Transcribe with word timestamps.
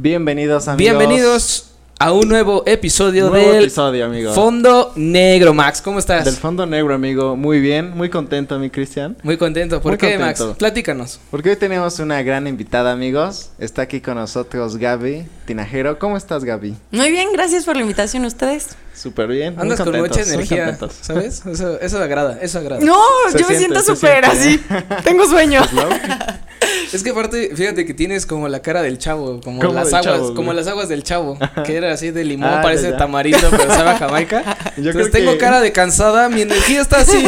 Bienvenidos 0.00 0.68
amigos. 0.68 0.96
Bienvenidos 0.96 1.70
a 1.98 2.12
un 2.12 2.28
nuevo 2.28 2.62
episodio 2.66 3.30
Nuevo 3.30 3.50
del 3.50 3.64
episodio, 3.64 4.06
amigo. 4.06 4.32
Fondo 4.32 4.92
Negro, 4.94 5.52
Max. 5.54 5.82
¿Cómo 5.82 5.98
estás? 5.98 6.24
Del 6.24 6.36
fondo 6.36 6.64
negro, 6.66 6.94
amigo. 6.94 7.34
Muy 7.34 7.58
bien, 7.58 7.90
muy 7.96 8.08
contento, 8.08 8.56
mi 8.60 8.70
Cristian. 8.70 9.16
Muy 9.24 9.36
contento. 9.36 9.82
¿Por 9.82 9.90
Muy 9.92 9.98
qué, 9.98 10.16
contento. 10.16 10.46
Max? 10.46 10.58
Platícanos. 10.58 11.18
Porque 11.32 11.50
hoy 11.50 11.56
tenemos 11.56 11.98
una 11.98 12.22
gran 12.22 12.46
invitada, 12.46 12.92
amigos. 12.92 13.50
Está 13.58 13.82
aquí 13.82 14.00
con 14.00 14.14
nosotros 14.14 14.76
Gaby 14.76 15.26
Tinajero. 15.46 15.98
¿Cómo 15.98 16.16
estás, 16.16 16.44
Gaby? 16.44 16.76
Muy 16.92 17.10
bien, 17.10 17.32
gracias 17.32 17.64
por 17.64 17.74
la 17.74 17.82
invitación 17.82 18.22
a 18.22 18.28
ustedes. 18.28 18.76
Súper 19.00 19.28
bien. 19.28 19.54
Andas 19.58 19.80
con 19.80 19.96
mucha 19.98 20.22
energía. 20.22 20.76
¿sabes? 21.00 21.42
Eso, 21.52 21.80
eso 21.80 22.02
agrada, 22.02 22.38
eso 22.42 22.58
agrada. 22.58 22.80
No, 22.84 22.98
Se 23.30 23.38
yo 23.38 23.48
me 23.48 23.56
siento 23.56 23.80
súper 23.82 24.24
así. 24.24 24.60
Tengo 25.04 25.26
sueño. 25.26 25.62
Es 26.92 27.02
que 27.02 27.10
aparte, 27.10 27.50
fíjate 27.54 27.84
que 27.86 27.94
tienes 27.94 28.24
como 28.26 28.48
la 28.48 28.60
cara 28.60 28.82
del 28.82 28.98
chavo, 28.98 29.40
como 29.42 29.60
¿Cómo 29.60 29.74
las 29.74 29.88
aguas, 29.92 30.04
chavo, 30.04 30.34
como 30.34 30.52
las 30.54 30.66
aguas 30.66 30.88
del 30.88 31.02
chavo, 31.02 31.38
que 31.64 31.76
era 31.76 31.92
así 31.92 32.10
de 32.10 32.24
limón, 32.24 32.48
Ah, 32.50 32.60
parece 32.62 32.84
ya, 32.84 32.90
ya. 32.90 32.96
tamarindo, 32.96 33.46
pero 33.50 33.68
sabe 33.68 33.90
a 33.90 33.98
Jamaica. 33.98 34.42
Yo 34.76 34.90
Entonces 34.90 34.92
creo 34.92 35.10
tengo 35.10 35.32
que- 35.32 35.38
cara 35.38 35.60
de 35.60 35.70
cansada, 35.72 36.28
mi 36.28 36.42
energía 36.42 36.80
está 36.80 36.98
así. 37.00 37.22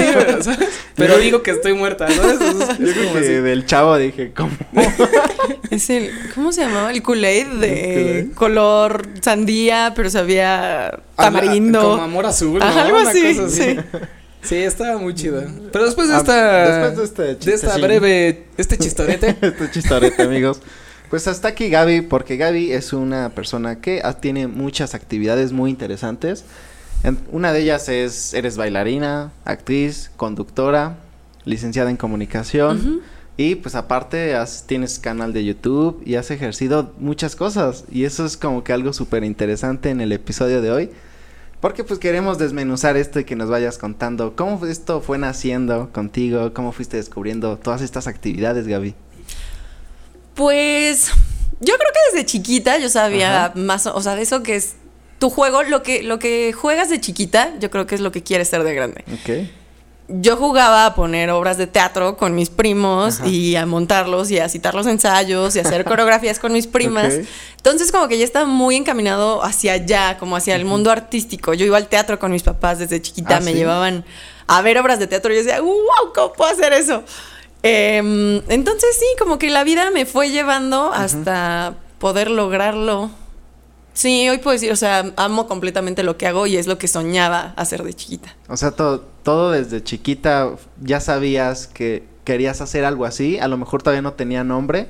Pero 0.97 1.19
digo 1.19 1.43
que 1.43 1.51
estoy 1.53 1.75
muerta, 1.75 2.09
¿sabes? 2.11 2.39
Yo 2.41 2.49
es 2.65 2.93
creo 2.95 2.95
como 3.05 3.13
que 3.15 3.19
así. 3.21 3.33
del 3.35 3.67
chavo 3.67 3.97
dije, 3.99 4.33
¿cómo? 4.35 4.51
Es 5.71 5.91
el, 5.91 6.11
¿cómo 6.35 6.53
se 6.53 6.63
llamaba? 6.63 6.91
El 6.91 7.03
Kool-Aid 7.03 7.47
de 7.61 8.29
color 8.35 9.07
sandía, 9.21 9.93
pero 9.95 10.11
sabía 10.11 10.87
Habla- 11.17 11.41
Como 11.73 12.03
amor 12.03 12.27
azul, 12.27 12.59
¿no? 12.59 12.65
Algo 12.65 12.99
Una 13.01 13.11
así, 13.11 13.35
sí. 13.49 13.77
Sí, 14.43 14.55
estaba 14.57 14.99
muy 14.99 15.15
chida. 15.15 15.47
Pero 15.71 15.85
después 15.85 16.09
de 16.09 16.15
Ah, 16.15 16.19
esta. 16.19 16.65
después 16.81 16.97
de 16.97 17.05
este 17.05 17.23
de 17.23 17.33
esta 17.33 17.51
chistecín. 17.51 17.83
breve. 17.83 18.47
Este 18.57 18.79
chistorete. 18.79 19.37
este 19.43 19.71
chistorete, 19.71 20.23
amigos. 20.23 20.61
Pues 21.11 21.27
hasta 21.29 21.49
aquí 21.49 21.69
Gaby, 21.69 22.03
porque 22.03 22.37
Gaby 22.37 22.73
es 22.73 22.93
una 22.93 23.31
persona 23.31 23.81
que 23.81 24.01
tiene 24.21 24.47
muchas 24.47 24.95
actividades 24.95 25.53
muy 25.53 25.71
interesantes. 25.71 26.45
Una 27.33 27.53
de 27.53 27.61
ellas 27.63 27.89
es, 27.89 28.33
eres 28.35 28.57
bailarina, 28.57 29.33
actriz, 29.45 30.11
conductora, 30.17 30.97
licenciada 31.45 31.91
en 31.91 31.97
comunicación. 31.97 33.03
Y 33.37 33.55
pues 33.57 33.75
aparte 33.75 34.35
has- 34.35 34.65
tienes 34.67 34.99
canal 34.99 35.33
de 35.33 35.45
YouTube 35.45 36.03
y 36.05 36.15
has 36.17 36.31
ejercido 36.31 36.93
muchas 36.99 37.37
cosas. 37.37 37.85
Y 37.91 38.05
eso 38.05 38.25
es 38.27 38.37
como 38.37 38.63
que 38.65 38.73
algo 38.73 38.93
súper 38.93 39.25
interesante 39.25 39.91
en 39.91 40.01
el 40.01 40.13
episodio 40.13 40.61
de 40.63 40.71
hoy. 40.71 40.91
Porque 41.61 41.85
pues 41.85 41.99
queremos 41.99 42.39
desmenuzar 42.39 42.97
esto 42.97 43.21
y 43.21 43.25
que 43.25 43.37
nos 43.37 43.51
vayas 43.51 43.77
contando 43.77 44.35
cómo 44.35 44.65
esto 44.67 45.03
fue 45.03 45.19
naciendo 45.19 45.91
contigo, 45.93 46.55
cómo 46.55 46.73
fuiste 46.73 46.97
descubriendo 46.97 47.59
todas 47.59 47.83
estas 47.83 48.07
actividades, 48.07 48.67
Gaby. 48.67 48.95
Pues 50.35 51.11
yo 51.61 51.75
creo 51.77 51.91
que 51.93 52.17
desde 52.17 52.27
chiquita 52.27 52.79
yo 52.79 52.89
sabía 52.89 53.47
Ajá. 53.47 53.53
más, 53.57 53.87
o 53.87 54.01
sea, 54.01 54.15
de 54.17 54.23
eso 54.23 54.43
que 54.43 54.57
es 54.57 54.77
tu 55.19 55.29
juego, 55.29 55.63
lo 55.63 55.83
que, 55.83 56.03
lo 56.03 56.19
que 56.19 56.55
juegas 56.55 56.89
de 56.89 56.99
chiquita, 56.99 57.53
yo 57.61 57.71
creo 57.71 57.87
que 57.87 57.95
es 57.95 58.01
lo 58.01 58.11
que 58.11 58.23
quieres 58.23 58.49
ser 58.49 58.65
de 58.65 58.75
grande. 58.75 59.05
Yo 60.13 60.37
jugaba 60.37 60.87
a 60.87 60.95
poner 60.95 61.31
obras 61.31 61.57
de 61.57 61.67
teatro 61.69 62.17
con 62.17 62.35
mis 62.35 62.51
primos 62.51 63.21
Ajá. 63.21 63.29
y 63.29 63.55
a 63.55 63.65
montarlos 63.65 64.31
y 64.31 64.39
a 64.41 64.49
citar 64.49 64.75
los 64.75 64.87
ensayos 64.87 65.55
y 65.55 65.61
a 65.61 65.63
hacer 65.63 65.85
coreografías 65.87 66.39
con 66.41 66.53
mis 66.53 66.67
primas. 66.67 67.15
Entonces 67.57 67.93
como 67.93 68.09
que 68.09 68.19
ya 68.19 68.25
estaba 68.25 68.47
muy 68.47 68.75
encaminado 68.77 69.45
hacia 69.45 69.75
allá, 69.75 70.19
como 70.19 70.35
hacia 70.37 70.57
el 70.57 70.65
mundo 70.65 70.91
artístico. 70.91 71.55
Yo 71.55 71.65
iba 71.65 71.77
al 71.77 71.87
teatro 71.89 72.19
con 72.19 72.33
mis 72.33 72.43
papás 72.43 72.79
desde 72.81 73.01
chiquita, 73.01 73.37
Ah, 73.37 73.41
me 73.41 73.53
¿sí? 73.53 73.59
llevaban 73.59 74.05
a 74.49 74.63
ver 74.63 74.79
obras 74.79 74.99
de 74.99 75.07
teatro 75.07 75.33
y 75.33 75.37
yo 75.37 75.43
decía, 75.45 75.61
wow, 75.61 76.13
¿cómo 76.15 76.33
puedo 76.33 76.51
hacer 76.51 76.73
eso? 76.73 77.05
Em, 77.63 78.41
entonces 78.49 78.97
sí, 78.99 79.05
como 79.19 79.39
que 79.39 79.51
la 79.51 79.65
vida 79.65 79.91
me 79.91 80.07
fue 80.07 80.31
llevando 80.31 80.93
hasta 80.93 81.75
poder 81.99 82.31
lograrlo. 82.31 83.11
Sí, 84.01 84.27
hoy 84.31 84.39
puedo 84.39 84.55
decir, 84.55 84.73
o 84.73 84.77
sea, 84.77 85.13
amo 85.17 85.47
completamente 85.47 86.03
lo 86.03 86.17
que 86.17 86.27
hago 86.27 86.47
y 86.47 86.57
es 86.57 86.67
lo 86.67 86.79
que 86.79 86.89
soñaba 86.89 87.53
hacer 87.57 87.83
de 87.83 87.93
chiquita. 87.93 88.35
O 88.49 88.57
sea, 88.57 88.71
todo, 88.71 89.01
todo 89.23 89.51
desde 89.51 89.85
chiquita 89.85 90.53
ya 90.81 91.01
sabías 91.01 91.67
que 91.67 92.05
querías 92.25 92.63
hacer 92.63 92.87
algo 92.87 93.05
así. 93.05 93.39
A 93.39 93.47
lo 93.47 93.59
mejor 93.59 93.83
todavía 93.83 94.01
no 94.01 94.15
tenía 94.15 94.43
nombre, 94.43 94.87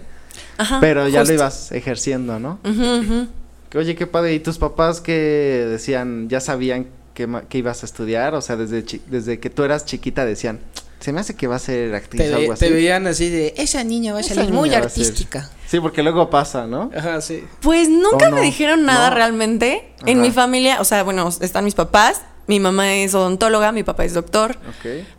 Ajá, 0.59 0.79
pero 0.81 1.09
ya 1.09 1.23
justo. 1.23 1.33
lo 1.35 1.41
ibas 1.41 1.73
ejerciendo, 1.73 2.39
¿no? 2.39 2.61
Ujú. 2.65 3.27
Que, 3.69 3.79
Oye, 3.79 3.97
qué 3.97 4.07
padre. 4.07 4.33
¿Y 4.35 4.39
tus 4.39 4.59
papás 4.59 5.01
que 5.01 5.67
decían, 5.69 6.29
ya 6.29 6.39
sabían 6.39 6.87
que, 7.13 7.29
que 7.49 7.59
ibas 7.59 7.83
a 7.83 7.87
estudiar? 7.87 8.37
O 8.37 8.41
sea, 8.41 8.55
desde, 8.55 9.01
desde 9.09 9.41
que 9.41 9.51
tú 9.51 9.65
eras 9.65 9.87
chiquita 9.87 10.25
decían, 10.25 10.61
se 11.01 11.13
me 11.13 11.21
hace 11.21 11.35
que 11.35 11.47
va 11.47 11.57
a 11.57 11.59
ser 11.59 11.95
actriz 11.95 12.23
Te, 12.23 12.33
o 12.33 12.37
algo 12.37 12.53
así. 12.53 12.67
te 12.67 12.71
veían 12.73 13.07
así 13.07 13.29
de. 13.31 13.55
Esa 13.57 13.83
niña 13.85 14.13
va 14.13 14.21
a 14.21 14.23
salir 14.23 14.53
muy 14.53 14.69
niña 14.69 14.81
va 14.81 14.87
a 14.87 14.91
ser". 14.91 15.03
artística. 15.03 15.51
Sí, 15.67 15.81
porque 15.81 16.03
luego 16.03 16.31
pasa, 16.31 16.67
¿no? 16.67 16.91
Ajá, 16.97 17.21
sí. 17.21 17.45
Pues 17.61 17.89
nunca 17.89 18.31
me 18.31 18.41
dijeron 18.41 18.85
nada 18.85 19.11
No. 19.11 19.17
realmente. 19.17 19.93
En 20.07 20.21
mi 20.21 20.31
familia, 20.31 20.81
o 20.81 20.85
sea, 20.85 21.03
bueno, 21.03 21.29
están 21.41 21.65
mis 21.65 21.75
papás. 21.75 22.23
Mi 22.51 22.59
mamá 22.59 22.97
es 22.97 23.15
odontóloga, 23.15 23.71
mi 23.71 23.85
papá 23.85 24.05
es 24.05 24.13
doctor. 24.13 24.57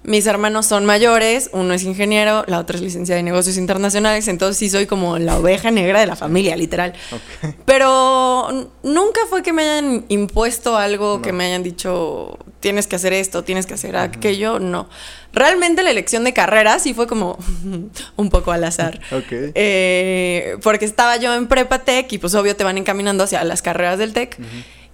Mis 0.04 0.28
hermanos 0.28 0.66
son 0.66 0.84
mayores, 0.86 1.50
uno 1.54 1.74
es 1.74 1.84
ingeniero, 1.84 2.44
la 2.46 2.60
otra 2.60 2.76
es 2.76 2.82
licenciada 2.84 3.20
en 3.20 3.26
negocios 3.26 3.56
internacionales, 3.56 4.28
entonces 4.28 4.58
sí 4.58 4.70
soy 4.70 4.86
como 4.86 5.18
la 5.18 5.38
oveja 5.38 5.72
negra 5.72 6.02
de 6.02 6.08
la 6.08 6.18
familia, 6.18 6.58
literal. 6.58 6.92
Pero 7.66 8.68
nunca 8.84 9.22
fue 9.30 9.44
que 9.44 9.54
me 9.54 9.62
hayan 9.62 10.04
impuesto 10.10 10.76
algo, 10.76 11.16
No. 11.16 11.22
que 11.22 11.32
me 11.32 11.46
hayan 11.46 11.64
dicho, 11.64 12.38
tienes 12.60 12.86
que 12.88 12.98
hacer 12.98 13.14
esto, 13.14 13.46
tienes 13.46 13.66
que 13.66 13.76
hacer 13.76 13.96
aquello, 13.96 14.60
no. 14.60 14.90
Realmente 15.32 15.84
la 15.84 15.92
elección 15.92 16.26
de 16.26 16.34
carrera 16.34 16.80
sí 16.80 16.94
fue 16.94 17.08
como 17.08 17.38
un 18.18 18.30
poco 18.30 18.52
al 18.52 18.66
azar. 18.66 19.00
Eh, 19.56 20.58
porque 20.64 20.84
estaba 20.84 21.16
yo 21.16 21.34
en 21.34 21.48
prepa 21.48 21.80
tech 21.80 22.12
y 22.12 22.18
pues 22.18 22.36
obvio 22.36 22.58
te 22.58 22.66
van 22.66 22.78
encaminando 22.78 23.24
hacia 23.24 23.42
las 23.46 23.62
carreras 23.62 23.98
del 23.98 24.12
tech. 24.12 24.38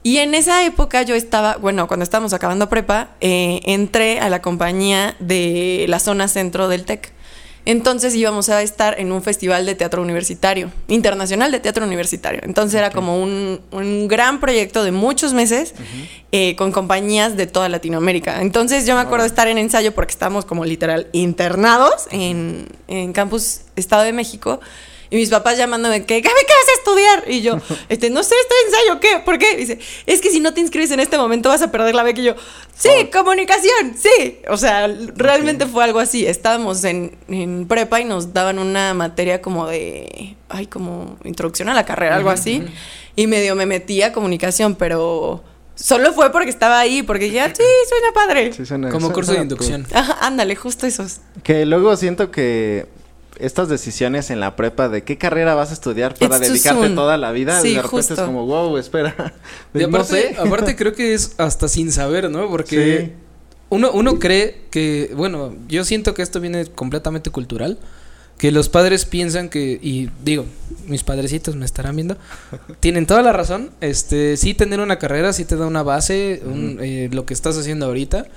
Y 0.07 0.19
en 0.19 0.35
esa 0.35 0.63
época 0.63 1.01
yo 1.01 1.15
estaba, 1.15 1.57
bueno, 1.57 1.85
cuando 1.89 2.05
estábamos 2.05 2.31
acabando 2.31 2.69
prepa, 2.69 3.09
eh, 3.19 3.59
entré 3.65 4.21
a 4.21 4.29
la 4.29 4.41
compañía 4.41 5.17
de 5.19 5.83
la 5.89 5.99
zona 5.99 6.29
centro 6.29 6.69
del 6.69 6.85
tech. 6.85 7.11
Entonces 7.65 8.15
íbamos 8.15 8.47
a 8.47 8.61
estar 8.61 8.97
en 9.01 9.11
un 9.11 9.21
festival 9.21 9.65
de 9.65 9.75
teatro 9.75 10.01
universitario, 10.01 10.71
internacional 10.87 11.51
de 11.51 11.59
teatro 11.59 11.85
universitario. 11.85 12.39
Entonces 12.45 12.79
era 12.79 12.91
como 12.91 13.21
un, 13.21 13.59
un 13.71 14.07
gran 14.07 14.39
proyecto 14.39 14.85
de 14.85 14.93
muchos 14.93 15.33
meses 15.33 15.73
eh, 16.31 16.55
con 16.55 16.71
compañías 16.71 17.35
de 17.35 17.45
toda 17.45 17.67
Latinoamérica. 17.67 18.41
Entonces 18.41 18.87
yo 18.87 18.95
me 18.95 19.01
acuerdo 19.01 19.23
de 19.23 19.27
estar 19.27 19.49
en 19.49 19.57
ensayo 19.57 19.93
porque 19.93 20.11
estábamos 20.11 20.45
como 20.45 20.63
literal 20.63 21.07
internados 21.11 22.07
en, 22.11 22.69
en 22.87 23.11
Campus 23.11 23.63
Estado 23.75 24.03
de 24.03 24.13
México. 24.13 24.61
Y 25.09 25.15
mis 25.15 25.29
papás 25.29 25.57
llamándome 25.57 26.05
que, 26.05 26.19
Gaby, 26.21 26.35
¿qué 26.47 26.53
vas 26.53 26.67
a 26.69 26.79
estudiar? 26.79 27.23
Y 27.31 27.41
yo, 27.41 27.57
este, 27.89 28.09
no 28.09 28.23
sé, 28.23 28.35
estoy 28.41 28.57
en 28.61 28.67
ensayo, 28.67 28.99
¿qué? 28.99 29.23
¿Por 29.23 29.37
qué? 29.39 29.55
dice, 29.55 29.79
es 30.05 30.21
que 30.21 30.29
si 30.29 30.39
no 30.39 30.53
te 30.53 30.61
inscribes 30.61 30.91
en 30.91 30.99
este 30.99 31.17
momento 31.17 31.49
vas 31.49 31.61
a 31.61 31.71
perder 31.71 31.95
la 31.95 32.03
beca. 32.03 32.19
Y 32.21 32.25
yo, 32.25 32.35
sí, 32.75 32.89
comunicación, 33.13 33.95
sí. 33.97 34.39
O 34.49 34.57
sea, 34.57 34.87
realmente 35.15 35.65
fue 35.65 35.83
algo 35.83 35.99
así. 35.99 36.25
Estábamos 36.25 36.83
en, 36.83 37.17
en 37.27 37.67
prepa 37.67 38.01
y 38.01 38.05
nos 38.05 38.33
daban 38.33 38.59
una 38.59 38.93
materia 38.93 39.41
como 39.41 39.67
de, 39.67 40.35
ay, 40.49 40.67
como 40.67 41.17
introducción 41.23 41.69
a 41.69 41.73
la 41.73 41.85
carrera, 41.85 42.15
algo 42.15 42.29
así. 42.29 42.63
Y 43.15 43.27
medio 43.27 43.55
me 43.55 43.65
metí 43.65 44.01
a 44.01 44.13
comunicación, 44.13 44.75
pero 44.75 45.43
solo 45.75 46.13
fue 46.13 46.31
porque 46.31 46.49
estaba 46.49 46.79
ahí, 46.79 47.01
porque 47.03 47.31
ya, 47.31 47.47
sí, 47.47 47.63
suena 47.89 48.11
padre. 48.13 48.51
Sí, 48.53 48.65
suena- 48.65 48.89
Como 48.89 49.07
suena- 49.07 49.13
curso 49.15 49.31
de 49.33 49.39
inducción. 49.41 49.87
Ajá, 49.93 50.17
ándale, 50.21 50.55
justo 50.55 50.85
esos. 50.85 51.17
Que 51.43 51.65
luego 51.65 51.95
siento 51.95 52.29
que 52.29 52.87
estas 53.39 53.69
decisiones 53.69 54.29
en 54.29 54.39
la 54.39 54.55
prepa 54.55 54.89
de 54.89 55.03
qué 55.03 55.17
carrera 55.17 55.55
vas 55.55 55.69
a 55.71 55.73
estudiar 55.73 56.15
para 56.15 56.37
It's 56.37 56.47
dedicarte 56.49 56.89
toda 56.89 57.17
la 57.17 57.31
vida, 57.31 57.61
Sí, 57.61 57.75
de 57.75 57.81
repente 57.81 58.13
es 58.13 58.19
como, 58.19 58.45
wow, 58.45 58.77
espera. 58.77 59.33
Y 59.73 59.79
no 59.79 59.87
aparte, 59.87 60.33
sé. 60.33 60.35
aparte 60.39 60.75
creo 60.75 60.93
que 60.93 61.13
es 61.13 61.33
hasta 61.37 61.67
sin 61.67 61.91
saber, 61.91 62.29
¿no? 62.29 62.49
Porque 62.49 63.05
Sí. 63.07 63.11
uno, 63.69 63.91
uno 63.91 64.19
cree 64.19 64.61
que, 64.71 65.11
bueno, 65.15 65.55
yo 65.67 65.83
siento 65.83 66.13
que 66.13 66.21
esto 66.21 66.39
viene 66.39 66.65
completamente 66.67 67.29
cultural. 67.29 67.77
Que 68.37 68.51
los 68.51 68.69
padres 68.69 69.05
piensan 69.05 69.49
que, 69.49 69.79
y 69.81 70.11
digo, 70.23 70.45
mis 70.85 71.03
padrecitos 71.03 71.55
me 71.55 71.65
estarán 71.65 71.95
viendo, 71.95 72.17
tienen 72.79 73.07
toda 73.07 73.23
la 73.23 73.33
razón. 73.33 73.71
Este, 73.81 74.37
sí 74.37 74.53
tener 74.53 74.79
una 74.79 74.99
carrera, 74.99 75.33
sí 75.33 75.43
te 75.43 75.55
da 75.55 75.65
una 75.65 75.81
base, 75.81 76.43
un, 76.45 76.77
eh, 76.79 77.09
lo 77.11 77.25
que 77.25 77.33
estás 77.33 77.57
haciendo 77.57 77.87
ahorita. 77.87 78.27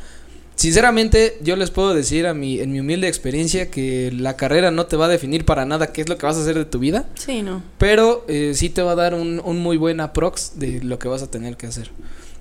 Sinceramente, 0.60 1.38
yo 1.40 1.56
les 1.56 1.70
puedo 1.70 1.94
decir 1.94 2.26
a 2.26 2.34
mi, 2.34 2.60
en 2.60 2.70
mi 2.70 2.80
humilde 2.80 3.08
experiencia 3.08 3.70
que 3.70 4.12
la 4.12 4.36
carrera 4.36 4.70
no 4.70 4.84
te 4.84 4.94
va 4.94 5.06
a 5.06 5.08
definir 5.08 5.46
para 5.46 5.64
nada 5.64 5.86
qué 5.86 6.02
es 6.02 6.08
lo 6.10 6.18
que 6.18 6.26
vas 6.26 6.36
a 6.36 6.42
hacer 6.42 6.54
de 6.54 6.66
tu 6.66 6.78
vida. 6.78 7.08
Sí, 7.14 7.40
no. 7.40 7.62
Pero 7.78 8.26
eh, 8.28 8.52
sí 8.54 8.68
te 8.68 8.82
va 8.82 8.92
a 8.92 8.94
dar 8.94 9.14
un, 9.14 9.40
un 9.42 9.58
muy 9.58 9.78
buen 9.78 10.00
aprox 10.00 10.58
de 10.58 10.82
lo 10.82 10.98
que 10.98 11.08
vas 11.08 11.22
a 11.22 11.30
tener 11.30 11.56
que 11.56 11.66
hacer. 11.66 11.90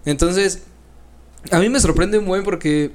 Entonces, 0.04 0.64
a 1.50 1.60
mí 1.60 1.70
me 1.70 1.80
sorprende 1.80 2.18
un 2.18 2.26
buen 2.26 2.44
porque 2.44 2.92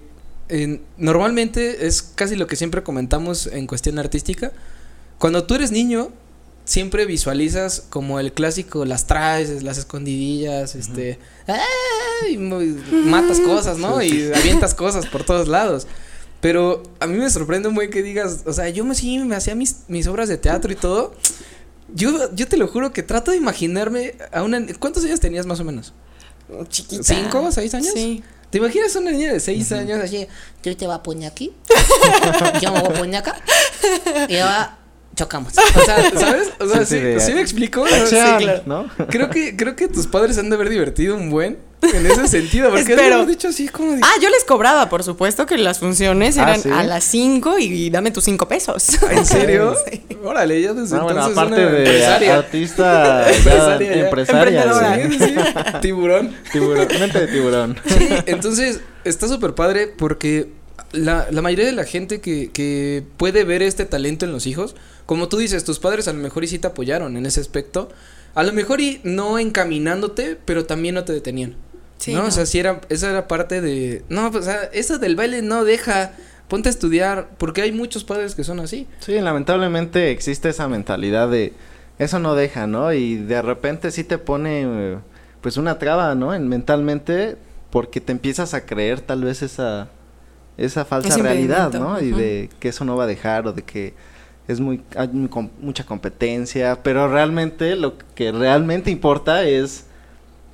eh, 0.50 0.82
normalmente 0.98 1.86
es 1.86 2.02
casi 2.02 2.36
lo 2.36 2.46
que 2.46 2.56
siempre 2.56 2.82
comentamos 2.82 3.46
en 3.46 3.66
cuestión 3.66 3.98
artística. 3.98 4.52
Cuando 5.16 5.44
tú 5.44 5.54
eres 5.54 5.72
niño, 5.72 6.10
siempre 6.64 7.04
visualizas 7.06 7.84
como 7.90 8.20
el 8.20 8.32
clásico, 8.32 8.84
las 8.84 9.06
traes, 9.06 9.62
las 9.62 9.78
escondidillas, 9.78 10.74
este, 10.74 11.18
¡ay! 11.46 12.38
muy- 12.38 12.80
matas 12.90 13.40
cosas, 13.40 13.78
¿no? 13.78 14.02
Y 14.02 14.32
avientas 14.34 14.74
cosas 14.74 15.06
por 15.06 15.24
todos 15.24 15.48
lados. 15.48 15.86
Pero 16.40 16.82
a 17.00 17.06
mí 17.06 17.16
me 17.18 17.28
sorprende 17.30 17.68
un 17.68 17.74
buen 17.74 17.90
que 17.90 18.02
digas, 18.02 18.42
o 18.46 18.52
sea, 18.52 18.68
yo 18.68 18.84
me 18.84 18.94
sí 18.94 19.18
me 19.18 19.34
hacía 19.36 19.54
mis, 19.54 19.76
mis 19.88 20.06
obras 20.06 20.28
de 20.28 20.36
teatro 20.36 20.70
y 20.72 20.76
todo. 20.76 21.14
yo, 21.94 22.34
yo 22.34 22.46
te 22.48 22.56
lo 22.56 22.68
juro 22.68 22.92
que 22.92 23.02
trato 23.02 23.30
de 23.30 23.36
imaginarme 23.38 24.14
a 24.32 24.42
una... 24.42 24.64
¿Cuántos 24.78 25.04
años 25.04 25.20
tenías 25.20 25.46
más 25.46 25.60
o 25.60 25.64
menos? 25.64 25.94
Chiquita. 26.68 27.02
¿Cinco? 27.02 27.50
¿Seis 27.50 27.72
años? 27.74 27.92
Sí. 27.94 28.22
¿Te 28.50 28.58
imaginas 28.58 28.94
a 28.94 29.00
una 29.00 29.10
niña 29.10 29.32
de 29.32 29.40
seis 29.40 29.72
años 29.72 29.98
así? 30.02 30.28
Yo 30.62 30.76
te 30.76 30.86
voy 30.86 30.94
a 30.94 31.02
poner 31.02 31.30
aquí. 31.30 31.52
Yo 32.62 32.72
me 32.72 32.80
voy 32.82 32.90
a 32.90 32.98
poner 32.98 33.16
acá. 33.16 33.36
Y 34.28 34.36
ahora 34.36 34.78
chocamos. 35.14 35.52
O 35.56 35.84
sea, 35.84 36.10
¿sabes? 36.18 36.48
O 36.60 36.68
sea, 36.68 36.84
Sí, 36.84 36.98
sí, 37.18 37.32
me 37.34 37.40
explico. 37.40 37.84
Sí, 37.86 38.16
claro. 38.38 38.62
¿no? 38.66 38.88
Creo 39.08 39.30
que, 39.30 39.56
creo 39.56 39.76
que 39.76 39.88
tus 39.88 40.06
padres 40.06 40.38
han 40.38 40.48
de 40.50 40.56
haber 40.56 40.68
divertido 40.68 41.16
un 41.16 41.30
buen 41.30 41.58
en 41.82 42.06
ese 42.06 42.26
sentido. 42.28 42.70
Porque 42.70 42.92
Espero. 42.94 43.16
has 43.20 43.26
dicho 43.28 43.48
así 43.48 43.68
como 43.68 43.92
de... 43.92 44.00
Ah, 44.02 44.12
yo 44.22 44.30
les 44.30 44.42
cobraba, 44.44 44.88
por 44.88 45.02
supuesto, 45.02 45.44
que 45.44 45.58
las 45.58 45.78
funciones 45.80 46.38
Ah, 46.38 46.42
eran 46.44 46.62
¿sí? 46.62 46.70
a 46.70 46.82
las 46.82 47.04
5 47.04 47.58
y 47.58 47.90
dame 47.90 48.10
tus 48.10 48.24
5 48.24 48.48
pesos. 48.48 48.88
¿En 49.10 49.26
serio? 49.26 49.76
Sí. 49.90 50.02
Órale, 50.24 50.62
ya 50.62 50.72
desde 50.72 50.96
Ah, 50.96 51.02
bueno, 51.02 51.20
entonces 51.26 51.38
aparte 51.38 51.60
una 51.62 51.70
de 51.72 51.78
empresaria. 51.78 52.36
artista, 52.38 53.30
Empresaria, 53.36 53.92
empresaria. 54.04 54.62
Emprendedora. 54.64 54.96
sí. 54.96 55.18
Sí, 55.18 55.24
sí. 55.26 55.34
Tiburón. 55.82 56.34
Tiburón, 56.52 56.88
mente 56.98 57.20
de 57.20 57.26
tiburón. 57.28 57.76
Sí, 57.86 58.08
entonces 58.26 58.80
está 59.04 59.28
súper 59.28 59.54
padre 59.54 59.86
porque 59.88 60.48
la, 60.92 61.26
la 61.30 61.42
mayoría 61.42 61.66
de 61.66 61.72
la 61.72 61.84
gente 61.84 62.20
que, 62.22 62.50
que 62.50 63.02
puede 63.18 63.44
ver 63.44 63.60
este 63.62 63.84
talento 63.84 64.24
en 64.24 64.32
los 64.32 64.46
hijos, 64.46 64.74
como 65.06 65.28
tú 65.28 65.38
dices, 65.38 65.64
tus 65.64 65.78
padres 65.78 66.08
a 66.08 66.12
lo 66.12 66.20
mejor 66.20 66.44
y 66.44 66.48
sí 66.48 66.58
te 66.58 66.66
apoyaron 66.66 67.16
en 67.16 67.26
ese 67.26 67.40
aspecto, 67.40 67.88
a 68.34 68.42
lo 68.42 68.52
mejor 68.52 68.80
y 68.80 69.00
no 69.04 69.38
encaminándote, 69.38 70.38
pero 70.44 70.64
también 70.64 70.94
no 70.94 71.04
te 71.04 71.12
detenían. 71.12 71.56
Sí, 71.98 72.12
¿no? 72.12 72.22
no. 72.22 72.28
O 72.28 72.30
sea, 72.30 72.46
sí 72.46 72.58
era, 72.58 72.80
esa 72.88 73.10
era 73.10 73.28
parte 73.28 73.60
de, 73.60 74.04
no, 74.08 74.30
pues, 74.30 74.44
o 74.44 74.50
sea, 74.50 74.64
eso 74.72 74.98
del 74.98 75.16
baile 75.16 75.42
no 75.42 75.64
deja, 75.64 76.12
ponte 76.48 76.68
a 76.68 76.70
estudiar, 76.70 77.30
porque 77.38 77.62
hay 77.62 77.72
muchos 77.72 78.04
padres 78.04 78.34
que 78.34 78.44
son 78.44 78.60
así. 78.60 78.86
Sí, 79.00 79.20
lamentablemente 79.20 80.10
existe 80.10 80.48
esa 80.48 80.68
mentalidad 80.68 81.28
de 81.28 81.52
eso 81.98 82.18
no 82.18 82.34
deja, 82.34 82.66
¿no? 82.66 82.92
Y 82.92 83.16
de 83.16 83.40
repente 83.40 83.90
sí 83.90 84.02
te 84.04 84.18
pone 84.18 84.62
eh, 84.64 84.98
pues 85.40 85.56
una 85.56 85.78
traba, 85.78 86.14
¿no? 86.14 86.34
En 86.34 86.48
mentalmente 86.48 87.36
porque 87.70 88.00
te 88.00 88.12
empiezas 88.12 88.54
a 88.54 88.66
creer 88.66 89.00
tal 89.00 89.24
vez 89.24 89.42
esa 89.42 89.88
esa 90.56 90.84
falsa 90.84 91.16
realidad, 91.18 91.72
¿no? 91.72 92.00
Y 92.00 92.10
de 92.12 92.50
que 92.60 92.68
eso 92.68 92.84
no 92.84 92.96
va 92.96 93.04
a 93.04 93.08
dejar 93.08 93.46
o 93.46 93.52
de 93.52 93.62
que 93.62 93.94
es 94.48 94.60
muy 94.60 94.82
hay 94.96 95.08
mucha 95.08 95.84
competencia, 95.84 96.82
pero 96.82 97.08
realmente 97.08 97.76
lo 97.76 97.94
que 98.14 98.30
realmente 98.32 98.90
importa 98.90 99.44
es 99.44 99.86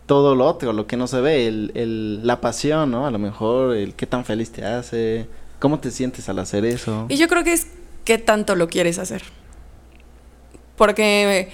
todo 0.06 0.34
lo 0.34 0.46
otro, 0.46 0.72
lo 0.72 0.86
que 0.86 0.96
no 0.96 1.06
se 1.06 1.20
ve, 1.20 1.46
el, 1.46 1.72
el, 1.74 2.26
la 2.26 2.40
pasión, 2.40 2.90
¿no? 2.90 3.06
A 3.06 3.10
lo 3.10 3.18
mejor 3.18 3.76
el 3.76 3.94
qué 3.94 4.06
tan 4.06 4.24
feliz 4.24 4.50
te 4.50 4.64
hace, 4.64 5.26
cómo 5.58 5.78
te 5.78 5.90
sientes 5.90 6.28
al 6.28 6.38
hacer 6.40 6.64
eso. 6.64 7.06
Y 7.08 7.16
yo 7.16 7.28
creo 7.28 7.44
que 7.44 7.52
es 7.52 7.68
qué 8.04 8.18
tanto 8.18 8.56
lo 8.56 8.68
quieres 8.68 8.98
hacer. 8.98 9.22
Porque, 10.76 11.50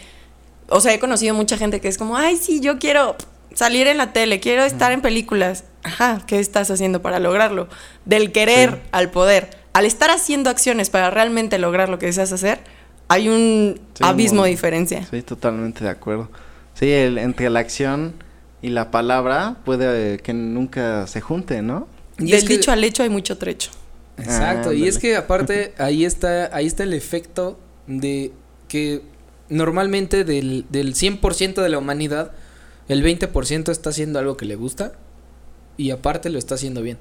o 0.68 0.80
sea, 0.80 0.94
he 0.94 0.98
conocido 0.98 1.34
mucha 1.34 1.56
gente 1.56 1.80
que 1.80 1.88
es 1.88 1.98
como, 1.98 2.16
ay, 2.16 2.36
sí, 2.36 2.60
yo 2.60 2.78
quiero 2.78 3.16
salir 3.54 3.86
en 3.88 3.98
la 3.98 4.12
tele, 4.12 4.40
quiero 4.40 4.62
estar 4.62 4.92
en 4.92 5.00
películas. 5.00 5.64
Ajá, 5.82 6.22
¿qué 6.26 6.38
estás 6.38 6.70
haciendo 6.70 7.02
para 7.02 7.18
lograrlo? 7.18 7.68
Del 8.04 8.32
querer 8.32 8.70
Sí. 8.70 8.76
al 8.92 9.10
poder. 9.10 9.50
Al 9.76 9.84
estar 9.84 10.08
haciendo 10.10 10.48
acciones 10.48 10.88
para 10.88 11.10
realmente 11.10 11.58
lograr 11.58 11.90
lo 11.90 11.98
que 11.98 12.06
deseas 12.06 12.32
hacer, 12.32 12.60
hay 13.08 13.28
un 13.28 13.78
Sí, 13.92 14.02
abismo 14.06 14.44
de 14.44 14.48
diferencia. 14.48 15.06
Sí, 15.10 15.20
totalmente 15.20 15.84
de 15.84 15.90
acuerdo. 15.90 16.30
Sí, 16.72 16.90
el, 16.90 17.18
entre 17.18 17.50
la 17.50 17.60
acción 17.60 18.14
y 18.62 18.70
la 18.70 18.90
palabra 18.90 19.58
puede 19.66 20.16
que 20.20 20.32
nunca 20.32 21.06
se 21.06 21.20
junten, 21.20 21.66
¿no? 21.66 21.88
Y 22.18 22.24
Del 22.30 22.34
es 22.36 22.44
que- 22.44 22.54
dicho 22.56 22.72
al 22.72 22.82
hecho 22.84 23.02
hay 23.02 23.10
mucho 23.10 23.36
trecho. 23.36 23.70
Exacto, 24.16 24.72
y 24.72 24.88
es 24.88 24.96
que 24.96 25.14
aparte 25.14 25.74
ahí 25.78 26.06
está, 26.06 26.56
ahí 26.56 26.64
está 26.66 26.82
el 26.84 26.94
efecto 26.94 27.60
de 27.86 28.32
que 28.68 29.02
normalmente 29.50 30.24
del, 30.24 30.64
del 30.70 30.94
100% 30.94 31.60
de 31.62 31.68
la 31.68 31.76
humanidad, 31.76 32.32
el 32.88 33.04
20% 33.04 33.70
está 33.70 33.90
haciendo 33.90 34.18
algo 34.20 34.38
que 34.38 34.46
le 34.46 34.56
gusta 34.56 34.92
y 35.76 35.90
aparte 35.90 36.30
lo 36.30 36.38
está 36.38 36.54
haciendo 36.54 36.80
bien. 36.80 36.96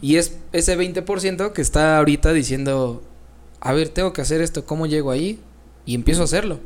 Y 0.00 0.16
es 0.16 0.38
ese 0.52 0.78
20% 0.78 1.52
que 1.52 1.62
está 1.62 1.98
ahorita 1.98 2.32
diciendo, 2.32 3.02
a 3.60 3.72
ver, 3.72 3.90
tengo 3.90 4.12
que 4.12 4.22
hacer 4.22 4.40
esto, 4.40 4.64
¿cómo 4.64 4.86
llego 4.86 5.10
ahí? 5.10 5.38
Y 5.84 5.94
empiezo 5.94 6.22
a 6.22 6.24
hacerlo. 6.24 6.60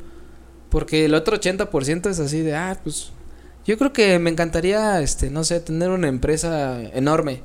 Porque 0.68 1.04
el 1.04 1.14
otro 1.14 1.38
80% 1.38 2.08
es 2.08 2.20
así 2.20 2.40
de, 2.40 2.54
ah, 2.54 2.78
pues 2.82 3.12
yo 3.66 3.78
creo 3.78 3.92
que 3.92 4.18
me 4.18 4.30
encantaría, 4.30 5.00
este, 5.00 5.30
no 5.30 5.44
sé, 5.44 5.60
tener 5.60 5.90
una 5.90 6.08
empresa 6.08 6.82
enorme. 6.92 7.40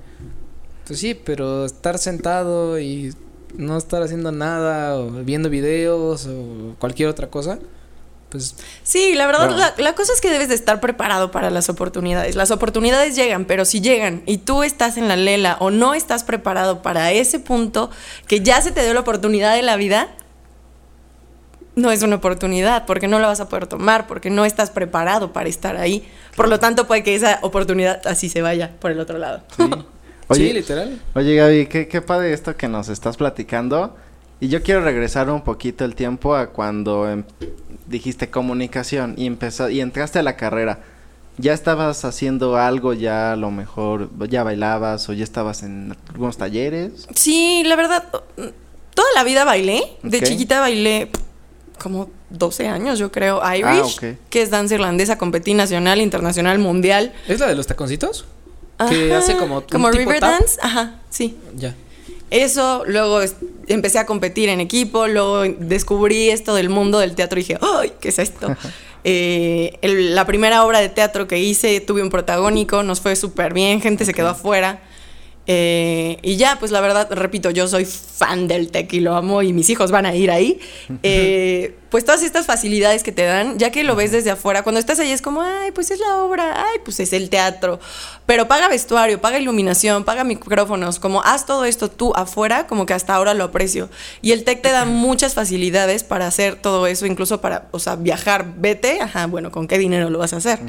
Pues 0.86 1.00
sí, 1.00 1.14
pero 1.14 1.66
estar 1.66 1.98
sentado 1.98 2.80
y 2.80 3.14
no 3.56 3.78
estar 3.78 4.02
haciendo 4.02 4.32
nada 4.32 4.98
o 4.98 5.10
viendo 5.24 5.50
videos 5.50 6.28
o 6.28 6.76
cualquier 6.80 7.10
otra 7.10 7.30
cosa, 7.30 7.60
pues 8.30 8.56
Sí, 8.84 9.16
la 9.16 9.26
verdad, 9.26 9.48
Bueno. 9.48 9.58
la, 9.58 9.74
la 9.78 9.96
cosa 9.96 10.14
es 10.14 10.22
que 10.22 10.30
debes 10.30 10.50
de 10.50 10.56
estar 10.56 10.80
preparado 10.80 11.32
para 11.32 11.50
las 11.50 11.68
oportunidades. 11.70 12.36
Las 12.36 12.52
oportunidades 12.52 13.16
llegan, 13.16 13.46
pero 13.46 13.66
si 13.66 13.82
llegan 13.82 14.22
y 14.26 14.38
tú 14.40 14.64
estás 14.64 14.98
en 14.98 15.08
la 15.08 15.16
lela 15.16 15.58
o 15.60 15.72
no 15.72 15.94
estás 15.96 16.24
preparado 16.24 16.82
para 16.82 17.12
ese 17.12 17.40
punto 17.40 17.90
que 18.28 18.42
ya 18.42 18.62
se 18.62 18.72
te 18.72 18.84
dio 18.84 18.94
la 18.94 19.00
oportunidad 19.02 19.56
de 19.56 19.64
la 19.64 19.76
vida, 19.78 20.10
no 21.76 21.92
es 21.92 22.04
una 22.04 22.18
oportunidad 22.18 22.86
porque 22.86 23.08
no 23.08 23.20
la 23.20 23.28
vas 23.28 23.40
a 23.40 23.48
poder 23.48 23.68
tomar, 23.68 24.06
porque 24.08 24.30
no 24.30 24.46
estás 24.46 24.70
preparado 24.70 25.32
para 25.32 25.48
estar 25.50 25.78
ahí. 25.78 26.08
Por 26.36 26.50
lo 26.50 26.60
tanto, 26.60 26.88
puede 26.88 27.04
que 27.04 27.16
esa 27.16 27.40
oportunidad 27.42 28.06
así 28.06 28.30
se 28.30 28.42
vaya 28.42 28.72
por 28.80 28.92
el 28.92 29.00
otro 29.00 29.18
lado. 29.18 29.44
sí, 29.56 29.64
Oye, 30.28 30.54
literal. 30.54 31.00
Oye, 31.16 31.36
Gaby, 31.36 31.66
qué, 31.68 31.88
qué 31.88 32.02
padre 32.02 32.34
esto 32.34 32.56
que 32.56 32.68
nos 32.68 32.90
estás 32.90 33.18
platicando. 33.18 33.96
Y 34.42 34.48
yo 34.48 34.64
quiero 34.64 34.82
regresar 34.82 35.30
un 35.30 35.42
poquito 35.42 35.84
el 35.86 35.96
tiempo 35.96 36.36
a 36.36 36.48
cuando 36.48 37.10
em- 37.10 37.24
dijiste 37.88 38.30
comunicación 38.30 39.16
y 39.18 39.26
empezó, 39.26 39.70
y 39.70 39.82
entraste 39.82 40.20
a 40.20 40.24
la 40.24 40.36
carrera. 40.38 40.80
¿Ya 41.38 41.54
estabas 41.54 42.04
haciendo 42.04 42.58
algo, 42.58 42.94
ya 42.94 43.32
a 43.34 43.36
lo 43.38 43.50
mejor, 43.52 44.10
ya 44.30 44.44
bailabas 44.44 45.08
o 45.10 45.14
ya 45.14 45.24
estabas 45.24 45.64
en 45.64 45.96
algunos 46.10 46.38
talleres? 46.38 47.08
Sí, 47.16 47.64
la 47.66 47.76
verdad, 47.78 48.04
toda 48.94 49.08
la 49.16 49.24
vida 49.24 49.46
bailé. 49.46 49.82
De 50.04 50.22
chiquita 50.22 50.60
bailé 50.60 51.10
como 51.82 52.10
12 52.30 52.68
años, 52.68 53.00
yo 53.00 53.10
creo, 53.12 53.42
Irish, 53.56 53.66
Ah, 53.66 53.86
ok. 53.86 54.18
que 54.30 54.42
es 54.42 54.50
danza 54.50 54.76
irlandesa, 54.76 55.18
competí 55.18 55.54
nacional, 55.54 56.02
internacional, 56.02 56.60
mundial. 56.60 57.14
¿Es 57.28 57.40
la 57.40 57.48
de 57.48 57.56
los 57.56 57.68
taconcitos? 57.68 58.26
Que 58.90 59.10
Ajá, 59.12 59.18
hace 59.20 59.36
como 59.38 59.62
como 59.66 59.90
tipo 59.92 59.98
river 60.04 60.20
tap. 60.20 60.32
dance, 60.40 60.58
ajá, 60.62 60.96
sí. 61.10 61.38
Ya. 61.56 61.74
Eso, 62.32 62.84
luego 62.86 63.20
empecé 63.68 64.00
a 64.00 64.06
competir 64.06 64.50
en 64.50 64.60
equipo, 64.60 65.08
luego 65.08 65.42
descubrí 65.60 66.30
esto 66.30 66.54
del 66.56 66.70
mundo 66.70 67.00
del 67.00 67.16
teatro 67.16 67.40
y 67.40 67.44
dije, 67.44 67.58
¡ay! 67.62 67.94
¿Qué 68.00 68.10
es 68.10 68.20
esto? 68.20 68.56
Eh, 69.06 69.78
el- 69.82 70.14
la 70.14 70.26
primera 70.26 70.66
obra 70.66 70.82
de 70.82 70.90
teatro 70.90 71.26
que 71.26 71.40
hice 71.40 71.80
tuve 71.80 72.02
un 72.04 72.10
protagónico, 72.10 72.84
nos 72.84 73.00
fue 73.00 73.16
súper 73.16 73.54
bien, 73.54 73.80
gente 73.80 74.04
se 74.04 74.14
quedó 74.14 74.28
afuera. 74.28 74.82
Eh, 75.52 76.20
y 76.22 76.36
ya, 76.36 76.58
pues 76.60 76.70
la 76.70 76.80
verdad, 76.80 77.12
repito, 77.12 77.50
yo 77.50 77.68
soy 77.68 77.84
fan 77.84 78.48
del 78.48 78.70
tech 78.70 78.94
y 78.94 79.00
lo 79.00 79.16
amo 79.16 79.42
y 79.42 79.52
mis 79.52 79.72
hijos 79.72 79.90
van 79.90 80.06
a 80.06 80.14
ir 80.14 80.30
ahí. 80.30 80.60
Eh, 81.02 81.76
pues 81.90 82.06
todas 82.06 82.22
estas 82.22 82.46
facilidades 82.46 83.02
que 83.02 83.12
te 83.12 83.24
dan, 83.24 83.58
ya 83.58 83.72
que 83.72 83.84
lo 83.84 83.96
ves 83.96 84.12
desde 84.12 84.30
afuera, 84.30 84.62
cuando 84.62 84.80
estás 84.80 85.00
ahí 85.00 85.10
es 85.10 85.24
como, 85.24 85.42
ay, 85.42 85.72
pues 85.72 85.90
es 85.90 86.00
la 86.00 86.18
obra, 86.18 86.68
ay, 86.68 86.78
pues 86.86 87.00
es 87.00 87.14
el 87.14 87.32
teatro. 87.32 87.80
Pero 88.28 88.48
paga 88.48 88.68
vestuario, 88.68 89.20
paga 89.22 89.40
iluminación, 89.40 90.04
paga 90.04 90.24
micrófonos, 90.24 91.00
como 91.00 91.24
haz 91.24 91.48
todo 91.48 91.66
esto 91.66 91.90
tú 91.90 92.14
afuera, 92.16 92.68
como 92.68 92.86
que 92.86 92.94
hasta 92.94 93.16
ahora 93.16 93.34
lo 93.34 93.46
aprecio. 93.46 93.90
Y 94.22 94.34
el 94.34 94.44
tech 94.44 94.62
te 94.62 94.70
da 94.70 94.86
muchas 94.86 95.34
facilidades 95.34 96.04
para 96.04 96.28
hacer 96.28 96.58
todo 96.58 96.86
eso, 96.86 97.08
incluso 97.08 97.42
para, 97.42 97.70
o 97.72 97.80
sea, 97.80 97.96
viajar, 97.96 98.46
vete, 98.58 99.02
ajá, 99.02 99.26
bueno, 99.26 99.50
¿con 99.50 99.68
qué 99.68 99.80
dinero 99.80 100.12
lo 100.12 100.20
vas 100.20 100.34
a 100.34 100.38
hacer? 100.38 100.60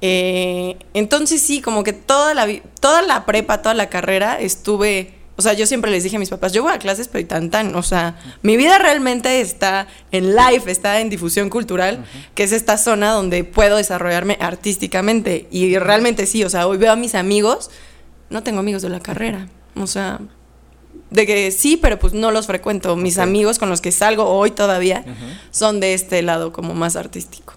Eh, 0.00 0.76
entonces 0.94 1.42
sí, 1.42 1.60
como 1.60 1.82
que 1.82 1.92
toda 1.92 2.34
la, 2.34 2.46
toda 2.80 3.02
la 3.02 3.26
prepa, 3.26 3.62
toda 3.62 3.74
la 3.74 3.88
carrera 3.88 4.38
estuve, 4.40 5.14
o 5.36 5.42
sea, 5.42 5.54
yo 5.54 5.66
siempre 5.66 5.90
les 5.90 6.04
dije 6.04 6.16
a 6.16 6.18
mis 6.18 6.30
papás, 6.30 6.52
yo 6.52 6.62
voy 6.62 6.72
a 6.72 6.78
clases, 6.78 7.08
pero 7.08 7.20
y 7.20 7.24
tan 7.24 7.50
tan, 7.50 7.74
o 7.74 7.82
sea, 7.82 8.16
mi 8.42 8.56
vida 8.56 8.78
realmente 8.78 9.40
está 9.40 9.88
en 10.12 10.36
live, 10.36 10.62
está 10.66 11.00
en 11.00 11.10
difusión 11.10 11.50
cultural, 11.50 12.04
que 12.34 12.44
es 12.44 12.52
esta 12.52 12.78
zona 12.78 13.10
donde 13.12 13.42
puedo 13.44 13.76
desarrollarme 13.76 14.38
artísticamente. 14.40 15.48
Y 15.50 15.76
realmente 15.78 16.26
sí, 16.26 16.44
o 16.44 16.50
sea, 16.50 16.66
hoy 16.66 16.78
veo 16.78 16.92
a 16.92 16.96
mis 16.96 17.14
amigos, 17.14 17.70
no 18.30 18.42
tengo 18.42 18.60
amigos 18.60 18.82
de 18.82 18.90
la 18.90 19.00
carrera, 19.00 19.48
o 19.74 19.86
sea, 19.86 20.20
de 21.10 21.26
que 21.26 21.50
sí, 21.50 21.76
pero 21.76 21.98
pues 21.98 22.12
no 22.12 22.30
los 22.30 22.46
frecuento. 22.46 22.94
Mis 22.94 23.18
amigos 23.18 23.58
con 23.58 23.68
los 23.68 23.80
que 23.80 23.92
salgo 23.92 24.24
hoy 24.24 24.50
todavía 24.50 25.04
son 25.50 25.80
de 25.80 25.94
este 25.94 26.22
lado 26.22 26.52
como 26.52 26.74
más 26.74 26.96
artístico. 26.96 27.54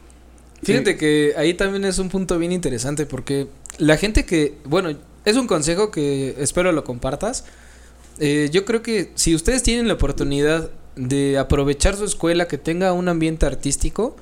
Fíjate 0.63 0.95
que 0.97 1.33
ahí 1.37 1.53
también 1.55 1.85
es 1.85 1.97
un 1.99 2.09
punto 2.09 2.37
bien 2.37 2.51
interesante 2.51 3.05
porque 3.05 3.47
la 3.77 3.97
gente 3.97 4.25
que, 4.25 4.57
bueno, 4.65 4.95
es 5.25 5.35
un 5.37 5.47
consejo 5.47 5.89
que 5.91 6.35
espero 6.39 6.71
lo 6.71 6.83
compartas. 6.83 7.45
Eh, 8.19 8.49
yo 8.51 8.65
creo 8.65 8.81
que 8.83 9.11
si 9.15 9.33
ustedes 9.33 9.63
tienen 9.63 9.87
la 9.87 9.95
oportunidad 9.95 10.69
de 10.95 11.37
aprovechar 11.39 11.95
su 11.95 12.05
escuela 12.05 12.47
que 12.47 12.57
tenga 12.59 12.93
un 12.93 13.07
ambiente 13.09 13.45
artístico, 13.47 14.15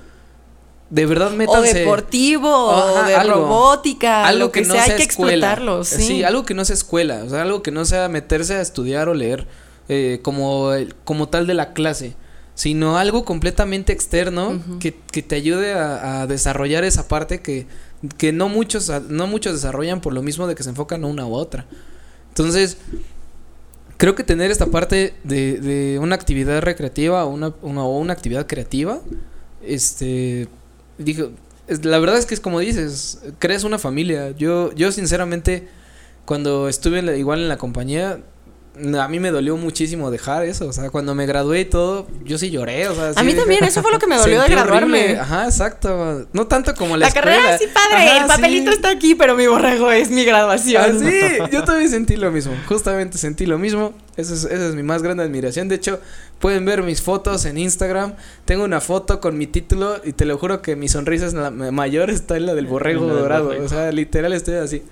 de 0.90 1.06
verdad 1.06 1.34
O 1.34 1.36
métanse. 1.36 1.80
deportivo, 1.80 2.50
o 2.50 3.04
de 3.04 3.16
algo. 3.16 3.36
robótica, 3.42 4.32
lo 4.32 4.52
que, 4.52 4.64
sea, 4.66 4.84
hay 4.84 4.92
que 4.96 5.04
escuela. 5.04 5.34
explotarlo, 5.48 5.84
sí. 5.84 6.24
algo 6.24 6.46
que 6.46 6.54
no 6.54 6.64
sea 6.66 6.74
escuela, 6.76 7.22
o 7.26 7.30
sea, 7.30 7.42
algo 7.42 7.62
que 7.62 7.72
no 7.72 7.86
sea 7.86 8.08
meterse 8.10 8.56
a 8.56 8.62
estudiar 8.62 9.10
o 9.10 9.14
leer 9.14 9.46
eh, 9.90 10.20
como, 10.24 10.72
el- 10.74 10.96
como 11.04 11.28
tal 11.30 11.46
de 11.48 11.54
la 11.56 11.74
clase, 11.74 12.16
sino 12.60 12.98
algo 12.98 13.24
completamente 13.24 13.94
externo 13.94 14.60
que, 14.82 14.94
que 15.14 15.22
te 15.22 15.36
ayude 15.36 15.72
a, 15.76 16.22
a 16.24 16.28
desarrollar 16.28 16.84
esa 16.84 17.08
parte 17.08 17.40
que, 17.42 17.68
que 18.18 18.34
no 18.34 18.50
muchos, 18.50 18.92
no 19.08 19.28
muchos 19.28 19.54
desarrollan 19.54 20.02
por 20.02 20.12
lo 20.12 20.22
mismo 20.22 20.46
de 20.46 20.56
que 20.56 20.64
se 20.64 20.70
enfocan 20.72 21.06
a 21.06 21.08
una 21.08 21.26
u 21.26 21.34
otra. 21.36 21.66
Entonces, 22.28 22.76
creo 23.96 24.14
que 24.14 24.26
tener 24.26 24.52
esta 24.52 24.66
parte 24.66 25.14
de, 25.24 25.60
de 25.62 26.00
una 26.00 26.16
actividad 26.16 26.62
recreativa 26.62 27.24
o 27.24 27.30
una, 27.30 27.54
una- 27.62 27.84
o 27.86 27.98
una 27.98 28.12
actividad 28.12 28.46
creativa, 28.46 29.00
este, 29.66 30.50
digo, 30.98 31.32
la 31.84 31.98
verdad 32.00 32.18
es 32.18 32.26
que 32.26 32.34
es 32.34 32.42
como 32.42 32.60
dices, 32.60 33.22
crees 33.40 33.64
una 33.64 33.80
familia. 33.80 34.32
Yo, 34.32 34.74
yo 34.74 34.92
sinceramente, 34.92 35.70
cuando 36.26 36.68
estuve 36.68 37.18
igual 37.18 37.40
en 37.40 37.48
la 37.48 37.58
compañía, 37.58 38.20
a 39.00 39.08
mí 39.08 39.20
me 39.20 39.32
dolió 39.32 39.58
muchísimo 39.58 40.10
dejar 40.12 40.44
eso, 40.46 40.68
o 40.68 40.74
sea, 40.74 40.90
cuando 40.90 41.14
me 41.16 41.26
gradué 41.26 41.62
y 41.62 41.66
todo, 41.66 42.08
yo 42.24 42.38
sí 42.38 42.50
lloré, 42.50 42.88
o 42.88 42.96
sea, 42.96 43.12
A 43.16 43.24
mí 43.24 43.34
también, 43.34 43.64
eso 43.64 43.82
fue 43.82 43.92
lo 43.92 44.00
que 44.00 44.08
me 44.08 44.16
dolió 44.18 44.42
de 44.42 44.48
graduarme. 44.50 45.00
horrible. 45.02 45.20
Ajá, 45.20 45.46
exacto. 45.46 46.28
No 46.34 46.48
tanto 46.48 46.74
como 46.76 46.98
la, 46.98 47.08
La 47.08 47.14
carrera 47.14 47.58
sí 47.58 47.66
padre, 47.74 48.08
Ajá, 48.10 48.22
el 48.22 48.28
papelito 48.28 48.72
sí. 48.72 48.76
está 48.78 48.90
aquí, 48.90 49.16
pero 49.16 49.36
mi 49.36 49.48
borrego 49.48 49.92
es 49.92 50.10
mi 50.12 50.24
graduación. 50.26 50.84
Ah, 50.84 50.94
sí, 51.00 51.52
yo 51.52 51.64
también 51.64 51.90
sentí 51.90 52.16
lo 52.16 52.32
mismo. 52.32 52.54
Justamente 52.68 53.18
sentí 53.18 53.46
lo 53.46 53.58
mismo. 53.58 53.94
Esa 54.18 54.34
es, 54.34 54.44
esa 54.44 54.68
es 54.68 54.76
mi 54.76 54.84
más 54.84 55.02
grande 55.02 55.24
admiración. 55.24 55.70
De 55.70 55.76
hecho, 55.76 56.00
pueden 56.40 56.66
ver 56.66 56.84
mis 56.84 57.02
fotos 57.02 57.46
en 57.46 57.58
Instagram. 57.58 58.16
Tengo 58.46 58.64
una 58.66 58.82
foto 58.82 59.22
con 59.22 59.38
mi 59.38 59.48
título 59.48 60.02
y 60.04 60.12
te 60.14 60.26
lo 60.26 60.38
juro 60.38 60.62
que 60.62 60.76
mi 60.76 60.90
sonrisa 60.90 61.26
es 61.26 61.34
la 61.34 61.52
ma- 61.52 61.72
mayor 61.72 62.10
está 62.10 62.36
en 62.36 62.46
la 62.46 62.54
del 62.56 62.68
borrego 62.68 63.06
dorado. 63.08 63.54
O 63.64 63.68
sea, 63.70 63.92
literal 63.92 64.34
estoy 64.34 64.56
así. 64.56 64.84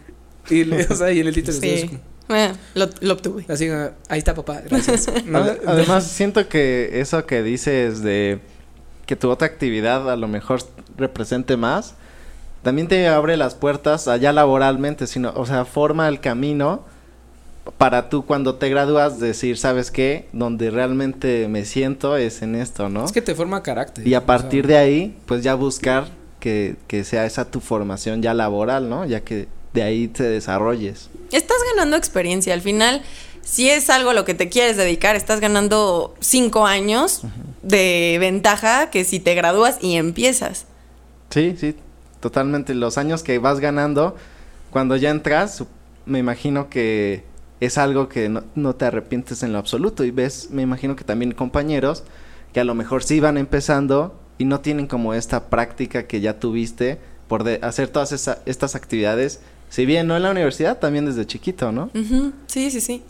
Y, 0.49 0.63
le- 0.63 0.85
o 0.89 0.95
sea, 0.95 1.11
y 1.11 1.19
en 1.19 1.27
el 1.27 1.33
título 1.33 1.53
estoy 1.55 1.69
Sí. 1.69 1.75
así 1.75 1.87
como- 1.89 2.16
Eh, 2.29 2.51
lo, 2.75 2.89
lo 3.01 3.13
obtuve. 3.13 3.45
así, 3.47 3.69
ah, 3.69 3.93
ahí 4.09 4.19
está 4.19 4.33
papá, 4.35 4.61
gracias. 4.69 5.07
No, 5.25 5.39
Además, 5.65 6.05
siento 6.05 6.47
que 6.49 6.99
eso 6.99 7.25
que 7.25 7.41
dices 7.43 8.01
de 8.01 8.39
que 9.05 9.15
tu 9.15 9.29
otra 9.29 9.47
actividad 9.47 10.11
a 10.11 10.15
lo 10.15 10.27
mejor 10.27 10.59
represente 10.97 11.55
más, 11.57 11.95
también 12.63 12.87
te 12.87 13.07
abre 13.07 13.37
las 13.37 13.55
puertas 13.55 14.07
allá 14.07 14.33
laboralmente, 14.33 15.07
sino, 15.07 15.31
o 15.35 15.45
sea, 15.45 15.63
forma 15.63 16.07
el 16.09 16.19
camino 16.19 16.83
para 17.77 18.09
tú 18.09 18.25
cuando 18.25 18.55
te 18.55 18.69
gradúas 18.69 19.19
decir, 19.19 19.57
¿sabes 19.57 19.91
qué? 19.91 20.27
Donde 20.33 20.69
realmente 20.71 21.47
me 21.47 21.65
siento 21.65 22.17
es 22.17 22.41
en 22.41 22.55
esto, 22.55 22.89
¿no? 22.89 23.05
es 23.05 23.11
que 23.11 23.21
te 23.21 23.35
forma 23.35 23.63
carácter. 23.63 24.07
Y 24.07 24.13
o 24.13 24.17
a 24.17 24.21
sea, 24.21 24.25
partir 24.25 24.67
de 24.67 24.77
ahí, 24.77 25.17
pues 25.25 25.43
ya 25.43 25.55
buscar 25.55 26.07
que, 26.39 26.75
que 26.87 27.03
sea 27.03 27.25
esa 27.25 27.49
tu 27.49 27.59
formación 27.59 28.21
ya 28.21 28.33
laboral, 28.33 28.89
¿no? 28.89 29.05
Ya 29.05 29.21
que 29.21 29.47
de 29.77 29.83
ahí 29.83 30.07
te 30.07 30.23
desarrolles. 30.23 31.11
Estás 31.31 31.57
ganando 31.75 31.95
experiencia. 31.97 32.53
Al 32.55 32.61
final, 32.61 33.03
si 33.43 33.69
es 33.69 33.91
algo 33.91 34.09
a 34.09 34.13
lo 34.15 34.25
que 34.25 34.33
te 34.33 34.49
quieres 34.49 34.75
dedicar, 34.75 35.15
estás 35.15 35.39
ganando 35.39 36.15
cinco 36.19 36.65
años 36.65 37.21
de 37.61 38.17
ventaja 38.19 38.89
que 38.89 39.03
si 39.03 39.19
te 39.19 39.35
gradúas 39.35 39.77
y 39.79 39.97
empiezas. 39.97 40.65
Sí, 41.29 41.55
sí, 41.59 41.75
totalmente. 42.21 42.73
Los 42.73 42.97
años 42.97 43.21
que 43.21 43.37
vas 43.37 43.59
ganando, 43.59 44.15
cuando 44.71 44.95
ya 44.95 45.11
entras, 45.11 45.63
me 46.07 46.17
imagino 46.17 46.69
que 46.69 47.23
es 47.59 47.77
algo 47.77 48.09
que 48.09 48.29
no, 48.29 48.43
no 48.55 48.73
te 48.73 48.85
arrepientes 48.85 49.43
en 49.43 49.53
lo 49.53 49.59
absoluto. 49.59 50.03
Y 50.05 50.09
ves, 50.11 50.47
me 50.49 50.63
imagino 50.63 50.95
que 50.95 51.03
también 51.03 51.33
compañeros 51.33 52.03
que 52.51 52.61
a 52.61 52.63
lo 52.63 52.73
mejor 52.73 53.03
sí 53.03 53.19
van 53.19 53.37
empezando 53.37 54.19
y 54.39 54.45
no 54.45 54.61
tienen 54.61 54.87
como 54.87 55.13
esta 55.13 55.49
práctica 55.49 56.07
que 56.07 56.19
ya 56.21 56.39
tuviste 56.39 56.97
por 57.27 57.43
de- 57.43 57.59
hacer 57.61 57.89
todas 57.89 58.11
esa- 58.13 58.39
estas 58.47 58.73
actividades. 58.75 59.41
Si 59.69 59.85
bien 59.85 60.07
no 60.07 60.15
en 60.15 60.23
la 60.23 60.31
universidad, 60.31 60.79
también 60.79 61.05
desde 61.05 61.25
chiquito, 61.25 61.71
¿no? 61.71 61.91
Sí, 62.47 62.71
sí, 62.71 62.81
sí. 62.81 63.03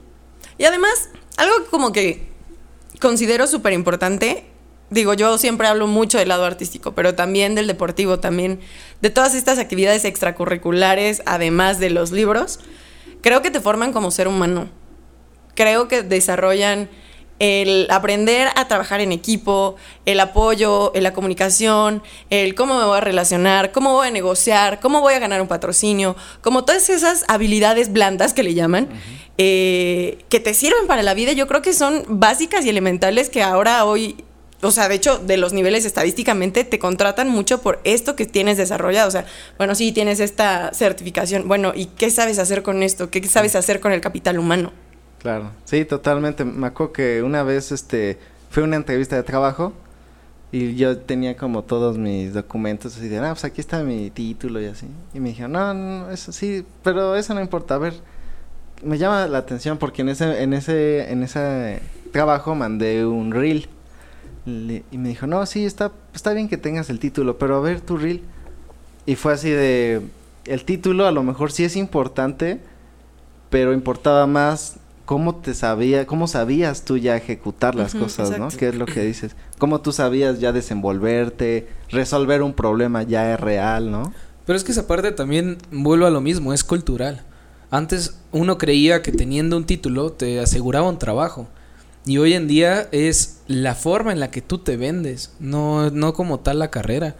Y 0.57 0.65
además, 0.65 1.09
algo 1.37 1.53
como 1.69 1.91
que 1.91 2.27
considero 2.99 3.47
súper 3.47 3.73
importante, 3.73 4.45
digo, 4.89 5.13
yo 5.13 5.37
siempre 5.37 5.67
hablo 5.67 5.87
mucho 5.87 6.17
del 6.17 6.29
lado 6.29 6.45
artístico, 6.45 6.93
pero 6.93 7.15
también 7.15 7.55
del 7.55 7.67
deportivo, 7.67 8.19
también 8.19 8.59
de 9.01 9.09
todas 9.09 9.35
estas 9.35 9.59
actividades 9.59 10.05
extracurriculares, 10.05 11.21
además 11.25 11.79
de 11.79 11.89
los 11.89 12.11
libros, 12.11 12.59
creo 13.21 13.41
que 13.41 13.51
te 13.51 13.59
forman 13.59 13.93
como 13.93 14.11
ser 14.11 14.27
humano. 14.27 14.69
Creo 15.55 15.87
que 15.87 16.03
desarrollan 16.03 16.89
el 17.39 17.87
aprender 17.89 18.49
a 18.55 18.67
trabajar 18.67 19.01
en 19.01 19.11
equipo, 19.11 19.75
el 20.05 20.19
apoyo, 20.19 20.91
la 20.95 21.13
comunicación, 21.13 22.01
el 22.29 22.55
cómo 22.55 22.77
me 22.77 22.85
voy 22.85 22.97
a 22.97 23.01
relacionar, 23.01 23.71
cómo 23.71 23.93
voy 23.93 24.07
a 24.07 24.11
negociar, 24.11 24.79
cómo 24.79 25.01
voy 25.01 25.13
a 25.13 25.19
ganar 25.19 25.41
un 25.41 25.47
patrocinio, 25.47 26.15
como 26.41 26.65
todas 26.65 26.89
esas 26.89 27.25
habilidades 27.27 27.91
blandas 27.91 28.33
que 28.33 28.43
le 28.43 28.53
llaman, 28.53 28.89
eh, 29.37 30.17
que 30.29 30.39
te 30.39 30.53
sirven 30.53 30.87
para 30.87 31.03
la 31.03 31.13
vida, 31.13 31.31
yo 31.33 31.47
creo 31.47 31.61
que 31.61 31.73
son 31.73 32.03
básicas 32.07 32.65
y 32.65 32.69
elementales 32.69 33.29
que 33.29 33.43
ahora 33.43 33.85
hoy, 33.85 34.23
o 34.61 34.71
sea, 34.71 34.89
de 34.89 34.95
hecho, 34.95 35.19
de 35.19 35.37
los 35.37 35.53
niveles 35.53 35.85
estadísticamente 35.85 36.63
te 36.63 36.79
contratan 36.79 37.29
mucho 37.29 37.61
por 37.61 37.79
esto 37.83 38.15
que 38.15 38.25
tienes 38.25 38.57
desarrollado. 38.57 39.07
O 39.07 39.11
sea, 39.11 39.25
bueno, 39.59 39.75
sí, 39.75 39.91
tienes 39.91 40.19
esta 40.19 40.73
certificación, 40.73 41.47
bueno, 41.47 41.73
¿y 41.75 41.85
qué 41.85 42.09
sabes 42.09 42.39
hacer 42.39 42.63
con 42.63 42.81
esto? 42.81 43.11
¿Qué 43.11 43.25
sabes 43.27 43.55
hacer 43.55 43.79
con 43.79 43.91
el 43.91 44.01
capital 44.01 44.39
humano? 44.39 44.71
Claro, 45.27 45.51
sí, 45.65 45.83
totalmente. 45.83 46.45
Me 46.45 46.67
acuerdo 46.67 46.93
que 46.93 47.21
una 47.21 47.43
vez, 47.43 47.73
este, 47.73 48.17
fue 48.49 48.63
una 48.63 48.77
entrevista 48.77 49.17
de 49.17 49.23
trabajo 49.23 49.73
y 50.53 50.75
yo 50.75 50.97
tenía 50.99 51.35
como 51.35 51.63
todos 51.63 51.97
mis 51.97 52.33
documentos 52.33 52.95
así 52.95 53.09
de, 53.09 53.17
ah, 53.19 53.31
pues 53.33 53.43
aquí 53.43 53.59
está 53.59 53.83
mi 53.83 54.09
título 54.09 54.61
y 54.61 54.67
así. 54.67 54.87
Y 55.13 55.19
me 55.19 55.29
dijeron, 55.29 55.51
no, 55.51 55.73
no, 55.73 56.11
eso 56.11 56.31
sí, 56.31 56.65
pero 56.81 57.17
eso 57.17 57.33
no 57.33 57.41
importa. 57.41 57.75
A 57.75 57.77
ver, 57.77 57.95
me 58.83 58.97
llama 58.97 59.27
la 59.27 59.39
atención 59.39 59.77
porque 59.77 60.01
en 60.03 60.09
ese, 60.09 60.43
en 60.43 60.53
ese, 60.53 61.11
en 61.11 61.23
ese 61.23 61.81
trabajo 62.13 62.55
mandé 62.55 63.05
un 63.05 63.31
reel 63.31 63.67
Le- 64.45 64.83
y 64.91 64.97
me 64.99 65.09
dijo, 65.09 65.27
no, 65.27 65.45
sí, 65.45 65.65
está, 65.65 65.91
está 66.15 66.33
bien 66.33 66.49
que 66.49 66.57
tengas 66.57 66.89
el 66.89 66.99
título, 66.99 67.37
pero 67.39 67.57
a 67.57 67.61
ver 67.61 67.81
tu 67.81 67.97
reel. 67.97 68.23
Y 69.05 69.15
fue 69.15 69.33
así 69.33 69.49
de, 69.51 70.01
el 70.45 70.65
título 70.65 71.07
a 71.07 71.11
lo 71.11 71.23
mejor 71.23 71.51
sí 71.51 71.63
es 71.65 71.75
importante, 71.75 72.59
pero 73.49 73.73
importaba 73.73 74.27
más 74.27 74.77
cómo 75.07 75.35
te 75.37 75.53
sabía, 75.53 76.05
cómo 76.05 76.27
sabías 76.27 76.83
tú 76.83 76.97
ya 76.97 77.15
ejecutar 77.15 77.75
las 77.75 77.95
cosas, 77.95 78.37
¿no? 78.37 78.49
¿Qué 78.49 78.67
es 78.67 78.75
lo 78.75 78.85
que 78.85 79.05
dices? 79.05 79.37
Cómo 79.57 79.79
tú 79.79 79.93
sabías 79.93 80.41
ya 80.41 80.51
desenvolverte, 80.51 81.69
resolver 81.89 82.41
un 82.41 82.51
problema 82.53 83.03
ya 83.03 83.33
es 83.33 83.39
real, 83.39 83.89
¿no? 83.89 84.13
Pero 84.45 84.57
es 84.57 84.65
que 84.65 84.73
esa 84.73 84.85
parte 84.85 85.13
también 85.13 85.59
vuelvo 85.71 86.07
a 86.07 86.09
lo 86.09 86.19
mismo, 86.19 86.53
es 86.53 86.65
cultural. 86.65 87.23
Antes 87.71 88.19
uno 88.33 88.57
creía 88.57 89.01
que 89.01 89.13
teniendo 89.13 89.55
un 89.55 89.63
título 89.63 90.11
te 90.11 90.41
aseguraba 90.41 90.89
un 90.89 90.99
trabajo. 90.99 91.47
Y 92.05 92.17
hoy 92.17 92.33
en 92.33 92.49
día 92.49 92.89
es 92.91 93.39
la 93.47 93.75
forma 93.75 94.11
en 94.11 94.19
la 94.19 94.29
que 94.29 94.41
tú 94.41 94.57
te 94.57 94.75
vendes, 94.75 95.31
no, 95.39 95.89
no 95.89 96.13
como 96.13 96.41
tal 96.41 96.59
la 96.59 96.69
carrera. 96.69 97.15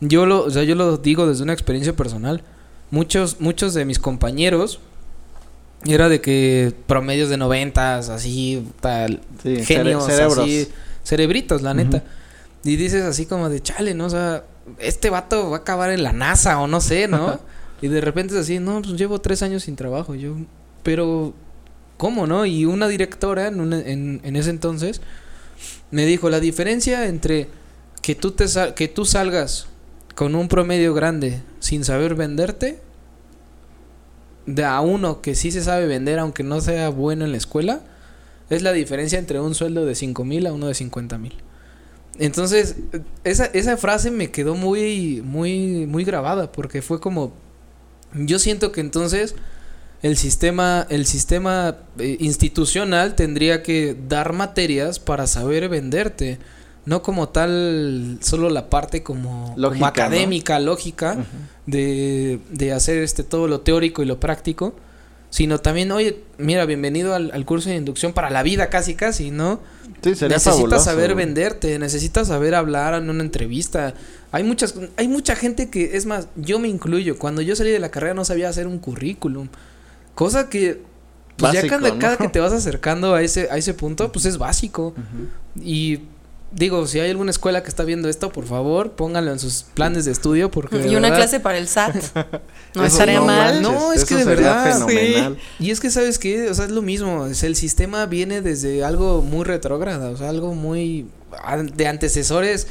Yo 0.00 0.24
lo, 0.24 0.42
o 0.42 0.50
sea, 0.50 0.62
yo 0.62 0.74
lo 0.74 0.96
digo 0.96 1.26
desde 1.26 1.42
una 1.42 1.52
experiencia 1.52 1.94
personal. 1.94 2.42
Muchos, 2.90 3.42
muchos 3.42 3.74
de 3.74 3.84
mis 3.84 3.98
compañeros 3.98 4.80
era 5.92 6.08
de 6.08 6.20
que 6.20 6.72
promedios 6.86 7.28
de 7.28 7.36
noventas, 7.36 8.08
así, 8.08 8.66
tal, 8.80 9.20
Sí, 9.42 9.48
cere- 9.56 9.64
genios, 9.64 10.06
cerebros. 10.06 10.38
así, 10.38 10.68
cerebritos, 11.04 11.62
la 11.62 11.74
neta. 11.74 12.02
Y 12.64 12.76
dices 12.76 13.04
así 13.04 13.26
como 13.26 13.48
de 13.48 13.60
chale, 13.62 13.94
¿no? 13.94 14.06
O 14.06 14.10
sea, 14.10 14.44
este 14.78 15.10
vato 15.10 15.50
va 15.50 15.58
a 15.58 15.60
acabar 15.60 15.90
en 15.90 16.02
la 16.02 16.12
NASA 16.12 16.58
o 16.60 16.66
no 16.66 16.80
sé, 16.80 17.06
¿no? 17.08 17.38
y 17.82 17.88
de 17.88 18.00
repente 18.00 18.34
es 18.34 18.40
así, 18.40 18.58
no, 18.58 18.82
pues 18.82 18.96
llevo 18.96 19.20
tres 19.20 19.42
años 19.42 19.62
sin 19.64 19.76
trabajo. 19.76 20.14
Y 20.14 20.20
yo, 20.20 20.34
pero, 20.82 21.34
¿cómo, 21.96 22.26
no? 22.26 22.44
Y 22.46 22.64
una 22.64 22.88
directora 22.88 23.46
en, 23.48 23.60
una- 23.60 23.80
en, 23.80 24.20
en 24.24 24.36
ese 24.36 24.50
entonces 24.50 25.00
me 25.90 26.04
dijo, 26.06 26.28
la 26.30 26.40
diferencia 26.40 27.06
entre 27.06 27.48
que 28.02 28.14
tú, 28.14 28.32
te 28.32 28.48
sal- 28.48 28.74
que 28.74 28.88
tú 28.88 29.04
salgas 29.04 29.66
con 30.14 30.34
un 30.34 30.48
promedio 30.48 30.94
grande 30.94 31.42
sin 31.60 31.84
saber 31.84 32.14
venderte, 32.14 32.80
de 34.46 34.64
a 34.64 34.80
uno 34.80 35.20
que 35.20 35.34
sí 35.34 35.50
se 35.50 35.62
sabe 35.62 35.86
vender 35.86 36.18
aunque 36.18 36.42
no 36.42 36.60
sea 36.60 36.88
bueno 36.88 37.24
en 37.24 37.32
la 37.32 37.36
escuela, 37.36 37.80
es 38.48 38.62
la 38.62 38.72
diferencia 38.72 39.18
entre 39.18 39.40
un 39.40 39.54
sueldo 39.54 39.84
de 39.84 39.94
5 39.94 40.24
mil 40.24 40.46
a 40.46 40.52
uno 40.52 40.68
de 40.68 40.74
50 40.74 41.18
mil. 41.18 41.34
Entonces, 42.18 42.76
esa, 43.24 43.46
esa 43.46 43.76
frase 43.76 44.10
me 44.10 44.30
quedó 44.30 44.54
muy, 44.54 45.20
muy, 45.22 45.86
muy 45.86 46.04
grabada 46.04 46.50
porque 46.50 46.80
fue 46.80 47.00
como, 47.00 47.32
yo 48.14 48.38
siento 48.38 48.72
que 48.72 48.80
entonces 48.80 49.34
el 50.02 50.16
sistema, 50.16 50.86
el 50.88 51.06
sistema 51.06 51.76
eh, 51.98 52.16
institucional 52.20 53.14
tendría 53.16 53.62
que 53.62 53.96
dar 54.08 54.32
materias 54.32 54.98
para 54.98 55.26
saber 55.26 55.68
venderte, 55.68 56.38
no 56.86 57.02
como 57.02 57.28
tal 57.28 58.18
solo 58.22 58.48
la 58.48 58.70
parte 58.70 59.02
como, 59.02 59.46
como 59.46 59.58
Lógica, 59.58 59.80
¿no? 59.80 59.86
académica, 59.86 60.58
lógica 60.60 61.18
de, 61.66 62.38
de 62.50 62.72
hacer 62.72 63.02
este 63.02 63.24
todo 63.24 63.48
lo 63.48 63.60
teórico 63.60 64.02
y 64.02 64.06
lo 64.06 64.20
práctico, 64.20 64.74
sino 65.28 65.58
también, 65.58 65.90
oye, 65.90 66.22
mira, 66.38 66.64
bienvenido 66.64 67.14
al, 67.14 67.32
al 67.32 67.44
curso 67.44 67.68
de 67.68 67.76
inducción 67.76 68.12
para 68.12 68.30
la 68.30 68.44
vida 68.44 68.70
casi 68.70 68.94
casi, 68.94 69.32
¿no? 69.32 69.60
Sí, 70.02 70.14
sería 70.14 70.36
necesitas 70.36 70.54
fabuloso. 70.54 70.84
saber 70.84 71.14
venderte, 71.16 71.78
necesitas 71.80 72.28
saber 72.28 72.54
hablar 72.54 72.94
en 72.94 73.10
una 73.10 73.24
entrevista. 73.24 73.94
Hay 74.30 74.44
muchas, 74.44 74.74
hay 74.96 75.08
mucha 75.08 75.34
gente 75.34 75.68
que, 75.68 75.96
es 75.96 76.06
más, 76.06 76.28
yo 76.36 76.60
me 76.60 76.68
incluyo. 76.68 77.18
Cuando 77.18 77.42
yo 77.42 77.56
salí 77.56 77.70
de 77.70 77.80
la 77.80 77.90
carrera 77.90 78.14
no 78.14 78.24
sabía 78.24 78.48
hacer 78.48 78.68
un 78.68 78.78
currículum. 78.78 79.48
Cosa 80.14 80.48
que 80.48 80.82
pues 81.36 81.52
ya 81.52 81.66
cada, 81.66 81.90
¿no? 81.90 81.98
cada 81.98 82.16
que 82.16 82.28
te 82.28 82.40
vas 82.40 82.52
acercando 82.52 83.14
a 83.14 83.22
ese, 83.22 83.48
a 83.50 83.56
ese 83.56 83.74
punto, 83.74 84.12
pues 84.12 84.24
es 84.24 84.38
básico. 84.38 84.94
Y 85.60 86.00
digo, 86.56 86.86
si 86.86 86.98
hay 86.98 87.10
alguna 87.10 87.30
escuela 87.30 87.62
que 87.62 87.68
está 87.68 87.84
viendo 87.84 88.08
esto, 88.08 88.30
por 88.32 88.46
favor, 88.46 88.92
pónganlo 88.92 89.30
en 89.32 89.38
sus 89.38 89.62
planes 89.74 90.04
de 90.06 90.12
estudio 90.12 90.50
porque 90.50 90.76
Y 90.78 90.96
una 90.96 91.08
verdad- 91.10 91.16
clase 91.16 91.40
para 91.40 91.58
el 91.58 91.68
SAT. 91.68 91.94
No 92.74 92.84
estaría 92.84 93.20
mal. 93.22 93.62
manches, 93.62 93.62
No, 93.62 93.92
es 93.94 94.04
que 94.04 94.16
de 94.16 94.24
verdad, 94.24 94.72
fenomenal. 94.72 95.38
Y 95.58 95.70
es 95.70 95.80
que 95.80 95.90
sabes 95.90 96.18
qué, 96.18 96.50
o 96.50 96.54
sea, 96.54 96.66
es 96.66 96.70
lo 96.70 96.82
mismo, 96.82 97.26
es 97.26 97.42
el 97.42 97.56
sistema 97.56 98.04
viene 98.06 98.42
desde 98.42 98.84
algo 98.84 99.22
muy 99.22 99.44
retrógrada, 99.44 100.10
o 100.10 100.16
sea, 100.16 100.28
algo 100.28 100.54
muy 100.54 101.06
de 101.74 101.86
antecesores, 101.86 102.66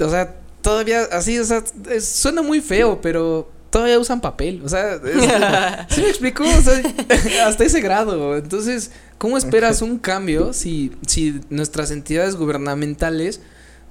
o 0.00 0.08
sea, 0.10 0.36
todavía 0.62 1.02
así, 1.12 1.38
o 1.38 1.44
sea, 1.44 1.62
es- 1.90 2.08
suena 2.08 2.42
muy 2.42 2.60
feo, 2.60 3.00
pero 3.00 3.48
todavía 3.76 3.98
usan 3.98 4.22
papel, 4.22 4.62
o 4.64 4.68
sea, 4.70 4.94
es- 4.94 5.86
¿sí 5.94 6.00
me 6.00 6.08
explico? 6.08 6.44
O 6.44 6.60
sea, 6.62 6.80
hasta 7.46 7.62
ese 7.64 7.82
grado. 7.82 8.34
Entonces, 8.38 8.90
¿cómo 9.18 9.36
esperas 9.36 9.82
un 9.82 9.98
cambio 9.98 10.54
si 10.54 10.92
si 11.06 11.40
nuestras 11.50 11.90
entidades 11.90 12.36
gubernamentales 12.36 13.42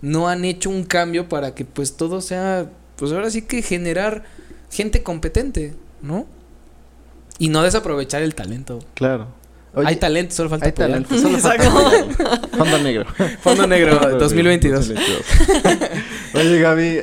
no 0.01 0.27
han 0.27 0.43
hecho 0.43 0.71
un 0.71 0.85
cambio 0.85 1.29
para 1.29 1.53
que 1.53 1.65
pues 1.65 1.97
todo 1.97 2.21
sea 2.21 2.67
pues 2.95 3.11
ahora 3.11 3.29
sí 3.29 3.43
que 3.43 3.61
generar 3.61 4.23
gente 4.71 5.03
competente, 5.03 5.75
¿no? 6.01 6.25
Y 7.37 7.49
no 7.49 7.61
desaprovechar 7.61 8.23
el 8.23 8.33
talento. 8.33 8.79
Claro. 8.95 9.27
Oye, 9.75 9.87
hay 9.89 9.95
talento, 9.97 10.33
solo 10.35 10.49
falta 10.49 10.65
hay 10.65 10.71
apoyar. 10.71 10.89
talento, 11.03 11.17
solo 11.21 11.37
falta 11.37 11.67
apoyar. 11.67 12.49
Fondo 12.57 12.77
negro. 12.79 13.05
Fondo 13.41 13.67
negro 13.67 13.99
2022. 14.17 14.87
2022. 14.89 15.89
Oye, 16.35 16.59
Gaby, 16.59 17.01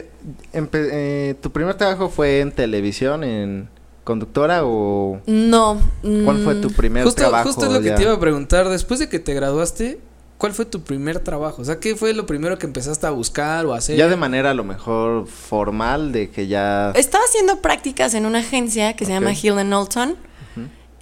empe- 0.53 0.89
eh, 0.93 1.35
¿tu 1.41 1.51
primer 1.53 1.75
trabajo 1.77 2.09
fue 2.09 2.41
en 2.41 2.53
televisión, 2.53 3.25
en 3.25 3.69
conductora 4.05 4.65
o 4.65 5.21
No. 5.27 5.81
cuál 6.25 6.39
fue 6.43 6.55
mm, 6.55 6.61
tu 6.61 6.71
primer 6.73 7.05
Justo, 7.05 7.21
trabajo? 7.23 7.45
justo 7.49 7.67
es 7.67 7.73
lo 7.73 7.81
que 7.81 7.91
te 7.93 8.03
iba 8.03 8.13
a 8.13 8.21
preguntar. 8.21 8.69
Después 8.69 8.99
de 9.01 9.09
que 9.09 9.19
te 9.21 9.33
graduaste, 9.35 10.01
¿cuál 10.39 10.53
fue 10.53 10.65
tu 10.65 10.83
primer 10.83 11.21
trabajo? 11.21 11.63
O 11.63 11.65
sea, 11.65 11.79
¿qué 11.79 11.95
fue 11.95 12.13
lo 12.13 12.27
primero 12.27 12.59
que 12.59 12.67
empezaste 12.67 13.07
a 13.07 13.11
buscar 13.11 13.65
o 13.67 13.75
a 13.75 13.79
hacer? 13.79 13.97
Ya 13.97 14.09
de 14.09 14.17
manera 14.17 14.51
a 14.51 14.55
lo 14.55 14.65
mejor 14.65 15.27
formal, 15.29 16.11
de 16.13 16.31
que 16.31 16.47
ya... 16.49 16.91
Estaba 16.97 17.23
haciendo 17.25 17.61
prácticas 17.61 18.15
en 18.15 18.27
una 18.27 18.41
agencia 18.41 18.95
que 18.97 19.05
se 19.05 19.13
llama. 19.13 19.33
Hill 19.33 19.55
Knowlton 19.55 20.17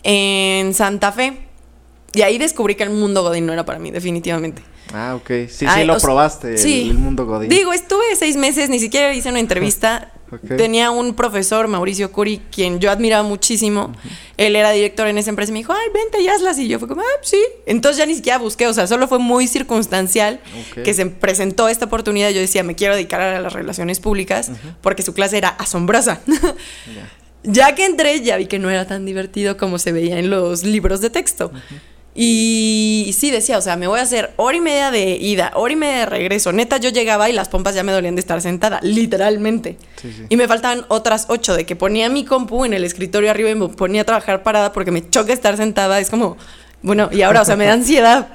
en 0.03 0.73
Santa 0.75 1.12
Fe. 1.12 1.47
Y 2.12 2.23
ahí 2.23 2.38
descubrí 2.38 2.75
que 2.75 2.83
el 2.83 2.90
mundo 2.90 3.23
Godín 3.23 3.47
no 3.47 3.52
era 3.52 3.64
para 3.64 3.79
mí, 3.79 3.90
definitivamente. 3.90 4.62
Ah, 4.93 5.14
ok. 5.14 5.49
Sí, 5.49 5.67
Ay, 5.69 5.83
sí, 5.83 5.87
lo 5.87 5.99
probaste, 5.99 6.52
el- 6.52 6.59
sí. 6.59 6.88
el, 6.90 6.99
mundo 6.99 7.25
Godín. 7.26 7.49
Digo, 7.49 7.73
estuve 7.73 8.17
seis 8.17 8.37
meses, 8.37 8.69
ni 8.69 8.81
siquiera 8.81 9.12
hice 9.14 9.29
una 9.29 9.40
entrevista. 9.40 10.12
Tenía 10.57 10.90
un 10.93 11.14
profesor, 11.14 11.67
Mauricio 11.67 12.12
Curi, 12.12 12.40
quien 12.52 12.79
yo 12.79 12.90
admiraba 12.90 13.23
muchísimo. 13.23 13.93
Él 14.37 14.55
era 14.55 14.71
director 14.71 15.09
en 15.09 15.19
esa 15.19 15.31
empresa 15.31 15.50
y 15.50 15.55
me 15.55 15.59
dijo, 15.59 15.73
ay, 15.73 15.88
vente 15.93 16.21
y 16.21 16.29
hazlas. 16.29 16.59
Y 16.59 16.69
yo 16.69 16.79
fue 16.79 16.87
como, 16.87 17.00
ah, 17.00 17.19
sí. 17.23 17.40
Entonces 17.67 17.99
ya 17.99 18.07
ni 18.07 18.14
siquiera 18.14 18.38
busqué, 18.38 18.67
o 18.69 18.73
sea, 18.73 18.87
solo 18.87 19.09
fue 19.09 19.19
muy 19.19 19.49
circunstancial 19.49 20.40
que 20.85 20.95
se 20.95 21.07
presentó 21.07 21.69
esta 21.69 21.87
oportunidad. 21.87 22.31
Yo 22.31 22.40
decía, 22.40 22.62
me 22.62 22.76
quiero 22.76 22.95
dedicar 22.95 23.21
a 23.21 23.40
las 23.40 23.52
relaciones 23.52 23.99
públicas 23.99 24.52
porque 24.83 25.02
su 25.02 25.14
clase 25.14 25.38
era 25.38 25.49
asombrosa. 25.49 26.21
ya 27.43 27.75
que 27.75 27.85
entré, 27.85 28.21
ya 28.21 28.37
vi 28.37 28.47
que 28.47 28.59
no 28.61 28.71
era 28.71 28.87
tan 28.87 29.05
divertido 29.07 29.57
como 29.57 29.79
se 29.79 29.90
veía 29.93 30.19
en 30.19 30.31
los 30.31 30.62
libros 30.62 31.00
de 31.00 31.11
texto. 31.11 31.50
Y 32.14 33.14
sí 33.17 33.31
decía, 33.31 33.57
o 33.57 33.61
sea, 33.61 33.76
me 33.76 33.87
voy 33.87 34.00
a 34.00 34.02
hacer 34.02 34.33
hora 34.37 34.57
y 34.57 34.61
media 34.61 34.90
de 34.90 35.17
ida, 35.17 35.52
hora 35.55 35.73
y 35.73 35.76
media 35.76 35.99
de 35.99 36.07
regreso. 36.07 36.52
Neta, 36.52 36.79
yo 36.79 36.90
llegaba 36.90 37.31
y 37.31 37.33
las 37.33 37.49
pompas 37.49 37.75
ya 37.75 37.85
me 37.85 37.93
dolían 37.93 38.17
de 38.17 38.21
estar 38.21 38.43
sentada, 38.43 38.81
literalmente. 38.83 39.79
Sí, 40.00 40.12
sí. 40.12 40.26
Y 40.29 40.37
me 40.37 40.49
faltaban 40.49 40.85
otras 40.88 41.26
ocho 41.29 41.55
de 41.55 41.64
que 41.67 41.76
ponía 41.76 42.09
mi 42.09 42.25
compu 42.25 42.64
en 42.64 42.73
el 42.73 42.83
escritorio 42.83 43.31
arriba 43.31 43.50
y 43.50 43.55
me 43.55 43.69
ponía 43.69 44.02
a 44.02 44.05
trabajar 44.05 44.43
parada 44.43 44.73
porque 44.73 44.90
me 44.90 45.09
choca 45.09 45.33
estar 45.33 45.57
sentada. 45.57 46.00
Es 46.00 46.11
como, 46.11 46.37
bueno, 46.83 47.09
y 47.12 47.23
ahora, 47.23 47.43
o 47.43 47.45
sea, 47.45 47.57
me 47.57 47.67
da 47.67 47.75
ansiedad. 47.75 48.29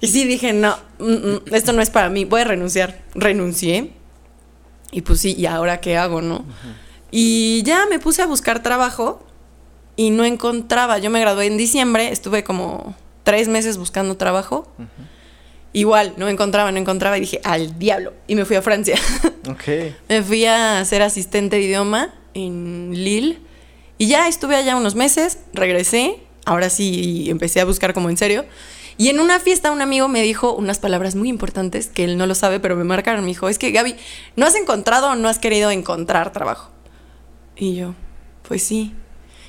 Y 0.00 0.08
sí 0.08 0.24
dije, 0.26 0.52
no, 0.52 0.76
mm, 0.98 1.12
mm, 1.12 1.40
esto 1.54 1.72
no 1.72 1.80
es 1.80 1.88
para 1.88 2.10
mí, 2.10 2.26
voy 2.26 2.42
a 2.42 2.44
renunciar. 2.44 3.00
Renuncié. 3.14 3.92
Y 4.92 5.00
pues 5.00 5.20
sí, 5.20 5.34
¿y 5.36 5.46
ahora 5.46 5.80
qué 5.80 5.96
hago, 5.96 6.20
no? 6.20 6.44
Y 7.10 7.62
ya 7.64 7.86
me 7.86 7.98
puse 7.98 8.20
a 8.22 8.26
buscar 8.26 8.62
trabajo 8.62 9.24
y 9.96 10.10
no 10.10 10.24
encontraba. 10.24 10.98
Yo 10.98 11.10
me 11.10 11.20
gradué 11.20 11.46
en 11.46 11.56
diciembre, 11.56 12.12
estuve 12.12 12.44
como 12.44 12.94
tres 13.24 13.48
meses 13.48 13.76
buscando 13.76 14.16
trabajo. 14.16 14.68
Igual, 15.72 16.14
no 16.16 16.28
encontraba, 16.28 16.70
no 16.70 16.78
encontraba 16.78 17.18
y 17.18 17.22
dije, 17.22 17.40
al 17.42 17.78
diablo. 17.78 18.12
Y 18.28 18.36
me 18.36 18.44
fui 18.44 18.56
a 18.56 18.62
Francia. 18.62 18.96
Ok. 19.46 19.92
me 20.08 20.22
fui 20.22 20.46
a 20.46 20.82
ser 20.86 21.02
asistente 21.02 21.56
de 21.56 21.62
idioma 21.62 22.14
en 22.32 22.92
Lille. 22.94 23.40
Y 23.98 24.06
ya 24.06 24.26
estuve 24.26 24.56
allá 24.56 24.74
unos 24.74 24.94
meses, 24.94 25.40
regresé. 25.52 26.18
Ahora 26.46 26.70
sí 26.70 27.26
empecé 27.28 27.60
a 27.60 27.66
buscar 27.66 27.92
como 27.92 28.08
en 28.08 28.16
serio. 28.16 28.46
Y 28.96 29.08
en 29.10 29.20
una 29.20 29.40
fiesta 29.40 29.70
un 29.70 29.82
amigo 29.82 30.08
me 30.08 30.22
dijo 30.22 30.54
unas 30.54 30.78
palabras 30.78 31.14
muy 31.14 31.28
importantes 31.28 31.88
que 31.88 32.04
él 32.04 32.16
no 32.16 32.26
lo 32.26 32.34
sabe, 32.34 32.58
pero 32.58 32.74
me 32.74 32.84
marcaron. 32.84 33.22
Me 33.22 33.28
dijo, 33.28 33.48
es 33.50 33.58
que 33.58 33.70
Gaby, 33.70 33.96
¿no 34.36 34.46
has 34.46 34.54
encontrado 34.54 35.10
o 35.10 35.14
no 35.14 35.28
has 35.28 35.38
querido 35.38 35.70
encontrar 35.70 36.32
trabajo? 36.32 36.70
Y 37.56 37.74
yo, 37.74 37.94
pues 38.48 38.62
sí. 38.62 38.94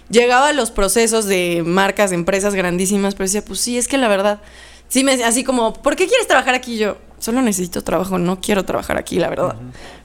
Llegaba 0.09 0.49
a 0.49 0.53
los 0.53 0.71
procesos 0.71 1.25
de 1.25 1.63
marcas, 1.65 2.11
de 2.11 2.15
empresas 2.15 2.53
grandísimas, 2.53 3.15
pero 3.15 3.25
decía, 3.25 3.43
pues 3.43 3.59
sí, 3.59 3.77
es 3.77 3.87
que 3.87 3.97
la 3.97 4.07
verdad, 4.07 4.41
sí 4.87 5.03
me 5.03 5.13
así 5.23 5.43
como, 5.43 5.73
¿por 5.73 5.95
qué 5.95 6.07
quieres 6.07 6.27
trabajar 6.27 6.53
aquí? 6.53 6.75
Y 6.75 6.77
yo, 6.77 6.97
solo 7.19 7.41
necesito 7.41 7.83
trabajo, 7.83 8.17
no 8.17 8.39
quiero 8.39 8.65
trabajar 8.65 8.97
aquí, 8.97 9.17
la 9.17 9.29
verdad. 9.29 9.55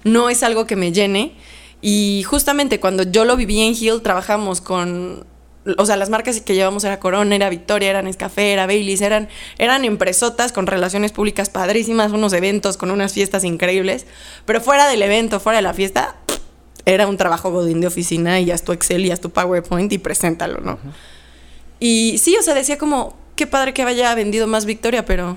No 0.04 0.30
es 0.30 0.42
algo 0.42 0.66
que 0.66 0.76
me 0.76 0.92
llene. 0.92 1.34
Y 1.82 2.24
justamente 2.24 2.80
cuando 2.80 3.04
yo 3.04 3.24
lo 3.24 3.36
viví 3.36 3.60
en 3.60 3.74
Hill, 3.74 4.02
trabajamos 4.02 4.60
con, 4.60 5.26
o 5.78 5.86
sea, 5.86 5.96
las 5.96 6.10
marcas 6.10 6.40
que 6.40 6.54
llevamos 6.54 6.84
era 6.84 7.00
Corona, 7.00 7.34
era 7.34 7.48
Victoria, 7.48 7.90
era 7.90 8.02
Nescafé, 8.02 8.52
era 8.52 8.66
Baileys, 8.66 9.00
eran, 9.00 9.28
eran 9.58 9.84
empresotas 9.84 10.52
con 10.52 10.66
relaciones 10.66 11.12
públicas 11.12 11.50
padrísimas, 11.50 12.12
unos 12.12 12.32
eventos 12.32 12.76
con 12.76 12.90
unas 12.90 13.12
fiestas 13.12 13.44
increíbles, 13.44 14.06
pero 14.44 14.60
fuera 14.60 14.88
del 14.88 15.02
evento, 15.02 15.40
fuera 15.40 15.58
de 15.58 15.62
la 15.62 15.74
fiesta, 15.74 16.16
era 16.86 17.06
un 17.06 17.16
trabajo 17.16 17.50
godín 17.50 17.80
de 17.80 17.86
oficina 17.86 18.40
y 18.40 18.50
haz 18.50 18.62
tu 18.62 18.72
Excel 18.72 19.04
y 19.06 19.10
haz 19.10 19.20
tu 19.20 19.30
PowerPoint 19.30 19.92
y 19.92 19.98
preséntalo, 19.98 20.60
¿no? 20.60 20.78
Y 21.78 22.18
sí, 22.18 22.36
o 22.38 22.42
sea, 22.42 22.54
decía 22.54 22.78
como, 22.78 23.16
qué 23.36 23.46
padre 23.46 23.72
que 23.74 23.82
haya 23.82 24.14
vendido 24.14 24.46
más 24.46 24.64
Victoria, 24.66 25.04
pero... 25.04 25.36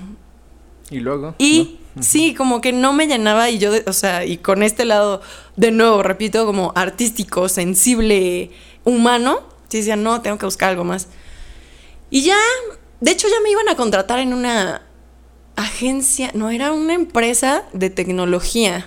Y 0.90 1.00
luego. 1.00 1.34
Y 1.38 1.78
sí, 2.00 2.34
como 2.34 2.60
que 2.60 2.72
no 2.72 2.92
me 2.92 3.06
llenaba 3.06 3.48
y 3.50 3.58
yo, 3.58 3.72
de- 3.72 3.84
o 3.86 3.92
sea, 3.92 4.24
y 4.26 4.36
con 4.38 4.62
este 4.62 4.84
lado, 4.84 5.22
de 5.56 5.70
nuevo, 5.70 6.02
repito, 6.02 6.44
como 6.44 6.72
artístico, 6.74 7.48
sensible, 7.48 8.50
humano, 8.84 9.40
sí 9.68 9.78
decía, 9.78 9.96
no, 9.96 10.20
tengo 10.20 10.36
que 10.38 10.44
buscar 10.44 10.70
algo 10.70 10.84
más. 10.84 11.08
Y 12.10 12.22
ya, 12.22 12.36
de 13.00 13.10
hecho 13.10 13.26
ya 13.28 13.40
me 13.42 13.50
iban 13.50 13.68
a 13.68 13.76
contratar 13.76 14.18
en 14.18 14.34
una 14.34 14.82
agencia, 15.56 16.30
no, 16.34 16.50
era 16.50 16.72
una 16.72 16.94
empresa 16.94 17.64
de 17.72 17.88
tecnología. 17.90 18.86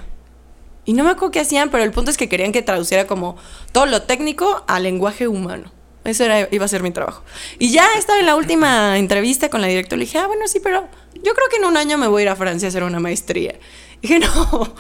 Y 0.88 0.94
no 0.94 1.04
me 1.04 1.10
acuerdo 1.10 1.32
qué 1.32 1.42
hacían, 1.42 1.70
pero 1.70 1.84
el 1.84 1.92
punto 1.92 2.12
es 2.12 2.16
que 2.16 2.30
querían 2.30 2.54
que 2.54 2.62
traduciera 2.62 3.08
como 3.08 3.36
todo 3.74 3.86
lo 3.88 4.04
técnico 4.04 4.64
al 4.68 4.84
lenguaje 4.84 5.28
humano. 5.28 5.70
Eso 6.06 6.24
era, 6.24 6.48
iba 6.50 6.64
a 6.64 6.68
ser 6.70 6.82
mi 6.82 6.92
trabajo. 6.92 7.24
Y 7.60 7.72
ya 7.72 7.86
estaba 7.98 8.22
en 8.22 8.26
la 8.26 8.38
última 8.38 8.98
entrevista 8.98 9.50
con 9.50 9.60
la 9.60 9.68
directora. 9.68 9.98
Le 9.98 10.06
dije, 10.06 10.18
ah, 10.18 10.28
bueno, 10.28 10.48
sí, 10.48 10.62
pero 10.64 10.88
yo 11.16 11.34
creo 11.34 11.50
que 11.52 11.58
en 11.58 11.66
un 11.66 11.76
año 11.76 11.98
me 11.98 12.08
voy 12.08 12.22
a 12.22 12.24
ir 12.24 12.30
a 12.30 12.38
Francia 12.38 12.68
a 12.68 12.70
hacer 12.70 12.84
una 12.84 13.02
maestría. 13.02 13.60
dije, 14.02 14.18
no. 14.20 14.76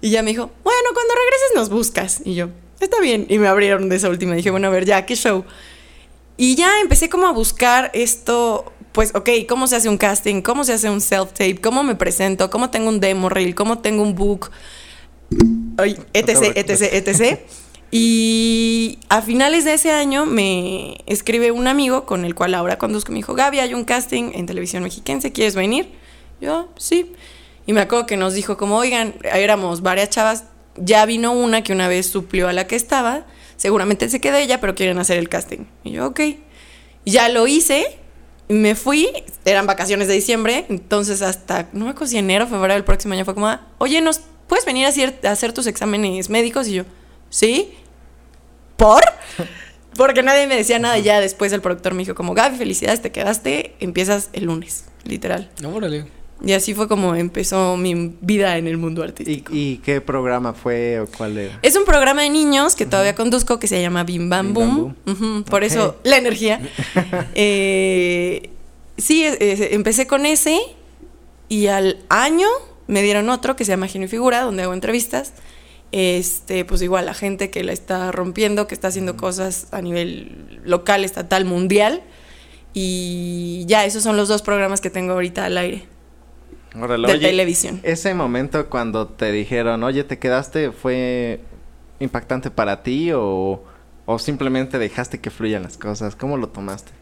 Y 0.00 0.10
ya 0.10 0.24
me 0.24 0.32
dijo, 0.32 0.50
bueno, 0.64 0.88
cuando 0.92 1.14
regreses 1.14 1.48
nos 1.54 1.70
buscas. 1.70 2.22
Y 2.24 2.34
yo, 2.34 2.48
está 2.80 2.98
bien. 3.00 3.26
Y 3.28 3.38
me 3.38 3.46
abrieron 3.46 3.88
de 3.88 3.94
esa 3.94 4.08
última. 4.08 4.34
dije, 4.34 4.50
bueno, 4.50 4.66
a 4.66 4.70
ver, 4.70 4.84
ya, 4.84 5.06
¿qué 5.06 5.14
show? 5.14 5.44
Y 6.36 6.56
ya 6.56 6.80
empecé 6.80 7.08
como 7.08 7.28
a 7.28 7.30
buscar 7.30 7.92
esto, 7.94 8.72
pues, 8.90 9.14
ok, 9.14 9.30
¿cómo 9.48 9.68
se 9.68 9.76
hace 9.76 9.88
un 9.88 9.96
casting? 9.96 10.42
¿Cómo 10.42 10.64
se 10.64 10.72
hace 10.72 10.90
un 10.90 11.00
self-tape? 11.00 11.60
¿Cómo 11.60 11.84
me 11.84 11.94
presento? 11.94 12.50
¿Cómo 12.50 12.70
tengo 12.70 12.88
un 12.88 12.98
demo 12.98 13.28
reel? 13.28 13.54
¿Cómo 13.54 13.78
tengo 13.78 14.02
un 14.02 14.16
book? 14.16 14.50
Etc, 16.12 16.52
etc, 16.54 16.82
etc. 16.92 17.38
Y 17.90 18.98
a 19.08 19.22
finales 19.22 19.64
de 19.64 19.74
ese 19.74 19.92
año 19.92 20.26
me 20.26 20.98
escribe 21.06 21.50
un 21.50 21.68
amigo 21.68 22.04
con 22.04 22.24
el 22.24 22.34
cual 22.34 22.54
ahora 22.54 22.78
conduzco. 22.78 23.12
Me 23.12 23.18
dijo, 23.18 23.34
Gaby, 23.34 23.60
hay 23.60 23.74
un 23.74 23.84
casting 23.84 24.32
en 24.34 24.46
televisión 24.46 24.82
mexiquense, 24.82 25.32
¿quieres 25.32 25.54
venir? 25.54 25.88
Yo, 26.40 26.68
sí. 26.76 27.12
Y 27.66 27.72
me 27.72 27.80
acuerdo 27.80 28.06
que 28.06 28.16
nos 28.16 28.34
dijo 28.34 28.56
como, 28.56 28.76
oigan, 28.76 29.14
éramos 29.22 29.82
varias 29.82 30.10
chavas, 30.10 30.44
ya 30.76 31.04
vino 31.06 31.32
una 31.32 31.62
que 31.62 31.72
una 31.72 31.88
vez 31.88 32.06
suplió 32.06 32.48
a 32.48 32.52
la 32.52 32.66
que 32.66 32.76
estaba, 32.76 33.26
seguramente 33.56 34.08
se 34.08 34.20
quedó 34.20 34.36
ella, 34.36 34.60
pero 34.60 34.74
quieren 34.74 34.98
hacer 34.98 35.18
el 35.18 35.28
casting. 35.28 35.64
Y 35.84 35.92
yo, 35.92 36.06
ok. 36.06 36.20
Ya 37.04 37.28
lo 37.28 37.46
hice, 37.46 37.98
me 38.48 38.74
fui, 38.74 39.08
eran 39.44 39.66
vacaciones 39.66 40.08
de 40.08 40.14
diciembre, 40.14 40.66
entonces 40.68 41.22
hasta, 41.22 41.68
no 41.72 41.84
me 41.86 41.90
acuerdo 41.92 42.08
si 42.08 42.18
enero, 42.18 42.46
febrero 42.46 42.74
del 42.74 42.84
próximo 42.84 43.14
año 43.14 43.24
fue 43.24 43.34
como, 43.34 43.48
ah, 43.48 43.66
oye, 43.78 44.00
¿nos 44.00 44.20
puedes 44.48 44.64
venir 44.64 44.86
a 44.86 44.88
hacer, 44.88 45.18
a 45.24 45.30
hacer 45.30 45.52
tus 45.52 45.66
exámenes 45.66 46.30
médicos? 46.30 46.68
Y 46.68 46.74
yo, 46.74 46.84
¿sí? 47.30 47.74
¿Por? 48.76 49.02
Porque 49.96 50.22
nadie 50.22 50.46
me 50.46 50.56
decía 50.56 50.78
nada 50.78 50.98
y 50.98 51.02
ya 51.02 51.20
después 51.20 51.52
el 51.52 51.60
productor 51.60 51.94
me 51.94 52.00
dijo 52.00 52.14
como, 52.14 52.34
Gaby, 52.34 52.58
felicidades, 52.58 53.00
te 53.00 53.12
quedaste, 53.12 53.74
empiezas 53.80 54.30
el 54.32 54.44
lunes, 54.44 54.84
literal. 55.04 55.50
No, 55.62 55.74
órale. 55.74 56.06
Y 56.44 56.52
así 56.52 56.74
fue 56.74 56.86
como 56.86 57.14
empezó 57.14 57.78
mi 57.78 58.14
vida 58.20 58.58
en 58.58 58.66
el 58.66 58.76
mundo 58.76 59.02
artístico. 59.02 59.54
¿Y, 59.54 59.58
y 59.58 59.76
qué 59.78 60.02
programa 60.02 60.52
fue 60.52 61.00
o 61.00 61.06
cuál 61.06 61.38
era? 61.38 61.58
Es 61.62 61.76
un 61.76 61.86
programa 61.86 62.22
de 62.22 62.30
niños 62.30 62.76
que 62.76 62.84
todavía 62.84 63.14
conduzco 63.14 63.58
que 63.58 63.66
se 63.66 63.80
llama 63.80 64.04
Bim 64.04 64.28
Bam 64.28 64.52
Bim 64.52 64.54
Boom. 64.54 64.96
Bam 65.06 65.44
por 65.44 65.64
eso 65.64 65.96
la 66.02 66.16
energía. 66.16 66.60
Eh, 67.34 68.50
sí, 68.96 69.24
empecé 69.26 70.06
con 70.06 70.26
ese 70.26 70.58
y 71.48 71.66
al 71.66 72.04
año 72.08 72.48
me 72.86 73.02
dieron 73.02 73.28
otro 73.28 73.56
que 73.56 73.64
se 73.64 73.72
llama 73.72 73.88
Genio 73.88 74.06
y 74.06 74.10
Figura, 74.10 74.42
donde 74.42 74.62
hago 74.62 74.74
entrevistas. 74.74 75.32
Este, 75.92 76.64
pues 76.64 76.82
igual 76.82 77.06
la 77.06 77.14
gente 77.14 77.50
que 77.50 77.62
la 77.62 77.72
está 77.72 78.10
rompiendo, 78.12 78.66
que 78.66 78.74
está 78.74 78.88
haciendo 78.88 79.16
cosas 79.16 79.68
a 79.72 79.80
nivel 79.80 80.60
local, 80.64 81.04
estatal, 81.04 81.44
mundial. 81.44 82.02
Y 82.74 83.64
ya, 83.66 83.84
esos 83.84 84.02
son 84.02 84.16
los 84.16 84.28
dos 84.28 84.42
programas 84.42 84.80
que 84.80 84.90
tengo 84.90 85.12
ahorita 85.12 85.44
al 85.46 85.56
aire 85.56 85.84
Órale, 86.78 87.08
de 87.08 87.14
oye, 87.14 87.28
televisión. 87.28 87.80
Ese 87.82 88.12
momento 88.14 88.68
cuando 88.68 89.08
te 89.08 89.32
dijeron, 89.32 89.82
oye, 89.82 90.04
te 90.04 90.18
quedaste, 90.18 90.72
¿fue 90.72 91.40
impactante 92.00 92.50
para 92.50 92.82
ti 92.82 93.12
o, 93.12 93.64
o 94.04 94.18
simplemente 94.18 94.78
dejaste 94.78 95.20
que 95.20 95.30
fluyan 95.30 95.62
las 95.62 95.78
cosas? 95.78 96.16
¿Cómo 96.16 96.36
lo 96.36 96.48
tomaste? 96.48 96.92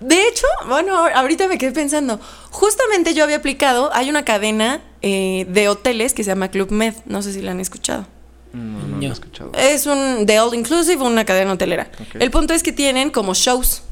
De 0.00 0.28
hecho, 0.28 0.46
bueno, 0.68 0.94
ahorita 0.96 1.48
me 1.48 1.58
quedé 1.58 1.72
pensando. 1.72 2.20
Justamente 2.50 3.14
yo 3.14 3.24
había 3.24 3.36
aplicado, 3.36 3.90
hay 3.94 4.10
una 4.10 4.24
cadena 4.24 4.80
eh, 5.02 5.46
de 5.48 5.68
hoteles 5.68 6.14
que 6.14 6.22
se 6.24 6.30
llama 6.30 6.48
Club 6.50 6.70
Med, 6.70 6.94
no 7.06 7.22
sé 7.22 7.32
si 7.32 7.40
la 7.42 7.52
han 7.52 7.60
escuchado. 7.60 8.06
No, 8.52 8.78
no 8.98 9.02
he 9.02 9.06
escuchado. 9.12 9.50
Es 9.54 9.86
un 9.86 10.26
de 10.26 10.38
All 10.38 10.54
Inclusive, 10.54 11.02
una 11.02 11.24
cadena 11.24 11.52
hotelera. 11.54 11.90
El 12.20 12.30
punto 12.30 12.54
es 12.54 12.62
que 12.62 12.72
tienen 12.72 13.10
como 13.10 13.34
shows 13.34 13.82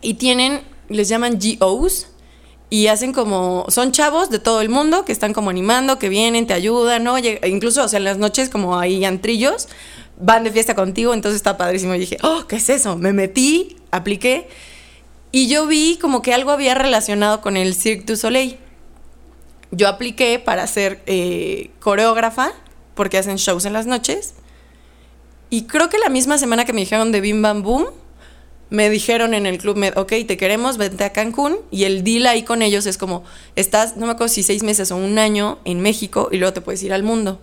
y 0.00 0.14
tienen, 0.14 0.62
les 0.88 1.08
llaman 1.08 1.38
GOs 1.38 2.08
y 2.70 2.88
hacen 2.88 3.12
como, 3.12 3.64
son 3.68 3.92
chavos 3.92 4.30
de 4.30 4.38
todo 4.38 4.60
el 4.60 4.68
mundo 4.68 5.04
que 5.04 5.12
están 5.12 5.32
como 5.32 5.50
animando, 5.50 5.98
que 5.98 6.08
vienen, 6.08 6.46
te 6.46 6.54
ayudan, 6.54 7.04
¿no? 7.04 7.18
Llega- 7.18 7.46
incluso, 7.46 7.84
o 7.84 7.88
sea, 7.88 7.98
en 7.98 8.04
las 8.04 8.18
noches 8.18 8.48
como 8.48 8.78
hay 8.78 9.04
antrillos, 9.04 9.68
van 10.20 10.44
de 10.44 10.50
fiesta 10.50 10.74
contigo, 10.74 11.14
entonces 11.14 11.36
está 11.36 11.56
padrísimo. 11.56 11.94
Y 11.94 12.00
dije, 12.00 12.18
oh, 12.22 12.46
¿qué 12.48 12.56
es 12.56 12.68
eso? 12.68 12.96
Me 12.96 13.12
metí, 13.12 13.76
apliqué 13.90 14.48
y 15.32 15.48
yo 15.48 15.66
vi 15.66 15.98
como 16.00 16.22
que 16.22 16.32
algo 16.32 16.50
había 16.50 16.74
relacionado 16.74 17.40
con 17.40 17.56
el 17.56 17.74
Cirque 17.74 18.04
du 18.04 18.16
Soleil. 18.16 18.58
Yo 19.70 19.88
apliqué 19.88 20.38
para 20.38 20.66
ser 20.66 21.02
eh, 21.06 21.70
coreógrafa, 21.80 22.52
porque 22.94 23.18
hacen 23.18 23.36
shows 23.36 23.64
en 23.66 23.74
las 23.74 23.86
noches. 23.86 24.34
Y 25.50 25.64
creo 25.64 25.88
que 25.88 25.98
la 25.98 26.08
misma 26.08 26.38
semana 26.38 26.64
que 26.64 26.72
me 26.72 26.80
dijeron 26.80 27.12
de 27.12 27.20
Bim 27.20 27.42
Bam 27.42 27.62
Boom, 27.62 27.86
me 28.70 28.90
dijeron 28.90 29.34
en 29.34 29.46
el 29.46 29.58
club, 29.58 29.76
Med, 29.76 29.96
ok, 29.96 30.12
te 30.26 30.36
queremos, 30.36 30.76
vente 30.76 31.04
a 31.04 31.12
Cancún. 31.12 31.58
Y 31.70 31.84
el 31.84 32.04
deal 32.04 32.26
ahí 32.26 32.42
con 32.42 32.62
ellos 32.62 32.86
es 32.86 32.98
como, 32.98 33.24
estás, 33.56 33.96
no 33.96 34.06
me 34.06 34.12
acuerdo 34.12 34.32
si 34.32 34.42
seis 34.42 34.62
meses 34.62 34.90
o 34.90 34.96
un 34.96 35.18
año 35.18 35.58
en 35.64 35.80
México 35.80 36.28
y 36.30 36.38
luego 36.38 36.52
te 36.52 36.60
puedes 36.60 36.82
ir 36.82 36.92
al 36.92 37.02
mundo, 37.02 37.40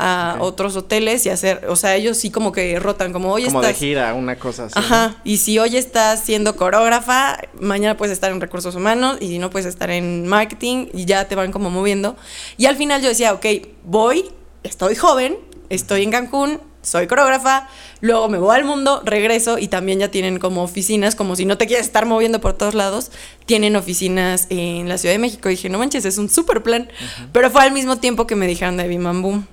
a 0.00 0.36
Ok. 0.38 0.42
otros 0.44 0.76
hoteles 0.76 1.26
y 1.26 1.30
hacer, 1.30 1.66
o 1.68 1.74
sea, 1.76 1.96
ellos 1.96 2.16
sí 2.16 2.30
como 2.30 2.52
que 2.52 2.78
rotan, 2.78 3.12
como 3.12 3.32
hoy 3.32 3.44
Como 3.46 3.60
de 3.60 3.66
estás... 3.68 3.80
gira, 3.80 4.14
una 4.14 4.38
cosa 4.38 4.66
así. 4.66 4.74
Ajá, 4.78 5.16
y 5.24 5.38
si 5.38 5.58
hoy 5.58 5.76
estás 5.76 6.20
siendo 6.24 6.54
coreógrafa, 6.56 7.38
mañana 7.60 7.96
puedes 7.96 8.12
estar 8.12 8.30
en 8.30 8.40
recursos 8.40 8.74
humanos 8.76 9.18
y 9.20 9.26
si 9.28 9.38
no 9.38 9.50
puedes 9.50 9.66
estar 9.66 9.90
en 9.90 10.26
marketing 10.26 10.86
y 10.94 11.04
ya 11.04 11.26
te 11.26 11.34
van 11.34 11.50
como 11.50 11.68
moviendo. 11.70 12.16
Y 12.56 12.66
al 12.66 12.76
final 12.76 13.02
yo 13.02 13.08
decía, 13.08 13.32
ok, 13.34 13.44
voy, 13.84 14.30
estoy 14.62 14.94
joven, 14.94 15.36
estoy 15.68 16.04
en 16.04 16.12
Cancún, 16.12 16.60
soy 16.80 17.06
coreógrafa, 17.08 17.68
luego 18.00 18.28
me 18.28 18.38
voy 18.38 18.54
al 18.54 18.64
mundo, 18.64 19.02
regreso 19.04 19.58
y 19.58 19.66
también 19.68 19.98
ya 19.98 20.08
tienen 20.12 20.38
como 20.38 20.62
oficinas, 20.62 21.16
como 21.16 21.34
si 21.34 21.44
no 21.44 21.58
te 21.58 21.66
quieres 21.66 21.84
estar 21.86 22.06
moviendo 22.06 22.40
por 22.40 22.52
todos 22.54 22.74
lados, 22.74 23.10
tienen 23.46 23.74
oficinas 23.76 24.46
en 24.48 24.88
la 24.88 24.96
Ciudad 24.96 25.12
de 25.14 25.18
México. 25.18 25.48
Y 25.48 25.52
dije, 25.52 25.68
no 25.68 25.78
manches, 25.78 26.04
es 26.04 26.16
un 26.18 26.30
super 26.30 26.62
plan. 26.62 26.88
Pero 27.32 27.50
fue 27.50 27.62
al 27.62 27.72
mismo 27.72 27.96
tiempo 27.98 28.26
que 28.28 28.36
me 28.36 28.46
dijeron 28.46 28.76
de 28.76 28.86
Bim 28.86 29.02
Bam 29.02 29.22
Boom. 29.22 29.46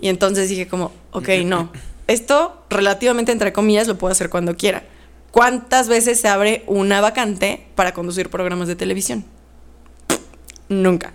Y 0.00 0.08
entonces 0.08 0.48
dije 0.48 0.68
como, 0.68 0.92
ok, 1.12 1.28
no, 1.44 1.70
esto 2.06 2.64
relativamente 2.70 3.32
entre 3.32 3.52
comillas 3.52 3.86
lo 3.88 3.96
puedo 3.98 4.12
hacer 4.12 4.30
cuando 4.30 4.56
quiera. 4.56 4.84
¿Cuántas 5.30 5.88
veces 5.88 6.20
se 6.20 6.28
abre 6.28 6.62
una 6.66 7.00
vacante 7.00 7.66
para 7.74 7.94
conducir 7.94 8.28
programas 8.28 8.68
de 8.68 8.76
televisión? 8.76 9.24
Nunca. 10.68 11.12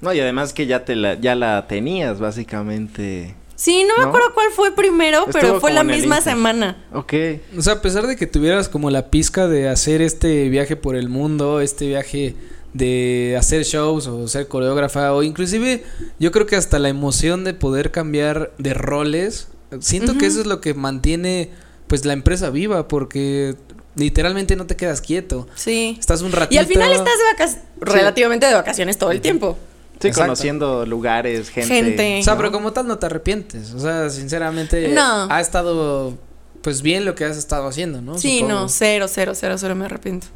No, 0.00 0.12
y 0.12 0.20
además 0.20 0.52
que 0.52 0.66
ya, 0.66 0.84
te 0.84 0.94
la, 0.96 1.14
ya 1.14 1.34
la 1.34 1.66
tenías, 1.66 2.18
básicamente. 2.18 3.34
Sí, 3.54 3.84
no 3.88 3.96
me 3.96 4.02
¿No? 4.02 4.08
acuerdo 4.08 4.34
cuál 4.34 4.48
fue 4.54 4.74
primero, 4.74 5.20
Estuvo 5.20 5.32
pero 5.32 5.60
fue 5.60 5.72
la 5.72 5.82
misma 5.82 6.18
Inter. 6.18 6.32
semana. 6.34 6.84
Ok. 6.92 7.14
O 7.56 7.62
sea, 7.62 7.74
a 7.74 7.82
pesar 7.82 8.06
de 8.06 8.16
que 8.16 8.26
tuvieras 8.26 8.68
como 8.68 8.90
la 8.90 9.10
pizca 9.10 9.48
de 9.48 9.68
hacer 9.68 10.02
este 10.02 10.48
viaje 10.50 10.76
por 10.76 10.94
el 10.94 11.08
mundo, 11.08 11.60
este 11.60 11.86
viaje 11.86 12.34
de 12.76 13.36
hacer 13.38 13.64
shows 13.64 14.06
o 14.06 14.28
ser 14.28 14.48
coreógrafa 14.48 15.12
o 15.14 15.22
inclusive 15.22 15.84
yo 16.18 16.30
creo 16.32 16.46
que 16.46 16.56
hasta 16.56 16.78
la 16.78 16.88
emoción 16.88 17.44
de 17.44 17.54
poder 17.54 17.90
cambiar 17.90 18.52
de 18.58 18.74
roles, 18.74 19.48
siento 19.80 20.18
que 20.18 20.26
eso 20.26 20.40
es 20.40 20.46
lo 20.46 20.60
que 20.60 20.74
mantiene 20.74 21.50
pues 21.86 22.04
la 22.04 22.12
empresa 22.12 22.50
viva 22.50 22.88
porque 22.88 23.54
literalmente 23.94 24.56
no 24.56 24.66
te 24.66 24.76
quedas 24.76 25.00
quieto. 25.00 25.46
Sí. 25.54 25.96
Estás 25.98 26.20
un 26.22 26.32
ratito. 26.32 26.54
Y 26.54 26.58
al 26.58 26.66
final 26.66 26.92
estás 26.92 27.14
de 27.18 27.24
vacaciones, 27.32 27.64
relativamente 27.80 28.46
de 28.46 28.54
vacaciones 28.54 28.98
todo 28.98 29.10
el 29.10 29.20
tiempo. 29.20 29.56
Sí, 30.00 30.08
Exacto. 30.08 30.26
conociendo 30.26 30.84
lugares, 30.84 31.48
gente. 31.48 31.68
Gente. 31.74 32.20
O 32.20 32.22
sea, 32.22 32.34
¿no? 32.34 32.38
pero 32.38 32.52
como 32.52 32.72
tal 32.74 32.86
no 32.86 32.98
te 32.98 33.06
arrepientes. 33.06 33.72
O 33.72 33.78
sea, 33.78 34.10
sinceramente 34.10 34.88
No. 34.88 35.28
ha 35.30 35.40
estado 35.40 36.18
pues 36.60 36.82
bien 36.82 37.04
lo 37.04 37.14
que 37.14 37.24
has 37.24 37.36
estado 37.38 37.66
haciendo, 37.68 38.02
¿no? 38.02 38.18
sí, 38.18 38.40
Supongo. 38.40 38.60
no, 38.62 38.68
cero, 38.68 39.06
cero, 39.08 39.32
cero, 39.34 39.54
cero, 39.56 39.74
me 39.74 39.84
arrepiento. 39.86 40.26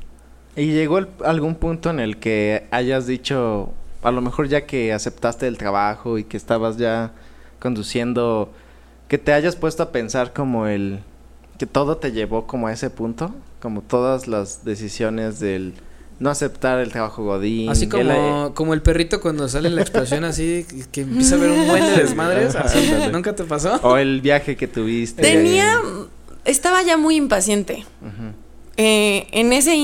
¿Y 0.56 0.66
llegó 0.66 0.98
el- 0.98 1.08
algún 1.24 1.54
punto 1.54 1.90
en 1.90 2.00
el 2.00 2.16
que 2.18 2.66
hayas 2.70 3.06
dicho, 3.06 3.72
a 4.02 4.10
lo 4.10 4.20
mejor 4.20 4.48
ya 4.48 4.66
que 4.66 4.92
aceptaste 4.92 5.46
el 5.46 5.58
trabajo 5.58 6.18
y 6.18 6.24
que 6.24 6.36
estabas 6.36 6.76
ya 6.76 7.12
conduciendo, 7.58 8.50
que 9.08 9.18
te 9.18 9.32
hayas 9.32 9.56
puesto 9.56 9.82
a 9.82 9.92
pensar 9.92 10.32
como 10.32 10.66
el, 10.66 11.00
que 11.58 11.66
todo 11.66 11.96
te 11.98 12.12
llevó 12.12 12.46
como 12.46 12.66
a 12.66 12.72
ese 12.72 12.90
punto? 12.90 13.34
Como 13.60 13.82
todas 13.82 14.26
las 14.26 14.64
decisiones 14.64 15.38
del 15.40 15.74
no 16.18 16.28
aceptar 16.30 16.78
el 16.80 16.90
trabajo 16.92 17.24
godín. 17.24 17.70
Así 17.70 17.88
como, 17.88 18.52
como 18.54 18.74
el 18.74 18.82
perrito 18.82 19.20
cuando 19.20 19.48
sale 19.48 19.70
la 19.70 19.80
explosión 19.80 20.24
así, 20.24 20.66
que, 20.92 21.02
empieza 21.02 21.36
a 21.36 21.38
ver 21.38 21.50
un 21.50 21.66
buen 21.66 21.82
de 21.84 21.96
desmadres. 22.02 22.54
Así. 22.56 22.90
¿Nunca 23.10 23.34
te 23.34 23.44
pasó? 23.44 23.80
o 23.82 23.96
el 23.96 24.20
viaje 24.20 24.56
que 24.56 24.66
tuviste. 24.68 25.22
Tenía, 25.22 25.80
estaba 26.44 26.82
ya 26.82 26.96
muy 26.98 27.16
impaciente. 27.16 27.86
Eh, 28.76 29.26
en 29.32 29.52
ese 29.52 29.74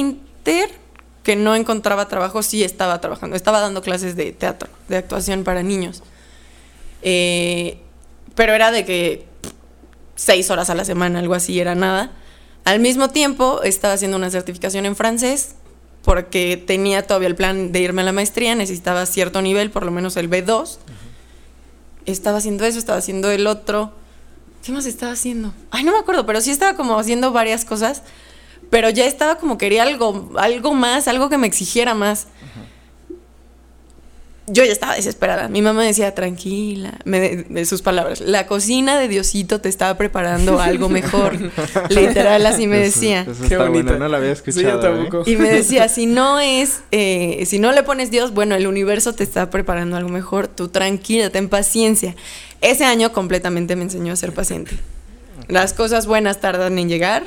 que 1.22 1.36
no 1.36 1.56
encontraba 1.56 2.08
trabajo, 2.08 2.42
sí 2.42 2.62
estaba 2.62 3.00
trabajando. 3.00 3.36
Estaba 3.36 3.60
dando 3.60 3.82
clases 3.82 4.14
de 4.16 4.32
teatro, 4.32 4.68
de 4.88 4.96
actuación 4.96 5.44
para 5.44 5.62
niños. 5.62 6.02
Eh, 7.02 7.78
pero 8.34 8.54
era 8.54 8.70
de 8.70 8.84
que 8.84 9.26
seis 10.14 10.50
horas 10.50 10.70
a 10.70 10.74
la 10.74 10.84
semana, 10.84 11.18
algo 11.18 11.34
así, 11.34 11.58
era 11.58 11.74
nada. 11.74 12.12
Al 12.64 12.80
mismo 12.80 13.10
tiempo, 13.10 13.62
estaba 13.62 13.94
haciendo 13.94 14.16
una 14.16 14.30
certificación 14.30 14.86
en 14.86 14.96
francés 14.96 15.56
porque 16.06 16.56
tenía 16.56 17.04
todavía 17.04 17.26
el 17.26 17.34
plan 17.34 17.72
de 17.72 17.80
irme 17.80 18.02
a 18.02 18.04
la 18.04 18.12
maestría, 18.12 18.54
necesitaba 18.54 19.04
cierto 19.06 19.42
nivel, 19.42 19.72
por 19.72 19.84
lo 19.84 19.90
menos 19.90 20.16
el 20.16 20.30
B2. 20.30 20.78
Estaba 22.06 22.38
haciendo 22.38 22.64
eso, 22.64 22.78
estaba 22.78 22.98
haciendo 22.98 23.32
el 23.32 23.48
otro. 23.48 23.92
¿Qué 24.64 24.70
más 24.70 24.86
estaba 24.86 25.10
haciendo? 25.10 25.52
Ay, 25.72 25.82
no 25.82 25.90
me 25.90 25.98
acuerdo, 25.98 26.24
pero 26.24 26.40
sí 26.40 26.52
estaba 26.52 26.76
como 26.76 26.96
haciendo 26.96 27.32
varias 27.32 27.64
cosas. 27.64 28.04
Pero 28.70 28.90
ya 28.90 29.06
estaba 29.06 29.36
como 29.38 29.58
quería 29.58 29.82
algo, 29.84 30.30
algo 30.36 30.74
más, 30.74 31.08
algo 31.08 31.28
que 31.28 31.38
me 31.38 31.46
exigiera 31.46 31.94
más. 31.94 32.26
Yo 34.48 34.64
ya 34.64 34.70
estaba 34.70 34.94
desesperada. 34.94 35.48
Mi 35.48 35.60
mamá 35.60 35.82
decía, 35.82 36.14
tranquila, 36.14 36.94
me 37.04 37.18
de, 37.18 37.36
de 37.48 37.66
sus 37.66 37.82
palabras, 37.82 38.20
la 38.20 38.46
cocina 38.46 38.96
de 38.96 39.08
Diosito 39.08 39.60
te 39.60 39.68
estaba 39.68 39.96
preparando 39.98 40.60
algo 40.60 40.88
mejor. 40.88 41.36
Literal, 41.90 42.46
así 42.46 42.68
me 42.68 42.76
Eso- 42.84 43.00
decía. 43.00 43.26
eso 43.28 43.42
Qué 43.48 43.56
bonito. 43.56 43.86
bueno, 43.86 43.98
no 43.98 44.08
lo 44.08 44.16
había 44.18 44.30
escuchado. 44.30 44.80
Sí, 44.80 44.86
¿eh? 44.86 44.92
tampoco. 44.92 45.22
Y 45.28 45.34
me 45.34 45.48
decía, 45.48 45.88
si 45.88 46.06
no 46.06 46.38
es, 46.38 46.82
eh, 46.92 47.42
si 47.46 47.58
no 47.58 47.72
le 47.72 47.82
pones 47.82 48.12
Dios, 48.12 48.32
bueno, 48.34 48.54
el 48.54 48.68
universo 48.68 49.14
te 49.14 49.24
está 49.24 49.50
preparando 49.50 49.96
algo 49.96 50.10
mejor. 50.10 50.46
Tú 50.46 50.68
tranquila, 50.68 51.28
ten 51.30 51.48
paciencia. 51.48 52.14
Ese 52.60 52.84
año 52.84 53.12
completamente 53.12 53.74
me 53.74 53.82
enseñó 53.82 54.12
a 54.12 54.16
ser 54.16 54.32
paciente. 54.32 54.78
Las 55.48 55.72
cosas 55.72 56.06
buenas 56.06 56.40
tardan 56.40 56.78
en 56.78 56.88
llegar, 56.88 57.24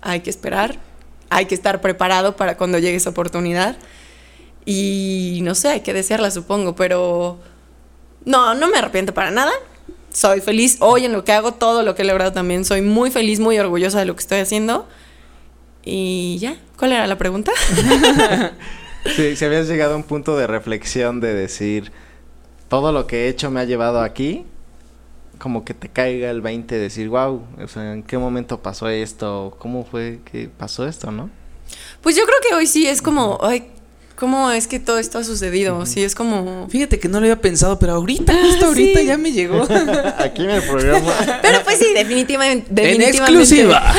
hay 0.00 0.20
que 0.20 0.30
esperar, 0.30 0.78
hay 1.30 1.46
que 1.46 1.54
estar 1.54 1.80
preparado 1.80 2.36
para 2.36 2.56
cuando 2.56 2.78
llegue 2.78 2.96
esa 2.96 3.10
oportunidad. 3.10 3.76
Y 4.64 5.40
no 5.42 5.54
sé, 5.54 5.68
hay 5.68 5.80
que 5.80 5.94
desearla, 5.94 6.30
supongo, 6.30 6.74
pero 6.74 7.38
no, 8.24 8.54
no 8.54 8.68
me 8.68 8.78
arrepiento 8.78 9.14
para 9.14 9.30
nada. 9.30 9.52
Soy 10.12 10.40
feliz 10.40 10.76
hoy 10.80 11.04
en 11.04 11.12
lo 11.12 11.24
que 11.24 11.32
hago, 11.32 11.52
todo 11.52 11.82
lo 11.82 11.94
que 11.94 12.02
he 12.02 12.04
logrado 12.04 12.32
también. 12.32 12.64
Soy 12.64 12.82
muy 12.82 13.10
feliz, 13.10 13.40
muy 13.40 13.58
orgullosa 13.58 13.98
de 13.98 14.04
lo 14.04 14.14
que 14.14 14.20
estoy 14.20 14.40
haciendo. 14.40 14.86
Y 15.84 16.38
ya, 16.38 16.56
¿cuál 16.76 16.92
era 16.92 17.06
la 17.06 17.18
pregunta? 17.18 17.52
Si 19.16 19.44
habías 19.44 19.68
llegado 19.68 19.94
a 19.94 19.96
un 19.96 20.02
punto 20.02 20.36
de 20.36 20.46
reflexión 20.46 21.20
de 21.20 21.32
decir, 21.32 21.92
todo 22.68 22.92
lo 22.92 23.06
que 23.06 23.24
he 23.24 23.28
hecho 23.28 23.50
me 23.50 23.60
ha 23.60 23.64
llevado 23.64 24.02
aquí, 24.02 24.44
como 25.38 25.64
que 25.64 25.74
te 25.74 25.88
caiga 25.88 26.30
el 26.30 26.40
20 26.40 26.74
de 26.74 26.80
decir, 26.80 27.08
wow, 27.08 27.42
o 27.62 27.68
sea, 27.68 27.92
¿en 27.92 28.02
qué 28.02 28.18
momento 28.18 28.60
pasó 28.60 28.88
esto? 28.88 29.56
¿Cómo 29.58 29.84
fue 29.84 30.20
que 30.30 30.48
pasó 30.48 30.86
esto, 30.86 31.10
no? 31.10 31.30
Pues 32.02 32.16
yo 32.16 32.24
creo 32.24 32.38
que 32.48 32.54
hoy 32.54 32.66
sí 32.66 32.86
es 32.86 33.02
como, 33.02 33.38
ay, 33.42 33.68
¿cómo 34.16 34.50
es 34.50 34.66
que 34.66 34.80
todo 34.80 34.98
esto 34.98 35.18
ha 35.18 35.24
sucedido? 35.24 35.86
Sí, 35.86 36.02
es 36.02 36.14
como... 36.14 36.68
Fíjate 36.68 36.98
que 36.98 37.08
no 37.08 37.20
lo 37.20 37.26
había 37.26 37.40
pensado, 37.40 37.78
pero 37.78 37.94
ahorita, 37.94 38.32
justo 38.34 38.66
ahorita 38.66 39.00
sí. 39.00 39.06
ya 39.06 39.16
me 39.18 39.32
llegó. 39.32 39.62
Aquí 40.18 40.44
en 40.44 40.50
el 40.50 40.62
programa. 40.62 41.12
Pero 41.42 41.62
pues 41.62 41.78
sí, 41.78 41.86
definitivamente. 41.94 42.68
en 42.94 43.02
exclusiva. 43.02 43.94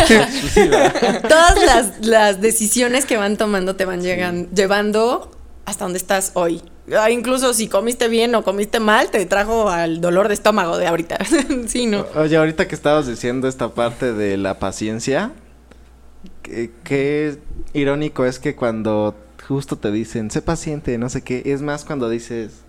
Todas 1.28 1.64
las, 1.66 2.06
las 2.06 2.42
decisiones 2.42 3.06
que 3.06 3.18
van 3.18 3.38
tomando 3.38 3.76
te 3.76 3.86
van 3.86 4.02
llegan, 4.02 4.50
llevando 4.54 5.32
hasta 5.66 5.86
donde 5.86 6.00
estás 6.00 6.32
hoy. 6.34 6.62
Ah, 6.98 7.12
incluso 7.12 7.54
si 7.54 7.68
comiste 7.68 8.08
bien 8.08 8.34
o 8.36 8.44
comiste 8.44 8.80
mal, 8.80 9.12
te 9.12 9.26
trajo 9.26 9.70
al 9.70 10.02
dolor 10.02 10.28
de 10.28 10.34
estómago 10.34 10.78
de 10.78 10.88
ahorita. 10.88 11.18
sí, 11.68 11.86
no. 11.86 12.06
Oye, 12.16 12.38
ahorita 12.38 12.68
que 12.68 12.76
estabas 12.76 13.08
diciendo 13.08 13.48
esta 13.48 13.70
parte 13.70 14.14
de 14.14 14.38
la 14.38 14.60
paciencia, 14.60 15.32
qué, 16.42 17.38
irónico 17.74 18.26
es 18.26 18.40
que 18.40 18.56
cuando 18.56 19.16
justo 19.48 19.78
te 19.78 19.92
dicen, 19.92 20.32
sé 20.32 20.42
paciente, 20.42 20.98
no 20.98 21.10
sé 21.10 21.22
qué, 21.22 21.44
es 21.46 21.62
más 21.62 21.86
cuando 21.86 22.10
dices, 22.10 22.62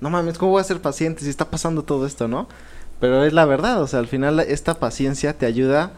no 0.00 0.10
mames, 0.10 0.38
¿cómo 0.38 0.52
voy 0.52 0.60
a 0.60 0.64
ser 0.64 0.80
paciente 0.80 1.22
si 1.22 1.30
está 1.30 1.50
pasando 1.50 1.82
todo 1.82 2.06
esto, 2.06 2.28
no? 2.28 2.48
Pero 3.00 3.24
es 3.24 3.32
la 3.32 3.44
verdad, 3.44 3.82
o 3.82 3.86
sea, 3.86 3.98
al 3.98 4.06
final 4.06 4.40
esta 4.40 4.78
paciencia 4.78 5.36
te 5.36 5.46
ayuda 5.46 5.92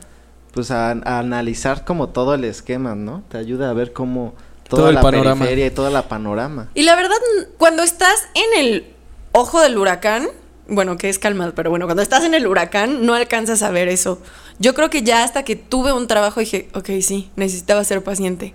pues 0.52 0.70
a 0.70 0.90
analizar 0.90 1.84
como 1.84 2.08
todo 2.08 2.34
el 2.34 2.44
esquema, 2.44 2.94
¿no? 2.94 3.22
Te 3.28 3.36
ayuda 3.36 3.68
a 3.68 3.74
ver 3.74 3.92
cómo 3.92 4.34
toda 4.68 4.80
Todo 4.82 4.88
el 4.90 4.94
la 4.96 5.00
panorama. 5.02 5.44
periferia 5.44 5.66
y 5.66 5.70
toda 5.70 5.90
la 5.90 6.08
panorama. 6.08 6.68
Y 6.74 6.82
la 6.82 6.94
verdad, 6.96 7.16
cuando 7.58 7.82
estás 7.82 8.28
en 8.34 8.60
el 8.64 8.86
ojo 9.32 9.60
del 9.60 9.76
huracán, 9.78 10.28
bueno, 10.68 10.96
que 10.96 11.08
es 11.08 11.18
calmado, 11.18 11.54
pero 11.54 11.70
bueno, 11.70 11.86
cuando 11.86 12.02
estás 12.02 12.24
en 12.24 12.34
el 12.34 12.46
huracán 12.46 13.06
no 13.06 13.14
alcanzas 13.14 13.62
a 13.62 13.70
ver 13.70 13.88
eso. 13.88 14.20
Yo 14.58 14.74
creo 14.74 14.90
que 14.90 15.02
ya 15.02 15.22
hasta 15.22 15.44
que 15.44 15.54
tuve 15.56 15.92
un 15.92 16.06
trabajo 16.08 16.40
dije, 16.40 16.68
ok, 16.74 16.88
sí, 17.02 17.30
necesitaba 17.36 17.84
ser 17.84 18.02
paciente. 18.02 18.54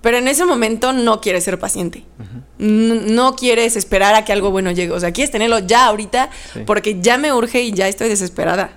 Pero 0.00 0.18
en 0.18 0.28
ese 0.28 0.44
momento 0.44 0.92
no 0.92 1.20
quieres 1.20 1.42
ser 1.42 1.58
paciente. 1.58 2.04
No 2.58 3.34
quieres 3.34 3.74
esperar 3.76 4.14
a 4.14 4.24
que 4.24 4.32
algo 4.32 4.50
bueno 4.52 4.70
llegue. 4.70 4.92
O 4.92 5.00
sea, 5.00 5.12
quieres 5.12 5.30
tenerlo 5.32 5.58
ya 5.58 5.86
ahorita 5.86 6.30
Sí. 6.52 6.60
porque 6.66 7.00
ya 7.00 7.18
me 7.18 7.32
urge 7.32 7.62
y 7.62 7.72
ya 7.72 7.88
estoy 7.88 8.08
desesperada. 8.08 8.70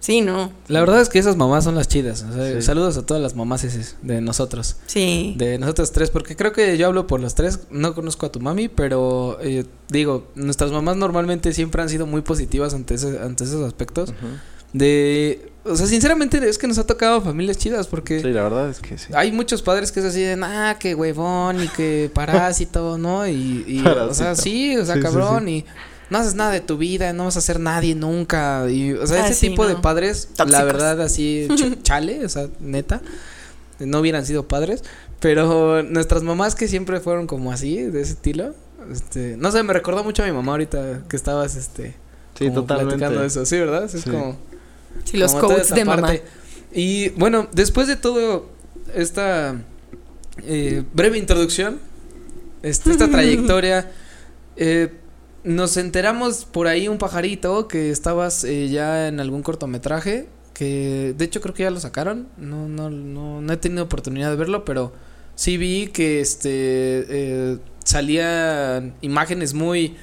Sí, 0.00 0.20
no. 0.20 0.52
La 0.68 0.80
verdad 0.80 1.00
es 1.00 1.08
que 1.08 1.18
esas 1.18 1.36
mamás 1.36 1.64
son 1.64 1.74
las 1.74 1.88
chidas. 1.88 2.24
o 2.28 2.32
sea, 2.32 2.54
Sí. 2.54 2.62
Saludos 2.62 2.96
a 2.96 3.04
todas 3.04 3.20
las 3.22 3.34
mamás 3.34 3.64
eses 3.64 3.96
de 4.02 4.20
nosotros. 4.20 4.76
Sí. 4.86 5.34
De 5.36 5.58
nosotros 5.58 5.90
tres, 5.90 6.10
porque 6.10 6.36
creo 6.36 6.52
que 6.52 6.76
yo 6.78 6.86
hablo 6.86 7.06
por 7.08 7.18
los 7.20 7.34
tres. 7.34 7.60
No 7.70 7.94
conozco 7.94 8.26
a 8.26 8.30
tu 8.32 8.38
mami, 8.40 8.68
pero 8.68 9.38
eh, 9.42 9.64
digo, 9.88 10.28
nuestras 10.36 10.70
mamás 10.70 10.96
normalmente 10.96 11.52
siempre 11.52 11.82
han 11.82 11.88
sido 11.88 12.06
muy 12.06 12.20
positivas 12.20 12.72
ante, 12.74 12.94
ese- 12.94 13.18
ante 13.18 13.44
esos 13.44 13.64
aspectos. 13.66 14.12
De, 14.72 15.50
o 15.64 15.74
sea, 15.74 15.86
sinceramente 15.86 16.36
es 16.48 16.58
que 16.58 16.66
nos 16.66 16.76
ha 16.78 16.86
tocado 16.86 17.22
familias 17.22 17.56
chidas 17.56 17.86
porque 17.86 18.20
Sí, 18.20 18.28
la 18.28 18.42
verdad 18.42 18.68
es 18.68 18.80
que 18.80 18.98
sí. 18.98 19.06
hay 19.14 19.32
muchos 19.32 19.62
padres 19.62 19.90
que 19.90 20.00
es 20.00 20.06
así 20.06 20.20
de, 20.20 20.38
ah, 20.42 20.76
que 20.78 20.94
huevón 20.94 21.62
y 21.64 21.68
que 21.68 22.10
parásito, 22.12 22.98
¿no? 22.98 23.26
Y, 23.26 23.64
y, 23.66 23.82
o 23.86 24.12
sea, 24.12 24.34
sí, 24.34 24.76
o 24.76 24.84
sea, 24.84 24.96
Sí, 24.96 25.00
sí, 25.00 25.06
cabrón 25.06 25.48
y 25.48 25.64
no 26.10 26.18
haces 26.18 26.34
nada 26.34 26.50
de 26.52 26.60
tu 26.60 26.76
vida, 26.78 27.12
no 27.12 27.24
vas 27.24 27.36
a 27.36 27.40
ser 27.40 27.58
nadie 27.60 27.94
nunca. 27.94 28.68
Y, 28.70 28.92
o 28.92 29.06
sea, 29.06 29.24
Ah, 29.24 29.26
ese 29.28 29.34
sí, 29.34 29.48
tipo 29.50 29.66
de 29.66 29.76
padres, 29.76 30.28
la 30.46 30.64
verdad, 30.64 31.00
así, 31.00 31.46
ch- 31.50 31.82
chale, 31.82 32.24
o 32.24 32.28
sea, 32.28 32.48
neta, 32.60 33.00
no 33.78 34.00
hubieran 34.00 34.24
sido 34.26 34.46
padres. 34.48 34.82
Pero 35.20 35.82
nuestras 35.82 36.22
mamás 36.22 36.54
que 36.54 36.68
siempre 36.68 37.00
fueron 37.00 37.26
como 37.26 37.50
así, 37.52 37.76
de 37.82 38.02
ese 38.02 38.12
estilo, 38.12 38.54
este, 38.92 39.36
no 39.38 39.50
sé, 39.50 39.62
me 39.62 39.72
recordó 39.72 40.04
mucho 40.04 40.22
a 40.22 40.26
mi 40.26 40.32
mamá 40.32 40.52
ahorita 40.52 41.02
que 41.08 41.16
estabas, 41.16 41.56
este, 41.56 41.94
Sí, 42.38 42.48
como 42.48 42.60
totalmente. 42.62 42.96
platicando 42.98 43.24
eso, 43.24 43.46
sí, 43.46 43.58
¿verdad? 43.58 43.84
Es 43.84 44.02
Sí. 44.02 44.10
como... 44.10 44.36
Sí, 45.04 45.16
los 45.16 45.34
esa 45.34 45.74
de 45.74 45.84
mamá. 45.84 46.12
Y 46.72 47.08
bueno, 47.10 47.48
después 47.52 47.86
de 47.88 47.96
todo 47.96 48.46
esta 48.94 49.56
eh, 50.42 50.82
breve 50.92 51.18
introducción, 51.18 51.78
este, 52.62 52.90
esta 52.90 53.08
trayectoria, 53.10 53.90
eh, 54.56 54.92
nos 55.46 55.76
enteramos 55.76 56.44
por 56.44 56.66
ahí 56.66 56.88
un 56.88 56.98
pajarito 56.98 57.68
que 57.68 57.90
estabas 57.90 58.42
eh, 58.42 58.68
ya 58.68 59.06
en 59.06 59.20
algún 59.20 59.42
cortometraje, 59.42 60.26
que 60.52 61.14
de 61.16 61.24
hecho 61.24 61.40
creo 61.40 61.54
que 61.54 61.62
ya 61.62 61.70
lo 61.70 61.78
sacaron, 61.78 62.26
no, 62.36 62.68
no, 62.68 62.90
no, 62.90 63.40
no 63.40 63.52
he 63.52 63.56
tenido 63.56 63.84
oportunidad 63.84 64.30
de 64.30 64.36
verlo, 64.36 64.64
pero 64.64 64.92
sí 65.36 65.56
vi 65.56 65.86
que 65.86 66.20
este 66.20 66.48
eh, 66.50 67.58
salían 67.84 68.96
imágenes 69.02 69.54
muy 69.54 69.96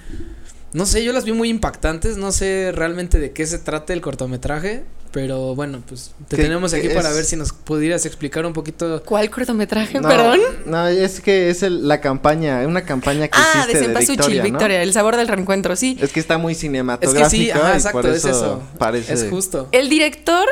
no 0.71 0.86
sé, 0.86 1.03
yo 1.03 1.13
las 1.13 1.25
vi 1.25 1.34
muy 1.34 1.49
impactantes, 1.49 2.17
no 2.17 2.32
sé 2.32 2.71
realmente 2.73 3.19
de 3.19 3.32
qué 3.32 3.45
se 3.45 3.60
trata 3.60 3.93
el 3.93 4.01
cortometraje, 4.01 4.86
pero 5.13 5.54
bueno, 5.56 5.82
pues 5.88 6.12
te 6.28 6.36
tenemos 6.38 6.73
aquí 6.73 6.89
para 6.89 7.10
es- 7.12 7.15
ver 7.15 7.23
si 7.23 7.36
nos 7.36 7.54
pudieras 7.54 8.06
explicar 8.06 8.45
un 8.45 8.52
poquito. 8.52 9.02
¿Cuál 9.06 9.30
cortometraje? 9.30 10.02
No, 10.02 10.10
Perdón. 10.10 10.39
No, 10.65 10.88
es 10.88 11.21
que 11.21 11.49
es 11.52 11.62
el- 11.63 11.88
la 11.88 12.02
campaña, 12.02 12.67
una 12.67 12.84
campaña 12.84 13.28
que 13.28 13.38
Ah, 13.38 13.65
hiciste 13.69 13.88
de 13.88 13.99
Victoria, 13.99 14.43
Victoria, 14.43 14.78
¿no? 14.80 14.84
el 14.84 14.91
sabor 14.91 15.15
del 15.15 15.28
reencuentro, 15.28 15.76
sí. 15.76 15.97
Es 16.02 16.12
que 16.12 16.19
está 16.19 16.38
muy 16.39 16.54
Es 16.54 16.60
cinematográfica 16.60 17.30
que 17.30 17.38
sí, 17.38 17.52
ajá, 17.52 17.73
y 17.73 17.76
exacto, 17.78 18.02
por 18.02 18.10
es 18.10 18.17
eso 18.17 18.30
eso. 18.30 18.62
parece 18.80 19.13
Es 19.13 19.28
justo. 19.30 19.69
El 19.71 19.88
director, 19.88 20.47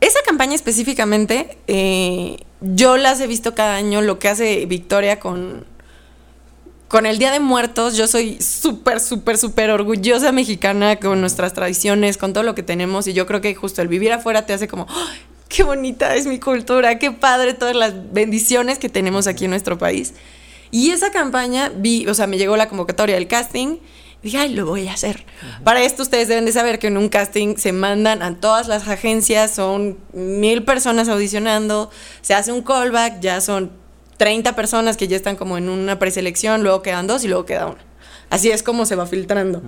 esa 0.00 0.20
campaña 0.24 0.54
específicamente, 0.54 1.58
eh, 1.66 2.36
yo 2.60 2.96
las 2.96 3.20
he 3.20 3.26
visto 3.26 3.54
cada 3.56 3.74
año, 3.74 4.00
lo 4.00 4.18
que 4.20 4.28
hace 4.28 4.64
Victoria 4.66 5.18
con, 5.18 5.64
con 6.88 7.06
el 7.06 7.18
Día 7.18 7.32
de 7.32 7.40
Muertos. 7.40 7.96
Yo 7.96 8.06
soy 8.06 8.40
súper, 8.40 9.00
súper, 9.00 9.38
súper 9.38 9.70
orgullosa 9.70 10.32
mexicana 10.32 10.96
con 10.96 11.20
nuestras 11.20 11.52
tradiciones, 11.52 12.16
con 12.16 12.32
todo 12.32 12.44
lo 12.44 12.54
que 12.54 12.62
tenemos. 12.62 13.06
Y 13.06 13.12
yo 13.12 13.26
creo 13.26 13.40
que 13.40 13.54
justo 13.54 13.82
el 13.82 13.88
vivir 13.88 14.12
afuera 14.12 14.46
te 14.46 14.52
hace 14.52 14.68
como, 14.68 14.86
¡ay, 14.88 15.18
qué 15.48 15.62
bonita 15.62 16.14
es 16.14 16.26
mi 16.26 16.38
cultura, 16.38 16.98
qué 16.98 17.12
padre 17.12 17.54
todas 17.54 17.76
las 17.76 18.12
bendiciones 18.12 18.78
que 18.78 18.88
tenemos 18.88 19.26
aquí 19.26 19.44
en 19.44 19.50
nuestro 19.50 19.78
país. 19.78 20.14
Y 20.70 20.90
esa 20.90 21.10
campaña, 21.10 21.70
vi, 21.74 22.06
o 22.06 22.14
sea, 22.14 22.26
me 22.26 22.38
llegó 22.38 22.56
la 22.56 22.68
convocatoria 22.68 23.14
del 23.14 23.28
casting. 23.28 23.78
y 24.22 24.24
Dije, 24.24 24.38
ay, 24.38 24.54
lo 24.54 24.66
voy 24.66 24.88
a 24.88 24.92
hacer. 24.92 25.24
Para 25.64 25.82
esto 25.82 26.02
ustedes 26.02 26.28
deben 26.28 26.44
de 26.44 26.52
saber 26.52 26.78
que 26.78 26.88
en 26.88 26.96
un 26.96 27.08
casting 27.08 27.56
se 27.56 27.72
mandan 27.72 28.22
a 28.22 28.34
todas 28.36 28.66
las 28.68 28.88
agencias, 28.88 29.54
son 29.54 29.98
mil 30.12 30.64
personas 30.64 31.08
audicionando, 31.08 31.90
se 32.20 32.34
hace 32.34 32.52
un 32.52 32.62
callback, 32.62 33.20
ya 33.20 33.40
son 33.40 33.70
30 34.16 34.56
personas 34.56 34.96
que 34.96 35.08
ya 35.08 35.16
están 35.16 35.36
como 35.36 35.58
en 35.58 35.68
una 35.68 35.98
preselección, 35.98 36.62
luego 36.62 36.82
quedan 36.82 37.06
dos 37.06 37.24
y 37.24 37.28
luego 37.28 37.44
queda 37.44 37.66
una. 37.66 37.84
Así 38.30 38.50
es 38.50 38.62
como 38.62 38.86
se 38.86 38.96
va 38.96 39.06
filtrando. 39.06 39.62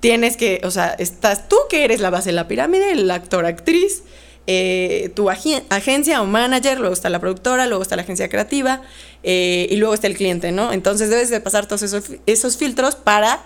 Tienes 0.00 0.36
que, 0.36 0.60
o 0.64 0.70
sea, 0.70 0.94
estás 0.98 1.48
tú 1.48 1.56
que 1.68 1.84
eres 1.84 2.00
la 2.00 2.10
base 2.10 2.30
de 2.30 2.34
la 2.34 2.48
pirámide, 2.48 2.92
el 2.92 3.10
actor, 3.10 3.46
actriz, 3.46 4.02
eh, 4.46 5.10
tu 5.14 5.30
agencia 5.30 6.20
o 6.20 6.26
manager, 6.26 6.78
luego 6.78 6.92
está 6.92 7.08
la 7.08 7.18
productora, 7.18 7.66
luego 7.66 7.82
está 7.82 7.96
la 7.96 8.02
agencia 8.02 8.28
creativa 8.28 8.82
eh, 9.22 9.66
y 9.70 9.76
luego 9.76 9.94
está 9.94 10.06
el 10.06 10.16
cliente, 10.16 10.52
¿no? 10.52 10.72
Entonces 10.72 11.08
debes 11.08 11.30
de 11.30 11.40
pasar 11.40 11.66
todos 11.66 11.82
esos, 11.82 12.04
esos 12.26 12.58
filtros 12.58 12.94
para 12.94 13.42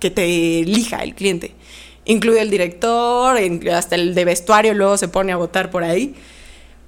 que 0.00 0.10
te 0.10 0.60
elija 0.60 1.02
el 1.02 1.14
cliente. 1.14 1.54
Incluye 2.06 2.40
el 2.40 2.48
director, 2.48 3.36
hasta 3.70 3.94
el 3.94 4.14
de 4.14 4.24
vestuario 4.24 4.72
luego 4.72 4.96
se 4.96 5.08
pone 5.08 5.32
a 5.32 5.36
votar 5.36 5.70
por 5.70 5.84
ahí. 5.84 6.14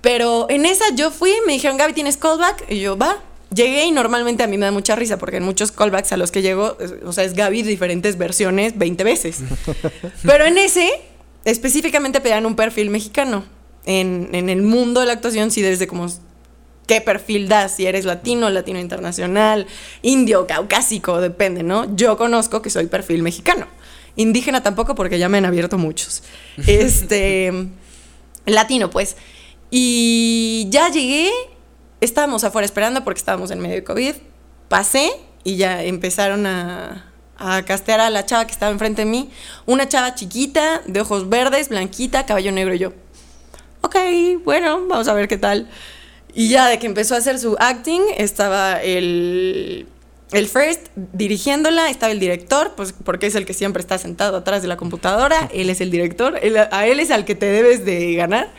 Pero 0.01 0.47
en 0.49 0.67
esa 0.67 0.85
yo 0.95 1.11
fui, 1.11 1.33
me 1.47 1.53
dijeron, 1.53 1.77
Gaby, 1.77 1.93
¿tienes 1.93 2.17
callback? 2.17 2.71
Y 2.71 2.81
yo, 2.81 2.97
va. 2.97 3.19
Llegué 3.55 3.85
y 3.85 3.91
normalmente 3.91 4.43
a 4.43 4.47
mí 4.47 4.57
me 4.57 4.67
da 4.67 4.73
mucha 4.73 4.95
risa 4.95 5.19
porque 5.19 5.39
en 5.39 5.43
muchos 5.43 5.73
callbacks 5.73 6.13
a 6.13 6.17
los 6.17 6.31
que 6.31 6.41
llego, 6.41 6.77
o 7.05 7.13
sea, 7.13 7.25
es 7.25 7.35
Gaby 7.35 7.63
diferentes 7.63 8.17
versiones 8.17 8.79
20 8.79 9.03
veces. 9.03 9.41
Pero 10.23 10.45
en 10.45 10.57
ese, 10.57 10.89
específicamente 11.45 12.21
pedían 12.21 12.47
un 12.47 12.55
perfil 12.55 12.91
mexicano. 12.91 13.45
En, 13.87 14.29
en 14.33 14.51
el 14.51 14.63
mundo 14.63 15.01
de 15.01 15.07
la 15.07 15.15
actuación, 15.15 15.51
sí, 15.51 15.63
desde 15.63 15.87
como 15.87 16.07
qué 16.91 17.01
perfil 17.01 17.49
das, 17.49 17.77
si 17.77 17.87
eres 17.87 18.05
latino, 18.05 18.51
latino 18.51 18.81
internacional, 18.81 19.69
indio, 20.03 20.49
caucásico, 20.49 21.21
depende, 21.21 21.63
¿no? 21.63 21.95
Yo 21.95 22.17
conozco 22.17 22.63
que 22.63 22.69
soy 22.69 22.87
perfil 22.87 23.23
mexicano. 23.23 23.69
Indígena 24.17 24.63
tampoco 24.63 24.97
porque 24.97 25.17
ya 25.17 25.29
me 25.29 25.39
han 25.39 25.45
abierto 25.45 25.79
muchos. 25.79 26.25
Este, 26.67 27.53
latino, 28.45 28.91
pues. 28.91 29.17
Y 29.71 30.67
ya 30.71 30.89
llegué, 30.91 31.31
estábamos 32.01 32.45
afuera 32.45 32.67
esperando 32.67 33.05
porque 33.05 33.19
estábamos 33.19 33.51
en 33.51 33.61
medio 33.61 33.77
de 33.77 33.85
COVID. 33.85 34.15
Pasé 34.69 35.11
y 35.45 35.57
ya 35.57 35.83
empezaron 35.85 36.47
a, 36.47 37.13
a 37.39 37.65
castear 37.65 38.01
a 38.01 38.11
la 38.11 38.27
chava 38.27 38.47
que 38.47 38.53
estaba 38.53 38.73
enfrente 38.73 39.03
de 39.05 39.11
mí. 39.11 39.31
Una 39.67 39.89
chava 39.89 40.15
chiquita, 40.15 40.83
de 40.87 41.01
ojos 41.01 41.29
verdes, 41.29 41.69
blanquita, 41.69 42.27
cabello 42.27 42.53
negro 42.53 42.75
y 42.75 42.79
yo. 42.79 42.93
Ok, 43.83 43.97
bueno, 44.45 44.87
vamos 44.89 45.09
a 45.09 45.15
ver 45.15 45.29
qué 45.29 45.39
tal. 45.39 45.69
Y 46.35 46.49
ya 46.49 46.69
de 46.69 46.79
que 46.79 46.87
empezó 46.87 47.15
a 47.15 47.19
hacer 47.19 47.39
su 47.39 47.57
acting, 47.59 48.03
estaba 48.17 48.81
el, 48.83 49.87
el 50.33 50.47
first 50.49 50.89
dirigiéndola, 50.95 51.91
estaba 51.91 52.13
el 52.13 52.21
director, 52.21 52.75
pues 52.77 52.93
porque 53.05 53.27
es 53.27 53.35
el 53.35 53.47
que 53.47 53.55
siempre 53.55 53.81
está 53.81 53.99
sentado 53.99 54.37
atrás 54.37 54.63
de 54.63 54.69
la 54.69 54.77
computadora, 54.77 55.49
él 55.55 55.71
es 55.71 55.81
el 55.81 55.91
director, 55.91 56.39
él- 56.43 56.57
a 56.59 56.87
él 56.87 57.01
es 57.01 57.11
al 57.11 57.25
que 57.25 57.35
te 57.35 57.47
debes 57.47 57.85
de 57.85 58.15
ganar. 58.15 58.53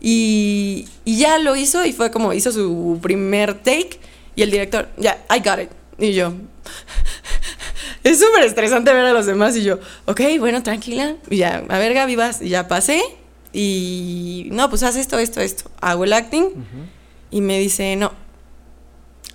Y, 0.00 0.86
y 1.04 1.18
ya 1.18 1.38
lo 1.38 1.56
hizo 1.56 1.84
y 1.84 1.92
fue 1.92 2.10
como 2.10 2.32
hizo 2.32 2.52
su 2.52 2.98
primer 3.02 3.54
take 3.54 3.98
y 4.34 4.42
el 4.42 4.50
director, 4.50 4.88
ya, 4.98 5.24
I 5.34 5.40
got 5.40 5.58
it. 5.60 5.70
Y 5.98 6.12
yo, 6.12 6.34
es 8.04 8.18
súper 8.20 8.44
estresante 8.44 8.92
ver 8.92 9.06
a 9.06 9.12
los 9.12 9.26
demás 9.26 9.56
y 9.56 9.62
yo, 9.64 9.78
ok, 10.04 10.20
bueno, 10.38 10.62
tranquila. 10.62 11.16
Y 11.30 11.38
ya, 11.38 11.64
a 11.68 11.78
ver, 11.78 11.94
Gaby, 11.94 12.16
vas. 12.16 12.42
Y 12.42 12.50
ya 12.50 12.68
pasé. 12.68 13.02
Y 13.52 14.48
no, 14.52 14.68
pues 14.68 14.82
haz 14.82 14.96
esto, 14.96 15.18
esto, 15.18 15.40
esto. 15.40 15.70
Hago 15.80 16.04
el 16.04 16.12
acting. 16.12 16.48
Y 17.30 17.40
me 17.40 17.58
dice, 17.58 17.96
no, 17.96 18.12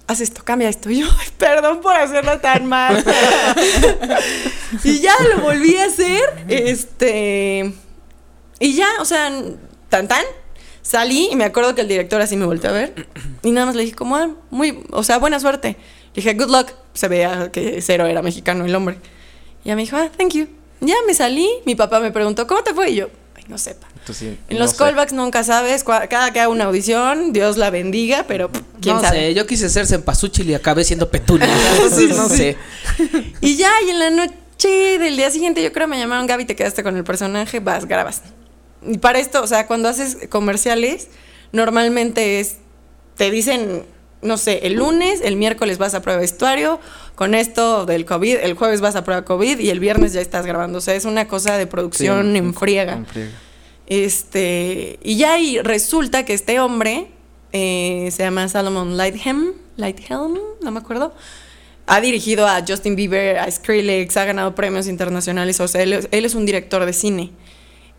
haz 0.08 0.21
esto, 0.21 0.43
cambia 0.43 0.69
esto. 0.69 0.89
Y 0.91 1.00
yo, 1.00 1.08
"Ay, 1.19 1.28
perdón 1.38 1.82
por 1.82 1.95
hacerlo 1.95 2.39
tan 2.39 2.65
mal. 2.67 3.04
y 4.84 5.00
ya 5.00 5.13
lo 5.36 5.41
volví 5.41 5.76
a 5.78 5.86
hacer. 5.86 6.45
Este. 6.47 7.74
Y 8.60 8.76
ya, 8.76 8.88
o 9.00 9.06
sea, 9.06 9.32
tan 9.89 10.08
tan. 10.08 10.24
Salí 10.82 11.30
y 11.32 11.36
me 11.36 11.44
acuerdo 11.44 11.76
que 11.76 11.82
el 11.82 11.88
director 11.88 12.22
así 12.22 12.36
me 12.38 12.46
volteó 12.46 12.70
a 12.72 12.74
ver 12.74 13.08
y 13.44 13.52
nada 13.52 13.67
más 13.67 13.76
le 13.76 13.84
dije 13.84 13.96
como, 13.96 14.15
ah, 14.15 14.30
muy, 14.50 14.84
o 14.91 15.04
sea, 15.04 15.17
buena 15.20 15.39
suerte. 15.39 15.78
Le 16.15 16.22
dije, 16.22 16.34
good 16.34 16.50
luck. 16.50 16.72
Se 16.94 17.08
veía 17.08 17.52
que 17.52 17.82
cero 17.82 18.06
era 18.06 18.22
mexicano 18.22 18.65
el 18.65 18.76
hombre. 18.76 18.98
Y 19.63 19.70
ya 19.70 19.76
me 19.76 19.84
dijo, 19.84 19.96
ah, 19.98 20.10
thank 20.17 20.34
you. 20.34 20.48
Ya 20.82 20.96
me 21.06 21.13
salí, 21.13 21.48
mi 21.65 21.76
papá 21.76 22.00
me 22.00 22.12
preguntó, 22.12 22.48
¿cómo 22.48 22.63
te 22.63 22.74
fue? 22.74 22.89
Y 22.89 22.96
yo, 22.96 23.10
ay, 23.36 23.44
no 23.48 23.58
sepa. 23.60 23.88
Entonces, 24.00 24.36
En 24.50 24.58
no 24.58 24.63
los 24.63 24.72
sé. 24.72 24.78
callbacks 24.78 25.13
nunca 25.13 25.44
sabes, 25.44 25.84
cada 25.84 26.08
que 26.34 26.39
haga 26.39 26.50
una 26.50 26.63
audición, 26.65 27.32
Dios 27.34 27.56
la 27.58 27.70
bendiga, 27.70 28.26
pero 28.28 28.52
pff, 28.52 28.62
quién 28.82 28.96
no 28.96 29.02
sabe. 29.02 29.17
sé, 29.20 29.34
yo 29.36 29.46
quise 29.46 29.70
ser 29.70 29.86
cempasúchil 29.86 30.50
y 30.50 30.56
acabé 30.56 30.84
siendo 30.84 31.10
petunia. 31.12 31.48
Sí, 31.96 32.08
no 32.08 32.28
sí. 32.28 32.36
sé. 32.38 32.58
Y 33.41 33.56
ya, 33.58 33.72
y 33.86 33.91
en 33.91 34.00
la 34.00 34.10
noche 34.10 34.98
del 34.98 35.15
día 35.15 35.30
siguiente, 35.30 35.62
yo 35.63 35.72
creo 35.72 35.88
me 35.88 36.00
llamaron 36.00 36.26
Gaby, 36.26 36.46
te 36.46 36.56
quedaste 36.56 36.82
con 36.82 36.98
el 36.98 37.04
personaje, 37.04 37.60
vas, 37.60 37.86
grabas. 37.86 38.24
Y 38.86 38.98
para 38.98 39.20
esto, 39.20 39.41
o 39.44 39.48
sea, 39.48 39.67
cuando 39.67 39.89
haces 39.89 40.17
comerciales, 40.30 41.10
normalmente 41.52 42.39
es, 42.39 42.58
te 43.15 43.30
dicen, 43.32 43.84
no 44.22 44.38
sé, 44.38 44.60
el 44.67 44.74
lunes, 44.76 45.22
el 45.24 45.36
miércoles 45.36 45.78
vas 45.78 45.94
a 45.94 46.02
prueba 46.02 46.17
de 46.20 46.24
vestuario, 46.26 46.80
con 47.15 47.36
esto 47.36 47.86
del 47.86 48.06
COVID, 48.06 48.38
el 48.41 48.54
jueves 48.56 48.82
vas 48.82 48.96
a 48.96 49.04
prueba 49.04 49.24
COVID 49.26 49.60
y 49.60 49.70
el 49.70 49.80
viernes 49.80 50.13
ya 50.13 50.22
estás 50.22 50.46
grabando. 50.46 50.80
O 50.80 50.82
sea, 50.82 50.96
es 50.96 51.06
una 51.06 51.28
cosa 51.28 51.58
de 51.58 51.67
producción 51.67 52.32
Sí, 52.32 52.38
en 52.38 52.54
friega. 52.54 52.94
en 52.94 53.06
friega. 53.06 53.32
Este, 53.88 55.00
y 55.04 55.17
ya 55.17 55.38
y 55.38 55.60
resulta 55.60 56.24
que 56.24 56.34
este 56.34 56.60
hombre 56.60 57.08
eh, 57.52 58.10
se 58.12 58.24
llama 58.24 58.48
Salomon 58.48 58.96
Lightham, 58.98 59.54
Lighthelm, 59.76 60.39
no 60.62 60.72
me 60.72 60.80
acuerdo. 60.80 61.13
Ha 61.88 62.00
dirigido 62.00 62.48
a 62.48 62.63
Justin 62.65 62.96
Bieber, 62.96 63.38
a 63.39 63.52
Skrillex, 63.52 64.15
ha 64.15 64.26
ganado 64.26 64.56
premios 64.56 64.88
internacionales. 64.88 65.60
O 65.60 65.67
sea, 65.67 65.82
él 65.84 65.94
es 66.12 66.36
un 66.36 66.46
director 66.46 66.86
de 66.86 66.94
cine. 66.94 67.32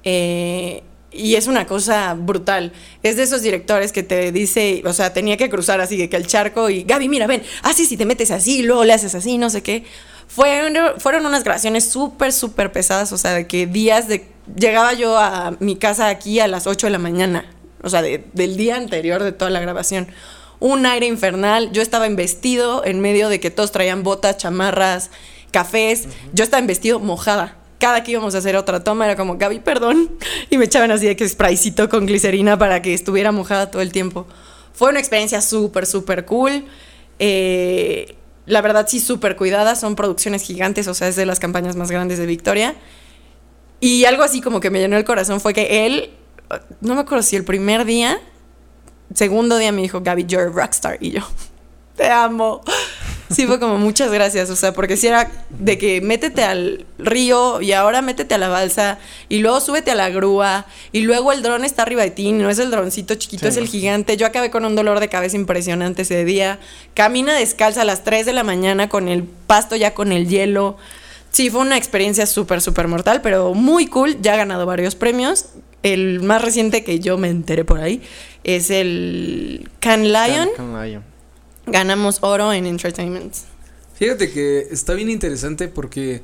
Eh, 0.04 0.82
y 1.10 1.34
es 1.34 1.46
una 1.46 1.66
cosa 1.66 2.14
brutal. 2.14 2.72
Es 3.02 3.16
de 3.16 3.22
esos 3.24 3.42
directores 3.42 3.92
que 3.92 4.02
te 4.02 4.32
dice, 4.32 4.82
o 4.86 4.92
sea, 4.94 5.12
tenía 5.12 5.36
que 5.36 5.50
cruzar 5.50 5.80
así 5.80 6.08
que 6.08 6.16
el 6.16 6.26
charco 6.26 6.70
y 6.70 6.84
Gaby, 6.84 7.08
mira, 7.08 7.26
ven, 7.26 7.42
así 7.62 7.84
si 7.84 7.96
te 7.98 8.06
metes 8.06 8.30
así, 8.30 8.60
y 8.60 8.62
luego 8.62 8.84
le 8.84 8.94
haces 8.94 9.14
así, 9.14 9.36
no 9.36 9.50
sé 9.50 9.62
qué. 9.62 9.84
Fueron, 10.26 10.98
fueron 10.98 11.26
unas 11.26 11.44
grabaciones 11.44 11.84
súper, 11.84 12.32
súper 12.32 12.72
pesadas, 12.72 13.12
o 13.12 13.18
sea, 13.18 13.32
de 13.34 13.46
que 13.46 13.66
días 13.66 14.08
de... 14.08 14.26
Llegaba 14.56 14.92
yo 14.94 15.18
a 15.18 15.54
mi 15.60 15.76
casa 15.76 16.08
aquí 16.08 16.40
a 16.40 16.48
las 16.48 16.66
8 16.66 16.86
de 16.86 16.90
la 16.90 16.98
mañana, 16.98 17.44
o 17.82 17.90
sea, 17.90 18.00
de- 18.02 18.24
del 18.32 18.56
día 18.56 18.76
anterior 18.76 19.22
de 19.22 19.32
toda 19.32 19.50
la 19.50 19.60
grabación. 19.60 20.08
Un 20.58 20.86
aire 20.86 21.06
infernal, 21.06 21.70
yo 21.72 21.82
estaba 21.82 22.06
en 22.06 22.16
vestido 22.16 22.84
en 22.84 23.00
medio 23.00 23.28
de 23.28 23.38
que 23.38 23.50
todos 23.50 23.70
traían 23.72 24.02
botas, 24.02 24.38
chamarras, 24.38 25.10
cafés. 25.50 26.08
Yo 26.32 26.42
estaba 26.44 26.60
en 26.60 26.66
vestido 26.66 26.98
mojada. 27.00 27.56
Cada 27.82 28.04
que 28.04 28.12
íbamos 28.12 28.32
a 28.36 28.38
hacer 28.38 28.54
otra 28.54 28.84
toma 28.84 29.06
era 29.06 29.16
como, 29.16 29.36
Gaby, 29.38 29.58
perdón. 29.58 30.08
Y 30.50 30.56
me 30.56 30.66
echaban 30.66 30.92
así 30.92 31.04
de 31.04 31.16
que 31.16 31.28
spraycito 31.28 31.88
con 31.88 32.06
glicerina 32.06 32.56
para 32.56 32.80
que 32.80 32.94
estuviera 32.94 33.32
mojada 33.32 33.72
todo 33.72 33.82
el 33.82 33.90
tiempo. 33.90 34.28
Fue 34.72 34.90
una 34.90 35.00
experiencia 35.00 35.40
súper, 35.40 35.86
súper 35.86 36.24
cool. 36.24 36.64
Eh, 37.18 38.14
la 38.46 38.60
verdad, 38.60 38.86
sí, 38.88 39.00
súper 39.00 39.34
cuidada. 39.34 39.74
Son 39.74 39.96
producciones 39.96 40.44
gigantes, 40.44 40.86
o 40.86 40.94
sea, 40.94 41.08
es 41.08 41.16
de 41.16 41.26
las 41.26 41.40
campañas 41.40 41.74
más 41.74 41.90
grandes 41.90 42.18
de 42.18 42.26
Victoria. 42.26 42.76
Y 43.80 44.04
algo 44.04 44.22
así 44.22 44.40
como 44.40 44.60
que 44.60 44.70
me 44.70 44.78
llenó 44.78 44.96
el 44.96 45.04
corazón 45.04 45.40
fue 45.40 45.52
que 45.52 45.84
él, 45.84 46.10
no 46.82 46.94
me 46.94 47.00
acuerdo 47.00 47.24
si 47.24 47.34
el 47.34 47.44
primer 47.44 47.84
día, 47.84 48.20
segundo 49.12 49.58
día 49.58 49.72
me 49.72 49.82
dijo, 49.82 50.02
Gaby, 50.02 50.26
you're 50.26 50.46
a 50.46 50.52
rockstar. 50.52 50.98
Y 51.00 51.10
yo, 51.10 51.22
te 51.96 52.08
amo. 52.08 52.62
Sí, 53.34 53.46
fue 53.46 53.58
como 53.60 53.78
muchas 53.78 54.10
gracias, 54.12 54.50
o 54.50 54.56
sea, 54.56 54.72
porque 54.72 54.96
si 54.96 55.06
era 55.08 55.30
de 55.50 55.78
que 55.78 56.00
métete 56.00 56.42
al 56.44 56.86
río 56.98 57.60
y 57.60 57.72
ahora 57.72 58.02
métete 58.02 58.34
a 58.34 58.38
la 58.38 58.48
balsa 58.48 58.98
y 59.28 59.38
luego 59.38 59.60
súbete 59.60 59.90
a 59.90 59.94
la 59.94 60.10
grúa 60.10 60.66
y 60.92 61.00
luego 61.02 61.32
el 61.32 61.42
dron 61.42 61.64
está 61.64 61.82
arriba 61.82 62.02
de 62.02 62.10
ti, 62.10 62.32
no 62.32 62.50
es 62.50 62.58
el 62.58 62.70
droncito 62.70 63.14
chiquito, 63.14 63.42
Sí, 63.42 63.48
es 63.48 63.56
el 63.56 63.66
gigante. 63.68 64.16
Yo 64.16 64.26
acabé 64.26 64.50
con 64.50 64.64
un 64.64 64.74
dolor 64.74 65.00
de 65.00 65.08
cabeza 65.08 65.36
impresionante 65.36 66.02
ese 66.02 66.24
día. 66.24 66.58
Camina 66.94 67.34
descalza 67.34 67.82
a 67.82 67.84
las 67.84 68.04
3 68.04 68.26
de 68.26 68.32
la 68.32 68.44
mañana 68.44 68.88
con 68.88 69.08
el 69.08 69.24
pasto 69.24 69.76
ya 69.76 69.94
con 69.94 70.12
el 70.12 70.28
hielo. 70.28 70.76
Sí, 71.30 71.48
fue 71.48 71.60
una 71.62 71.76
experiencia 71.78 72.26
súper, 72.26 72.60
súper 72.60 72.88
mortal, 72.88 73.22
pero 73.22 73.54
muy 73.54 73.86
cool. 73.86 74.20
Ya 74.20 74.34
ha 74.34 74.36
ganado 74.36 74.66
varios 74.66 74.94
premios. 74.94 75.46
El 75.82 76.20
más 76.20 76.42
reciente 76.42 76.84
que 76.84 77.00
yo 77.00 77.16
me 77.18 77.28
enteré 77.28 77.64
por 77.64 77.80
ahí 77.80 78.02
es 78.44 78.70
el 78.70 79.68
Can 79.80 80.04
Lion. 80.12 80.48
Can- 80.56 80.72
Can 80.72 80.82
Lion. 80.84 81.11
Ganamos 81.66 82.18
oro 82.22 82.52
en 82.52 82.66
Entertainment. 82.66 83.34
Fíjate 83.94 84.30
que 84.32 84.66
está 84.70 84.94
bien 84.94 85.10
interesante 85.10 85.68
porque 85.68 86.22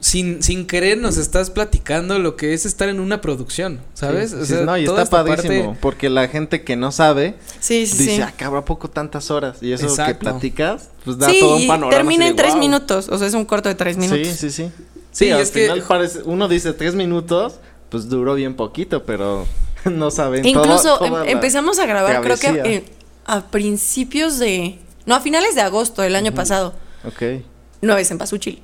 sin, 0.00 0.42
sin 0.42 0.66
querer 0.66 0.98
nos 0.98 1.16
estás 1.16 1.48
platicando 1.50 2.18
lo 2.18 2.34
que 2.36 2.54
es 2.54 2.66
estar 2.66 2.88
en 2.88 2.98
una 3.00 3.20
producción, 3.20 3.80
¿sabes? 3.94 4.30
Sí, 4.30 4.36
O 4.36 4.40
sí, 4.40 4.46
sea, 4.54 4.60
no, 4.62 4.76
y 4.76 4.84
toda 4.84 5.04
está 5.04 5.18
esta 5.20 5.24
parte- 5.26 5.42
padrísimo. 5.48 5.76
Porque 5.80 6.10
la 6.10 6.26
gente 6.28 6.64
que 6.64 6.74
no 6.76 6.90
sabe 6.90 7.36
Sí, 7.60 7.86
sí, 7.86 7.98
dice, 7.98 8.16
sí. 8.16 8.20
ah, 8.22 8.34
cabrón, 8.36 8.62
¿a 8.62 8.64
poco 8.64 8.90
tantas 8.90 9.30
horas? 9.30 9.58
Y 9.62 9.72
eso 9.72 9.86
que 9.86 9.92
Exacto. 9.92 10.18
platicas, 10.18 10.90
pues 11.04 11.18
da 11.18 11.28
Sí, 11.30 11.38
todo 11.40 11.56
un 11.56 11.66
panorama. 11.68 11.96
termina 11.96 12.26
en 12.26 12.34
de, 12.36 12.42
tres 12.42 12.52
"Wow". 12.54 12.60
minutos. 12.60 13.08
O 13.10 13.16
sea, 13.16 13.28
es 13.28 13.34
un 13.34 13.44
corto 13.44 13.68
de 13.68 13.76
tres 13.76 13.96
minutos. 13.96 14.26
Sí, 14.26 14.34
sí, 14.34 14.50
sí. 14.50 14.70
Sí, 15.12 15.26
Sí, 15.26 15.30
al 15.30 15.40
es 15.40 15.50
que- 15.50 15.62
final 15.62 15.82
parece, 15.86 16.20
uno 16.24 16.48
dice 16.48 16.72
tres 16.72 16.94
minutos, 16.96 17.60
pues 17.88 18.08
duró 18.08 18.34
bien 18.34 18.54
poquito, 18.56 19.04
pero 19.04 19.46
no 19.84 20.10
saben 20.10 20.44
Incluso 20.44 20.98
toda- 20.98 21.06
em- 21.06 21.12
toda 21.14 21.30
empezamos 21.30 21.78
a 21.78 21.86
grabar, 21.86 22.20
creo 22.22 22.36
que 22.38 22.48
eh, 22.76 22.84
a 23.24 23.46
principios 23.46 24.38
de. 24.38 24.78
No, 25.06 25.14
a 25.14 25.20
finales 25.20 25.54
de 25.54 25.60
agosto 25.60 26.02
del 26.02 26.16
año 26.16 26.32
pasado. 26.32 26.74
Ok. 27.04 27.42
No 27.80 27.96
es 27.96 28.10
en 28.10 28.18
Pasuchil. 28.18 28.62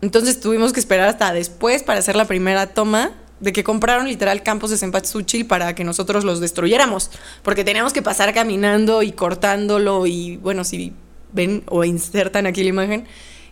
Entonces 0.00 0.40
tuvimos 0.40 0.72
que 0.72 0.80
esperar 0.80 1.08
hasta 1.08 1.32
después 1.32 1.82
para 1.82 2.00
hacer 2.00 2.16
la 2.16 2.26
primera 2.26 2.74
toma 2.74 3.12
de 3.40 3.52
que 3.52 3.64
compraron 3.64 4.08
literal 4.08 4.42
campos 4.42 4.70
de 4.70 4.78
Cempasúchil 4.78 5.46
para 5.46 5.74
que 5.74 5.84
nosotros 5.84 6.24
los 6.24 6.40
destruyéramos. 6.40 7.10
Porque 7.42 7.64
teníamos 7.64 7.92
que 7.92 8.02
pasar 8.02 8.32
caminando 8.34 9.02
y 9.02 9.12
cortándolo 9.12 10.06
y 10.06 10.36
bueno, 10.38 10.64
si 10.64 10.92
ven 11.32 11.62
o 11.68 11.84
insertan 11.84 12.46
aquí 12.46 12.62
la 12.62 12.68
imagen, 12.70 13.06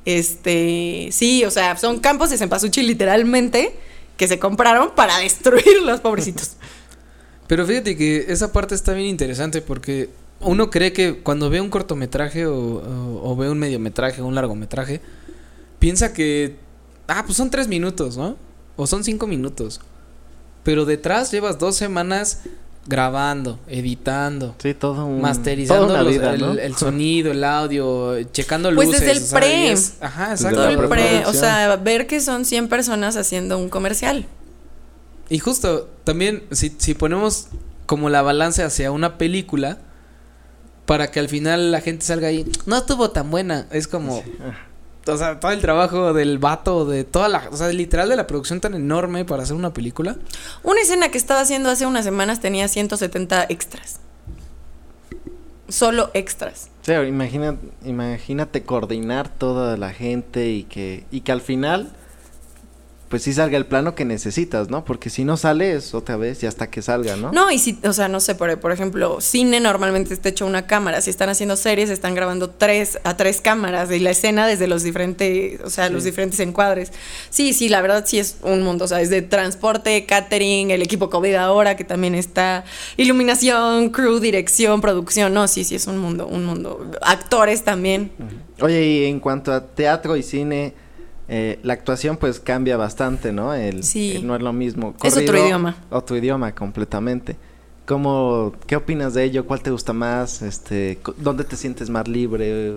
este, 0.04 1.08
sí, 1.12 1.44
o 1.44 1.50
sea, 1.50 1.76
son 1.76 2.00
campos 2.00 2.30
de 2.30 2.38
Cempasúchil 2.38 2.86
literalmente 2.86 3.74
que 4.16 4.28
se 4.28 4.38
compraron 4.38 4.92
para 4.94 5.18
destruirlos, 5.18 6.00
pobrecitos. 6.00 6.56
Pero 7.46 7.66
fíjate 7.66 7.96
que 7.96 8.26
esa 8.28 8.52
parte 8.52 8.74
está 8.74 8.92
bien 8.94 9.08
interesante 9.08 9.60
porque 9.60 10.08
uno 10.40 10.70
cree 10.70 10.92
que 10.92 11.18
cuando 11.22 11.50
ve 11.50 11.60
un 11.60 11.70
cortometraje 11.70 12.46
o, 12.46 12.54
o- 12.56 13.30
o 13.32 13.36
ve 13.36 13.48
un 13.50 13.58
mediometraje 13.58 14.20
o 14.22 14.26
un 14.26 14.34
largometraje, 14.34 15.00
piensa 15.78 16.12
que, 16.12 16.56
ah, 17.08 17.22
pues 17.24 17.36
son 17.36 17.50
tres 17.50 17.68
minutos, 17.68 18.16
¿no? 18.16 18.36
O 18.76 18.86
son 18.86 19.04
cinco 19.04 19.26
minutos. 19.26 19.80
Pero 20.62 20.84
detrás 20.86 21.30
llevas 21.30 21.58
dos 21.58 21.76
semanas 21.76 22.40
grabando, 22.86 23.58
editando, 23.66 24.54
Sí, 24.58 24.74
todo 24.74 25.06
un... 25.06 25.20
masterizando 25.20 25.86
toda 25.86 26.00
una 26.00 26.02
los- 26.02 26.12
vida, 26.12 26.34
el, 26.34 26.40
¿no? 26.40 26.52
el 26.52 26.74
sonido, 26.76 27.30
el 27.32 27.42
audio, 27.44 28.22
checando 28.32 28.74
Pues 28.74 28.88
luces. 28.88 29.00
desde 29.02 29.12
el 29.12 29.22
o 29.22 29.26
sea, 29.26 29.38
pre. 29.40 29.72
es- 29.72 29.94
ajá, 30.00 30.30
exacto. 30.32 30.56
Todo 30.56 30.68
el 30.68 30.88
pre, 30.88 31.24
o 31.26 31.32
sea, 31.32 31.76
ver 31.76 32.06
que 32.06 32.20
son 32.20 32.44
100 32.44 32.68
personas 32.68 33.16
haciendo 33.16 33.58
un 33.58 33.68
comercial. 33.70 34.26
Y 35.28 35.38
justo, 35.38 35.88
también, 36.04 36.44
si, 36.50 36.74
si 36.78 36.94
ponemos 36.94 37.48
como 37.86 38.10
la 38.10 38.22
balanza 38.22 38.66
hacia 38.66 38.90
una 38.90 39.18
película, 39.18 39.78
para 40.86 41.10
que 41.10 41.20
al 41.20 41.28
final 41.28 41.72
la 41.72 41.80
gente 41.80 42.04
salga 42.04 42.28
ahí, 42.28 42.50
no 42.66 42.76
estuvo 42.76 43.10
tan 43.10 43.30
buena. 43.30 43.66
Es 43.70 43.88
como, 43.88 44.22
o 45.06 45.16
sea, 45.16 45.40
todo 45.40 45.52
el 45.52 45.60
trabajo 45.60 46.12
del 46.12 46.38
vato, 46.38 46.84
de 46.84 47.04
toda 47.04 47.28
la, 47.28 47.48
o 47.50 47.56
sea, 47.56 47.68
literal 47.68 48.08
de 48.08 48.16
la 48.16 48.26
producción 48.26 48.60
tan 48.60 48.74
enorme 48.74 49.24
para 49.24 49.42
hacer 49.42 49.56
una 49.56 49.72
película. 49.72 50.16
Una 50.62 50.80
escena 50.80 51.10
que 51.10 51.18
estaba 51.18 51.40
haciendo 51.40 51.70
hace 51.70 51.86
unas 51.86 52.04
semanas 52.04 52.40
tenía 52.40 52.68
170 52.68 53.46
extras. 53.48 54.00
Solo 55.68 56.10
extras. 56.14 56.68
Sí, 56.82 56.92
imagina, 56.92 57.56
imagínate 57.84 58.62
coordinar 58.62 59.28
toda 59.28 59.76
la 59.76 59.92
gente 59.92 60.50
y 60.50 60.64
que, 60.64 61.06
y 61.10 61.22
que 61.22 61.32
al 61.32 61.40
final, 61.40 61.92
pues 63.14 63.22
sí 63.22 63.32
salga 63.32 63.56
el 63.56 63.66
plano 63.66 63.94
que 63.94 64.04
necesitas, 64.04 64.70
¿no? 64.70 64.84
Porque 64.84 65.08
si 65.08 65.24
no 65.24 65.36
sale 65.36 65.76
es 65.76 65.94
otra 65.94 66.16
vez 66.16 66.42
y 66.42 66.46
hasta 66.46 66.68
que 66.68 66.82
salga, 66.82 67.14
¿no? 67.14 67.30
No, 67.30 67.48
y 67.48 67.60
si, 67.60 67.78
o 67.84 67.92
sea, 67.92 68.08
no 68.08 68.18
sé, 68.18 68.34
por, 68.34 68.58
por 68.58 68.72
ejemplo, 68.72 69.20
cine 69.20 69.60
normalmente 69.60 70.12
está 70.12 70.30
hecho 70.30 70.44
una 70.44 70.66
cámara. 70.66 71.00
Si 71.00 71.10
están 71.10 71.28
haciendo 71.28 71.54
series, 71.54 71.90
están 71.90 72.16
grabando 72.16 72.50
tres 72.50 72.98
a 73.04 73.16
tres 73.16 73.40
cámaras 73.40 73.88
y 73.92 74.00
la 74.00 74.10
escena 74.10 74.48
desde 74.48 74.66
los 74.66 74.82
diferentes, 74.82 75.60
o 75.60 75.70
sea, 75.70 75.90
los 75.90 76.02
diferentes 76.02 76.40
encuadres. 76.40 76.90
Sí, 77.30 77.52
sí, 77.52 77.68
la 77.68 77.82
verdad 77.82 78.02
sí 78.04 78.18
es 78.18 78.38
un 78.42 78.62
mundo. 78.64 78.86
O 78.86 78.88
sea, 78.88 79.00
es 79.00 79.10
de 79.10 79.22
transporte, 79.22 80.06
catering, 80.06 80.72
el 80.72 80.82
equipo 80.82 81.08
COVID 81.08 81.36
ahora 81.36 81.76
que 81.76 81.84
también 81.84 82.16
está, 82.16 82.64
iluminación, 82.96 83.90
crew, 83.90 84.18
dirección, 84.18 84.80
producción. 84.80 85.32
No, 85.32 85.46
sí, 85.46 85.62
sí 85.62 85.76
es 85.76 85.86
un 85.86 85.98
mundo, 85.98 86.26
un 86.26 86.44
mundo. 86.44 86.90
Actores 87.00 87.62
también. 87.62 88.10
Oye, 88.60 88.84
y 88.84 89.04
en 89.04 89.20
cuanto 89.20 89.52
a 89.52 89.64
teatro 89.64 90.16
y 90.16 90.24
cine, 90.24 90.74
eh, 91.28 91.58
la 91.62 91.72
actuación 91.72 92.16
pues 92.16 92.40
cambia 92.40 92.76
bastante, 92.76 93.32
¿no? 93.32 93.54
El, 93.54 93.82
Sí. 93.82 94.12
el 94.16 94.26
no 94.26 94.36
es 94.36 94.42
lo 94.42 94.52
mismo. 94.52 94.94
Es 95.02 95.16
otro 95.16 95.38
idioma. 95.38 95.76
Otro 95.90 96.16
idioma 96.16 96.54
completamente. 96.54 97.36
¿Cómo, 97.86 98.52
qué 98.66 98.76
opinas 98.76 99.14
de 99.14 99.24
ello? 99.24 99.44
¿Cuál 99.46 99.60
te 99.62 99.70
gusta 99.70 99.92
más? 99.92 100.40
Este, 100.42 100.98
¿Dónde 101.18 101.44
te 101.44 101.56
sientes 101.56 101.90
más 101.90 102.08
libre? 102.08 102.76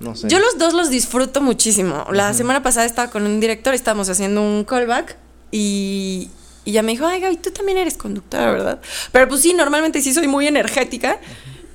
No 0.00 0.14
sé. 0.16 0.28
Yo 0.28 0.38
los 0.38 0.58
dos 0.58 0.72
los 0.74 0.88
disfruto 0.90 1.40
muchísimo. 1.40 2.06
La 2.12 2.32
semana 2.34 2.62
pasada 2.62 2.86
estaba 2.86 3.10
con 3.10 3.24
un 3.24 3.40
director, 3.40 3.74
estábamos 3.74 4.08
haciendo 4.08 4.42
un 4.42 4.64
callback 4.64 5.16
y 5.52 6.30
Y 6.64 6.72
ya 6.72 6.82
me 6.82 6.90
dijo, 6.92 7.06
ay, 7.06 7.20
Gaby, 7.20 7.36
tú 7.36 7.50
también 7.52 7.78
eres 7.78 7.96
conductora, 7.96 8.50
¿verdad? 8.50 8.80
Pero 9.12 9.28
pues 9.28 9.40
sí, 9.40 9.54
normalmente 9.54 10.02
sí 10.02 10.12
soy 10.12 10.26
muy 10.26 10.48
energética. 10.48 11.20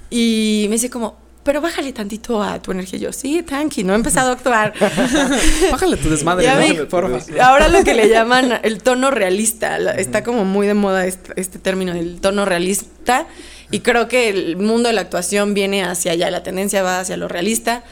Y 0.09 0.65
me 0.67 0.75
dice 0.75 0.89
como, 0.89 1.15
pero 1.43 1.59
bájale 1.61 1.91
tantito 1.91 2.41
a 2.41 2.61
tu 2.61 2.71
energía. 2.71 2.99
Yo, 2.99 3.13
sí, 3.13 3.41
tranqui, 3.41 3.83
no 3.83 3.93
he 3.93 3.95
empezado 3.95 4.29
a 4.29 4.33
actuar. 4.33 4.73
Bájale 5.71 5.97
tu 5.97 6.09
desmadre, 6.09 6.47
vi. 6.59 6.85
Porfa. 6.85 7.19
Ahora 7.43 7.67
lo 7.67 7.83
que 7.83 7.93
le 7.93 8.09
llaman 8.09 8.59
el 8.63 8.83
tono 8.83 9.09
realista, 9.09 9.77
está 9.93 10.23
como 10.23 10.45
muy 10.45 10.67
de 10.67 10.75
moda 10.75 11.05
este, 11.05 11.33
este 11.39 11.57
término, 11.57 11.93
el 11.93 12.21
tono 12.21 12.45
realista, 12.45 13.25
y 13.71 13.79
creo 13.79 14.07
que 14.07 14.29
el 14.29 14.57
mundo 14.57 14.89
de 14.89 14.93
la 14.93 15.01
actuación 15.01 15.53
viene 15.53 15.83
hacia 15.83 16.11
allá, 16.11 16.29
la 16.29 16.43
tendencia 16.43 16.83
va 16.83 16.99
hacia 16.99 17.17
lo 17.17 17.27
realista. 17.27 17.83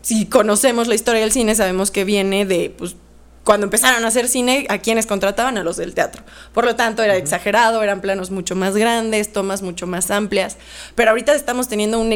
Si 0.00 0.26
conocemos 0.26 0.88
la 0.88 0.96
historia 0.96 1.20
del 1.20 1.30
cine, 1.30 1.54
sabemos 1.54 1.92
que 1.92 2.04
viene 2.04 2.44
de, 2.46 2.74
pues, 2.76 2.96
cuando 3.44 3.66
empezaron 3.66 4.04
a 4.04 4.08
hacer 4.08 4.28
cine, 4.28 4.66
¿a 4.68 4.78
quienes 4.78 5.06
contrataban? 5.06 5.58
A 5.58 5.64
los 5.64 5.76
del 5.76 5.94
teatro. 5.94 6.22
Por 6.52 6.64
lo 6.64 6.76
tanto, 6.76 7.02
era 7.02 7.16
exagerado, 7.16 7.82
eran 7.82 8.00
planos 8.00 8.30
mucho 8.30 8.54
más 8.54 8.76
grandes, 8.76 9.32
tomas 9.32 9.62
mucho 9.62 9.86
más 9.86 10.10
amplias, 10.10 10.56
pero 10.94 11.10
ahorita 11.10 11.34
estamos 11.34 11.68
teniendo 11.68 11.98
un 11.98 12.12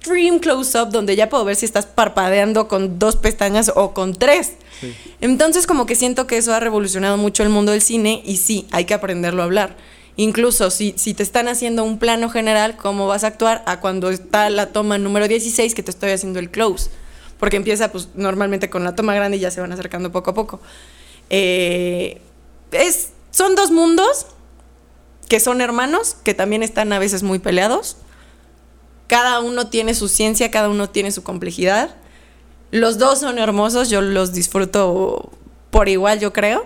extreme 0.00 0.40
close-up 0.40 0.90
donde 0.90 1.14
ya 1.14 1.28
puedo 1.28 1.44
ver 1.44 1.56
si 1.56 1.66
estás 1.66 1.84
parpadeando 1.84 2.68
con 2.68 2.98
dos 2.98 3.16
pestañas 3.16 3.70
o 3.74 3.92
con 3.92 4.14
tres. 4.14 4.52
Entonces 5.20 5.66
como 5.66 5.84
que 5.84 5.94
siento 5.94 6.26
que 6.26 6.38
eso 6.38 6.54
ha 6.54 6.60
revolucionado 6.60 7.18
mucho 7.18 7.42
el 7.42 7.50
mundo 7.50 7.72
del 7.72 7.82
cine 7.82 8.22
y 8.24 8.38
sí, 8.38 8.66
hay 8.70 8.86
que 8.86 8.94
aprenderlo 8.94 9.42
a 9.42 9.44
hablar. 9.44 9.76
Incluso 10.16 10.70
si, 10.70 10.94
si 10.96 11.12
te 11.12 11.22
están 11.22 11.48
haciendo 11.48 11.84
un 11.84 11.98
plano 11.98 12.30
general, 12.30 12.76
cómo 12.78 13.06
vas 13.06 13.24
a 13.24 13.28
actuar 13.28 13.62
a 13.66 13.80
cuando 13.80 14.10
está 14.10 14.48
la 14.48 14.72
toma 14.72 14.96
número 14.96 15.28
16 15.28 15.74
que 15.74 15.82
te 15.82 15.90
estoy 15.90 16.12
haciendo 16.12 16.38
el 16.38 16.50
close. 16.50 16.90
Porque 17.38 17.56
empieza 17.56 17.92
pues 17.92 18.08
normalmente 18.14 18.70
con 18.70 18.84
la 18.84 18.94
toma 18.94 19.14
grande 19.14 19.36
y 19.36 19.40
ya 19.40 19.50
se 19.50 19.60
van 19.60 19.72
acercando 19.72 20.10
poco 20.10 20.30
a 20.30 20.34
poco. 20.34 20.60
Eh, 21.28 22.20
es, 22.72 23.10
son 23.30 23.54
dos 23.54 23.70
mundos 23.70 24.26
que 25.28 25.40
son 25.40 25.60
hermanos, 25.60 26.16
que 26.24 26.34
también 26.34 26.62
están 26.62 26.92
a 26.92 26.98
veces 26.98 27.22
muy 27.22 27.38
peleados. 27.38 27.96
Cada 29.10 29.40
uno 29.40 29.66
tiene 29.66 29.94
su 29.94 30.06
ciencia, 30.06 30.52
cada 30.52 30.68
uno 30.68 30.88
tiene 30.88 31.10
su 31.10 31.24
complejidad. 31.24 31.96
Los 32.70 32.96
dos 32.96 33.18
son 33.18 33.38
hermosos, 33.38 33.90
yo 33.90 34.02
los 34.02 34.32
disfruto 34.32 35.32
por 35.72 35.88
igual, 35.88 36.20
yo 36.20 36.32
creo. 36.32 36.64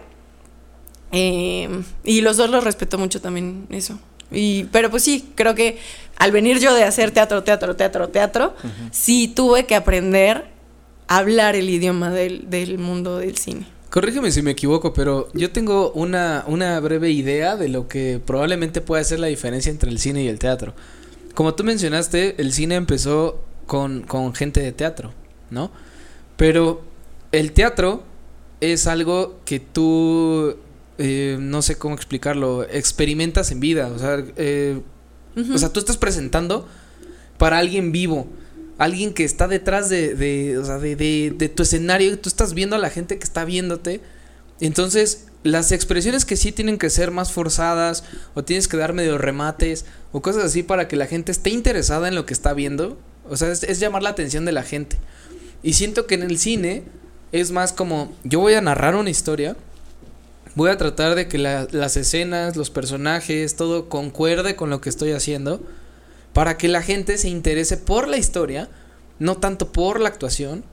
Eh, 1.10 1.70
y 2.04 2.20
los 2.20 2.36
dos 2.36 2.50
los 2.50 2.62
respeto 2.62 2.98
mucho 2.98 3.22
también, 3.22 3.66
eso. 3.70 3.98
Y, 4.30 4.64
pero 4.64 4.90
pues 4.90 5.02
sí, 5.02 5.30
creo 5.34 5.54
que 5.54 5.78
al 6.16 6.32
venir 6.32 6.58
yo 6.58 6.74
de 6.74 6.84
hacer 6.84 7.12
teatro, 7.12 7.42
teatro, 7.44 7.76
teatro, 7.76 8.10
teatro, 8.10 8.54
sí 8.90 9.32
tuve 9.34 9.64
que 9.64 9.74
aprender 9.74 10.44
a 11.08 11.16
hablar 11.16 11.56
el 11.56 11.70
idioma 11.70 12.10
del, 12.10 12.50
del 12.50 12.76
mundo 12.76 13.20
del 13.20 13.38
cine. 13.38 13.66
Corrígeme 13.88 14.30
si 14.30 14.42
me 14.42 14.50
equivoco, 14.50 14.92
pero 14.92 15.30
yo 15.32 15.50
tengo 15.50 15.92
una, 15.92 16.44
una 16.46 16.78
breve 16.80 17.10
idea 17.10 17.56
de 17.56 17.68
lo 17.68 17.88
que 17.88 18.20
probablemente 18.22 18.82
pueda 18.82 19.02
ser 19.02 19.20
la 19.20 19.28
diferencia 19.28 19.70
entre 19.70 19.88
el 19.88 19.98
cine 19.98 20.24
y 20.24 20.28
el 20.28 20.38
teatro. 20.38 20.74
Como 21.34 21.54
tú 21.54 21.64
mencionaste, 21.64 22.40
el 22.40 22.52
cine 22.52 22.76
empezó 22.76 23.44
con, 23.66 24.02
con 24.02 24.34
gente 24.34 24.60
de 24.60 24.72
teatro, 24.72 25.12
¿no? 25.50 25.70
Pero 26.36 26.82
el 27.32 27.52
teatro 27.52 28.04
es 28.60 28.86
algo 28.86 29.40
que 29.44 29.60
tú, 29.60 30.56
eh, 30.98 31.36
no 31.40 31.62
sé 31.62 31.76
cómo 31.76 31.94
explicarlo, 31.94 32.64
experimentas 32.64 33.50
en 33.50 33.60
vida. 33.60 33.88
O 33.88 33.98
sea, 33.98 34.24
eh, 34.36 34.80
o 35.52 35.58
sea, 35.58 35.72
tú 35.72 35.80
estás 35.80 35.96
presentando 35.96 36.68
para 37.38 37.58
alguien 37.58 37.92
vivo. 37.92 38.28
Alguien 38.78 39.14
que 39.14 39.24
está 39.24 39.46
detrás 39.46 39.88
de, 39.88 40.14
de, 40.14 40.58
o 40.58 40.64
sea, 40.64 40.78
de, 40.78 40.96
de, 40.96 41.32
de 41.36 41.48
tu 41.48 41.62
escenario. 41.62 42.12
y 42.12 42.16
Tú 42.16 42.28
estás 42.28 42.54
viendo 42.54 42.76
a 42.76 42.78
la 42.78 42.90
gente 42.90 43.18
que 43.18 43.24
está 43.24 43.44
viéndote. 43.44 44.00
Entonces, 44.60 45.26
las 45.44 45.70
expresiones 45.70 46.24
que 46.24 46.36
sí 46.36 46.50
tienen 46.50 46.78
que 46.78 46.90
ser 46.90 47.12
más 47.12 47.30
forzadas. 47.30 48.02
O 48.34 48.42
tienes 48.42 48.66
que 48.66 48.76
dar 48.76 48.92
medio 48.92 49.16
remates. 49.18 49.84
O 50.10 50.20
cosas 50.20 50.42
así 50.44 50.64
para 50.64 50.88
que 50.88 50.96
la 50.96 51.06
gente 51.06 51.30
esté 51.30 51.50
interesada 51.50 52.08
en 52.08 52.16
lo 52.16 52.26
que 52.26 52.34
está 52.34 52.52
viendo. 52.52 52.98
O 53.30 53.36
sea, 53.36 53.52
es, 53.52 53.78
llamar 53.78 54.02
la 54.02 54.10
atención 54.10 54.44
de 54.44 54.52
la 54.52 54.64
gente. 54.64 54.96
Y 55.62 55.74
siento 55.74 56.06
que 56.06 56.16
en 56.16 56.22
el 56.24 56.38
cine 56.38 56.82
es 57.32 57.52
más 57.52 57.72
como, 57.72 58.12
yo 58.22 58.40
voy 58.40 58.54
a 58.54 58.60
narrar 58.60 58.94
una 58.96 59.10
historia, 59.10 59.56
voy 60.54 60.70
a 60.70 60.76
tratar 60.76 61.14
de 61.14 61.26
que 61.26 61.38
la- 61.38 61.66
las 61.70 61.96
escenas, 61.96 62.54
los 62.56 62.70
personajes, 62.70 63.56
todo 63.56 63.88
concuerde 63.88 64.56
con 64.56 64.70
lo 64.70 64.80
que 64.80 64.90
estoy 64.90 65.12
haciendo, 65.12 65.60
para 66.32 66.58
que 66.58 66.68
la 66.68 66.82
gente 66.82 67.16
se 67.18 67.28
interese 67.28 67.76
por 67.76 68.08
la 68.08 68.18
historia, 68.18 68.68
no 69.18 69.36
tanto 69.38 69.72
por 69.72 70.00
la 70.00 70.08
actuación, 70.08 70.64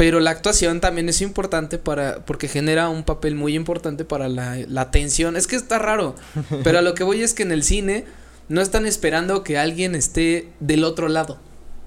pero 0.00 0.18
la 0.18 0.30
actuación 0.30 0.80
también 0.80 1.10
es 1.10 1.20
importante 1.20 1.76
para, 1.76 2.24
porque 2.24 2.48
genera 2.48 2.88
un 2.88 3.04
papel 3.04 3.34
muy 3.34 3.54
importante 3.54 4.06
para 4.06 4.30
la, 4.30 4.56
la 4.66 4.80
atención. 4.80 5.36
Es 5.36 5.46
que 5.46 5.56
está 5.56 5.78
raro, 5.78 6.14
pero 6.64 6.78
a 6.78 6.80
lo 6.82 6.94
que 6.94 7.04
voy 7.04 7.22
es 7.22 7.34
que 7.34 7.42
en 7.42 7.52
el 7.52 7.62
cine 7.62 8.06
no 8.48 8.62
están 8.62 8.86
esperando 8.86 9.44
que 9.44 9.58
alguien 9.58 9.94
esté 9.94 10.48
del 10.58 10.84
otro 10.84 11.08
lado. 11.08 11.38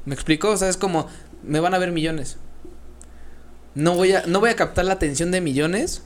¿Me 0.05 0.13
explico? 0.13 0.49
O 0.51 0.57
sea, 0.57 0.69
es 0.69 0.77
como, 0.77 1.07
me 1.41 1.59
van 1.59 1.73
a 1.73 1.79
ver 1.79 1.91
millones. 1.91 2.37
No 3.73 3.95
voy 3.95 4.13
a, 4.13 4.23
no 4.27 4.39
voy 4.39 4.51
a 4.51 4.55
captar 4.55 4.85
la 4.85 4.93
atención 4.93 5.31
de 5.31 5.41
millones 5.41 6.03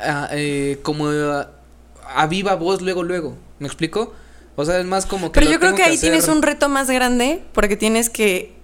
ah, 0.00 0.30
eh, 0.32 0.78
como 0.82 1.08
a, 1.10 1.50
a 2.14 2.26
viva 2.28 2.54
voz 2.54 2.80
luego, 2.80 3.02
luego. 3.02 3.36
¿Me 3.58 3.66
explico? 3.66 4.14
O 4.56 4.64
sea, 4.64 4.78
es 4.80 4.86
más 4.86 5.04
como 5.04 5.32
que... 5.32 5.40
Pero 5.40 5.46
lo 5.46 5.52
yo 5.52 5.58
creo 5.58 5.72
tengo 5.72 5.76
que 5.76 5.90
ahí 5.90 5.96
hacer- 5.96 6.12
tienes 6.12 6.28
un 6.28 6.40
reto 6.40 6.70
más 6.70 6.88
grande 6.88 7.42
porque 7.52 7.76
tienes 7.76 8.08
que, 8.08 8.55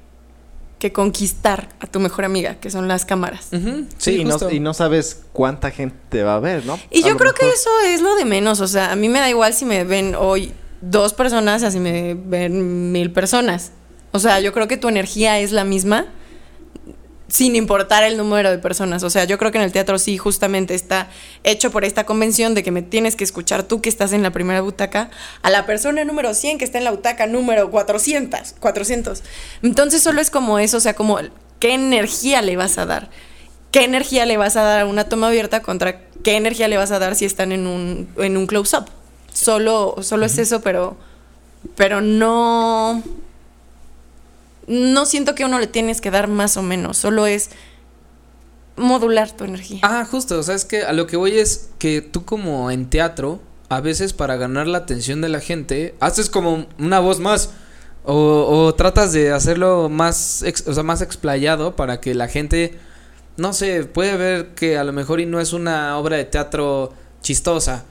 que 0.82 0.90
conquistar 0.90 1.68
a 1.78 1.86
tu 1.86 2.00
mejor 2.00 2.24
amiga, 2.24 2.56
que 2.56 2.68
son 2.68 2.88
las 2.88 3.04
cámaras. 3.04 3.46
Sí, 3.52 3.86
sí, 3.98 4.10
y, 4.16 4.24
no, 4.24 4.36
y 4.50 4.58
no 4.58 4.74
sabes 4.74 5.22
cuánta 5.32 5.70
gente 5.70 6.24
va 6.24 6.34
a 6.34 6.40
ver, 6.40 6.66
¿no? 6.66 6.76
Y 6.90 7.04
A 7.04 7.08
yo 7.08 7.16
creo 7.16 7.32
que 7.34 7.48
eso 7.48 7.70
es 7.86 8.00
lo 8.00 8.16
de 8.16 8.24
menos. 8.24 8.60
O 8.60 8.66
sea, 8.66 8.90
a 8.90 8.96
mí 8.96 9.08
me 9.08 9.20
da 9.20 9.30
igual 9.30 9.54
si 9.54 9.64
me 9.64 9.84
ven 9.84 10.16
hoy 10.16 10.52
dos 10.80 11.14
personas, 11.14 11.62
así 11.62 11.78
me 11.78 12.14
ven 12.14 12.90
mil 12.90 13.12
personas. 13.12 13.70
O 14.10 14.18
sea, 14.18 14.40
yo 14.40 14.52
creo 14.52 14.66
que 14.66 14.76
tu 14.76 14.88
energía 14.88 15.38
es 15.38 15.52
la 15.52 15.62
misma 15.62 16.06
sin 17.32 17.56
importar 17.56 18.04
el 18.04 18.18
número 18.18 18.50
de 18.50 18.58
personas. 18.58 19.02
O 19.04 19.08
sea, 19.08 19.24
yo 19.24 19.38
creo 19.38 19.50
que 19.50 19.56
en 19.56 19.64
el 19.64 19.72
teatro 19.72 19.98
sí 19.98 20.18
justamente 20.18 20.74
está 20.74 21.08
hecho 21.44 21.70
por 21.70 21.82
esta 21.82 22.04
convención 22.04 22.52
de 22.52 22.62
que 22.62 22.70
me 22.70 22.82
tienes 22.82 23.16
que 23.16 23.24
escuchar 23.24 23.62
tú 23.62 23.80
que 23.80 23.88
estás 23.88 24.12
en 24.12 24.22
la 24.22 24.32
primera 24.32 24.60
butaca 24.60 25.08
a 25.40 25.48
la 25.48 25.64
persona 25.64 26.04
número 26.04 26.34
100 26.34 26.58
que 26.58 26.66
está 26.66 26.76
en 26.76 26.84
la 26.84 26.90
butaca 26.90 27.26
número 27.26 27.70
400, 27.70 28.56
400. 28.60 29.22
Entonces 29.62 30.02
solo 30.02 30.20
es 30.20 30.28
como 30.28 30.58
eso, 30.58 30.76
o 30.76 30.80
sea, 30.80 30.92
como 30.92 31.16
qué 31.58 31.72
energía 31.72 32.42
le 32.42 32.54
vas 32.56 32.76
a 32.76 32.84
dar. 32.84 33.08
¿Qué 33.70 33.84
energía 33.84 34.26
le 34.26 34.36
vas 34.36 34.56
a 34.56 34.62
dar 34.62 34.80
a 34.82 34.86
una 34.86 35.04
toma 35.04 35.28
abierta 35.28 35.62
contra 35.62 36.02
qué 36.22 36.36
energía 36.36 36.68
le 36.68 36.76
vas 36.76 36.90
a 36.90 36.98
dar 36.98 37.14
si 37.16 37.24
están 37.24 37.52
en 37.52 37.66
un, 37.66 38.10
en 38.18 38.36
un 38.36 38.46
close-up? 38.46 38.90
Solo, 39.32 39.96
solo 40.02 40.26
es 40.26 40.36
eso, 40.36 40.60
pero, 40.60 40.98
pero 41.76 42.02
no, 42.02 43.02
no 44.66 45.06
siento 45.06 45.34
que 45.34 45.44
uno 45.44 45.58
le 45.58 45.66
tienes 45.66 46.00
que 46.00 46.10
dar 46.10 46.28
más 46.28 46.56
o 46.56 46.62
menos, 46.62 46.96
solo 46.96 47.26
es 47.26 47.50
modular 48.76 49.30
tu 49.32 49.44
energía. 49.44 49.80
Ah, 49.82 50.06
justo, 50.10 50.38
o 50.38 50.42
sea, 50.42 50.54
es 50.54 50.64
que 50.64 50.82
a 50.82 50.92
lo 50.92 51.06
que 51.06 51.16
voy 51.16 51.38
es 51.38 51.70
que 51.78 52.00
tú 52.00 52.24
como 52.24 52.70
en 52.70 52.88
teatro, 52.88 53.40
a 53.68 53.80
veces 53.80 54.12
para 54.12 54.36
ganar 54.36 54.66
la 54.66 54.78
atención 54.78 55.20
de 55.20 55.28
la 55.28 55.40
gente, 55.40 55.94
haces 56.00 56.30
como 56.30 56.66
una 56.78 57.00
voz 57.00 57.20
más. 57.20 57.50
O, 58.04 58.64
o 58.66 58.74
tratas 58.74 59.12
de 59.12 59.30
hacerlo 59.30 59.88
más, 59.88 60.42
ex- 60.42 60.66
o 60.66 60.74
sea, 60.74 60.82
más 60.82 61.02
explayado 61.02 61.76
para 61.76 62.00
que 62.00 62.16
la 62.16 62.26
gente, 62.26 62.76
no 63.36 63.52
sé, 63.52 63.84
puede 63.84 64.16
ver 64.16 64.54
que 64.56 64.76
a 64.76 64.82
lo 64.82 64.92
mejor 64.92 65.20
y 65.20 65.26
no 65.26 65.38
es 65.38 65.52
una 65.52 65.96
obra 65.96 66.16
de 66.16 66.24
teatro 66.24 66.92
chistosa, 67.20 67.84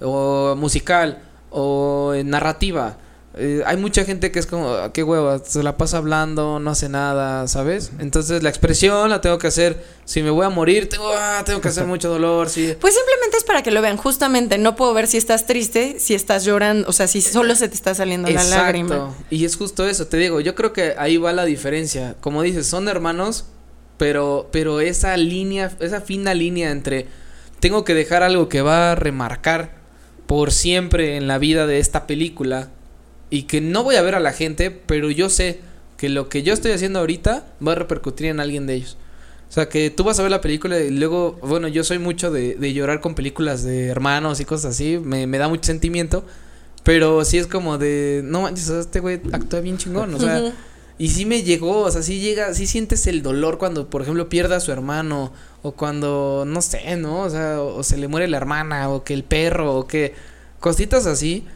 o 0.00 0.54
musical, 0.56 1.18
o 1.50 2.14
narrativa. 2.24 2.96
Eh, 3.40 3.62
hay 3.64 3.76
mucha 3.76 4.04
gente 4.04 4.32
que 4.32 4.38
es 4.40 4.46
como, 4.46 4.68
"Ah, 4.70 4.92
qué 4.92 5.02
hueva, 5.04 5.38
se 5.44 5.62
la 5.62 5.76
pasa 5.76 5.98
hablando, 5.98 6.58
no 6.58 6.70
hace 6.70 6.88
nada, 6.88 7.46
¿sabes? 7.46 7.92
Entonces 8.00 8.42
la 8.42 8.48
expresión 8.48 9.10
la 9.10 9.20
tengo 9.20 9.38
que 9.38 9.46
hacer, 9.46 9.82
si 10.04 10.22
me 10.22 10.30
voy 10.30 10.44
a 10.44 10.48
morir, 10.48 10.88
tengo, 10.88 11.08
ah, 11.14 11.42
tengo 11.46 11.60
que 11.60 11.68
hacer 11.68 11.86
mucho 11.86 12.08
dolor, 12.08 12.48
sí. 12.48 12.74
Pues 12.80 12.94
simplemente 12.94 13.36
es 13.36 13.44
para 13.44 13.62
que 13.62 13.70
lo 13.70 13.80
vean. 13.80 13.96
Justamente 13.96 14.58
no 14.58 14.74
puedo 14.74 14.92
ver 14.92 15.06
si 15.06 15.16
estás 15.18 15.46
triste, 15.46 16.00
si 16.00 16.14
estás 16.14 16.44
llorando, 16.44 16.88
o 16.88 16.92
sea, 16.92 17.06
si 17.06 17.20
solo 17.20 17.54
se 17.54 17.68
te 17.68 17.74
está 17.74 17.94
saliendo 17.94 18.28
la 18.28 18.42
lágrima. 18.42 19.14
Y 19.30 19.44
es 19.44 19.56
justo 19.56 19.86
eso, 19.86 20.08
te 20.08 20.16
digo, 20.16 20.40
yo 20.40 20.54
creo 20.54 20.72
que 20.72 20.94
ahí 20.98 21.16
va 21.16 21.32
la 21.32 21.44
diferencia. 21.44 22.16
Como 22.20 22.42
dices, 22.42 22.66
son 22.66 22.88
hermanos, 22.88 23.44
pero, 23.98 24.48
pero 24.50 24.80
esa 24.80 25.16
línea, 25.16 25.70
esa 25.80 26.00
fina 26.00 26.34
línea 26.34 26.70
entre 26.70 27.06
tengo 27.60 27.84
que 27.84 27.94
dejar 27.94 28.22
algo 28.22 28.48
que 28.48 28.62
va 28.62 28.92
a 28.92 28.94
remarcar 28.94 29.76
por 30.26 30.52
siempre 30.52 31.16
en 31.16 31.26
la 31.26 31.38
vida 31.38 31.66
de 31.66 31.78
esta 31.78 32.06
película 32.06 32.68
y 33.30 33.42
que 33.44 33.60
no 33.60 33.84
voy 33.84 33.96
a 33.96 34.02
ver 34.02 34.14
a 34.14 34.20
la 34.20 34.32
gente, 34.32 34.70
pero 34.70 35.10
yo 35.10 35.28
sé 35.28 35.60
que 35.96 36.08
lo 36.08 36.28
que 36.28 36.42
yo 36.42 36.54
estoy 36.54 36.72
haciendo 36.72 37.00
ahorita 37.00 37.46
va 37.66 37.72
a 37.72 37.74
repercutir 37.74 38.26
en 38.26 38.40
alguien 38.40 38.66
de 38.66 38.74
ellos. 38.74 38.96
O 39.48 39.52
sea, 39.52 39.68
que 39.68 39.90
tú 39.90 40.04
vas 40.04 40.18
a 40.18 40.22
ver 40.22 40.30
la 40.30 40.40
película 40.40 40.78
y 40.78 40.90
luego, 40.90 41.38
bueno, 41.42 41.68
yo 41.68 41.82
soy 41.82 41.98
mucho 41.98 42.30
de, 42.30 42.54
de 42.54 42.72
llorar 42.74 43.00
con 43.00 43.14
películas 43.14 43.64
de 43.64 43.86
hermanos 43.86 44.40
y 44.40 44.44
cosas 44.44 44.74
así, 44.74 44.98
me, 45.02 45.26
me 45.26 45.38
da 45.38 45.48
mucho 45.48 45.64
sentimiento, 45.64 46.24
pero 46.84 47.24
sí 47.24 47.38
es 47.38 47.46
como 47.46 47.78
de, 47.78 48.22
no 48.24 48.42
manches, 48.42 48.68
este 48.68 49.00
güey 49.00 49.20
actúa 49.32 49.60
bien 49.60 49.78
chingón, 49.78 50.14
o 50.14 50.18
sea. 50.18 50.52
Y 51.00 51.10
sí 51.10 51.26
me 51.26 51.44
llegó, 51.44 51.82
o 51.82 51.90
sea, 51.92 52.02
sí 52.02 52.18
llega, 52.18 52.52
sí 52.54 52.66
sientes 52.66 53.06
el 53.06 53.22
dolor 53.22 53.58
cuando, 53.58 53.88
por 53.88 54.02
ejemplo, 54.02 54.28
pierde 54.28 54.56
a 54.56 54.60
su 54.60 54.72
hermano, 54.72 55.32
o 55.62 55.72
cuando, 55.72 56.42
no 56.44 56.60
sé, 56.60 56.96
¿no? 56.96 57.20
O 57.20 57.30
sea, 57.30 57.62
o, 57.62 57.84
se 57.84 57.96
le 57.96 58.08
muere 58.08 58.26
la 58.26 58.36
hermana, 58.36 58.90
o 58.90 59.04
que 59.04 59.14
el 59.14 59.22
perro, 59.22 59.76
o 59.76 59.86
que 59.86 60.14
cositas 60.58 61.06
así. 61.06 61.46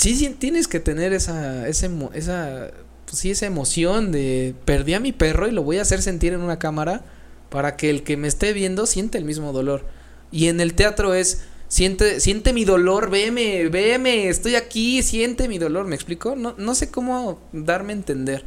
Sí, 0.00 0.16
sí 0.16 0.30
tienes 0.30 0.66
que 0.66 0.80
tener 0.80 1.12
esa, 1.12 1.68
esa, 1.68 1.90
esa, 2.14 2.70
pues 3.04 3.18
sí, 3.18 3.30
esa 3.32 3.44
emoción 3.44 4.12
de 4.12 4.54
perdí 4.64 4.94
a 4.94 5.00
mi 5.00 5.12
perro 5.12 5.46
y 5.46 5.50
lo 5.50 5.62
voy 5.62 5.76
a 5.76 5.82
hacer 5.82 6.00
sentir 6.00 6.32
en 6.32 6.40
una 6.40 6.58
cámara 6.58 7.04
para 7.50 7.76
que 7.76 7.90
el 7.90 8.02
que 8.02 8.16
me 8.16 8.26
esté 8.26 8.54
viendo 8.54 8.86
siente 8.86 9.18
el 9.18 9.26
mismo 9.26 9.52
dolor. 9.52 9.84
Y 10.32 10.46
en 10.46 10.62
el 10.62 10.72
teatro 10.72 11.12
es, 11.12 11.42
siente, 11.68 12.18
siente 12.20 12.54
mi 12.54 12.64
dolor, 12.64 13.10
veme, 13.10 13.68
veme, 13.68 14.30
estoy 14.30 14.54
aquí, 14.54 15.02
siente 15.02 15.48
mi 15.48 15.58
dolor, 15.58 15.86
¿me 15.86 15.96
explico? 15.96 16.34
No, 16.34 16.54
no 16.56 16.74
sé 16.74 16.90
cómo 16.90 17.38
darme 17.52 17.92
a 17.92 17.96
entender. 17.96 18.46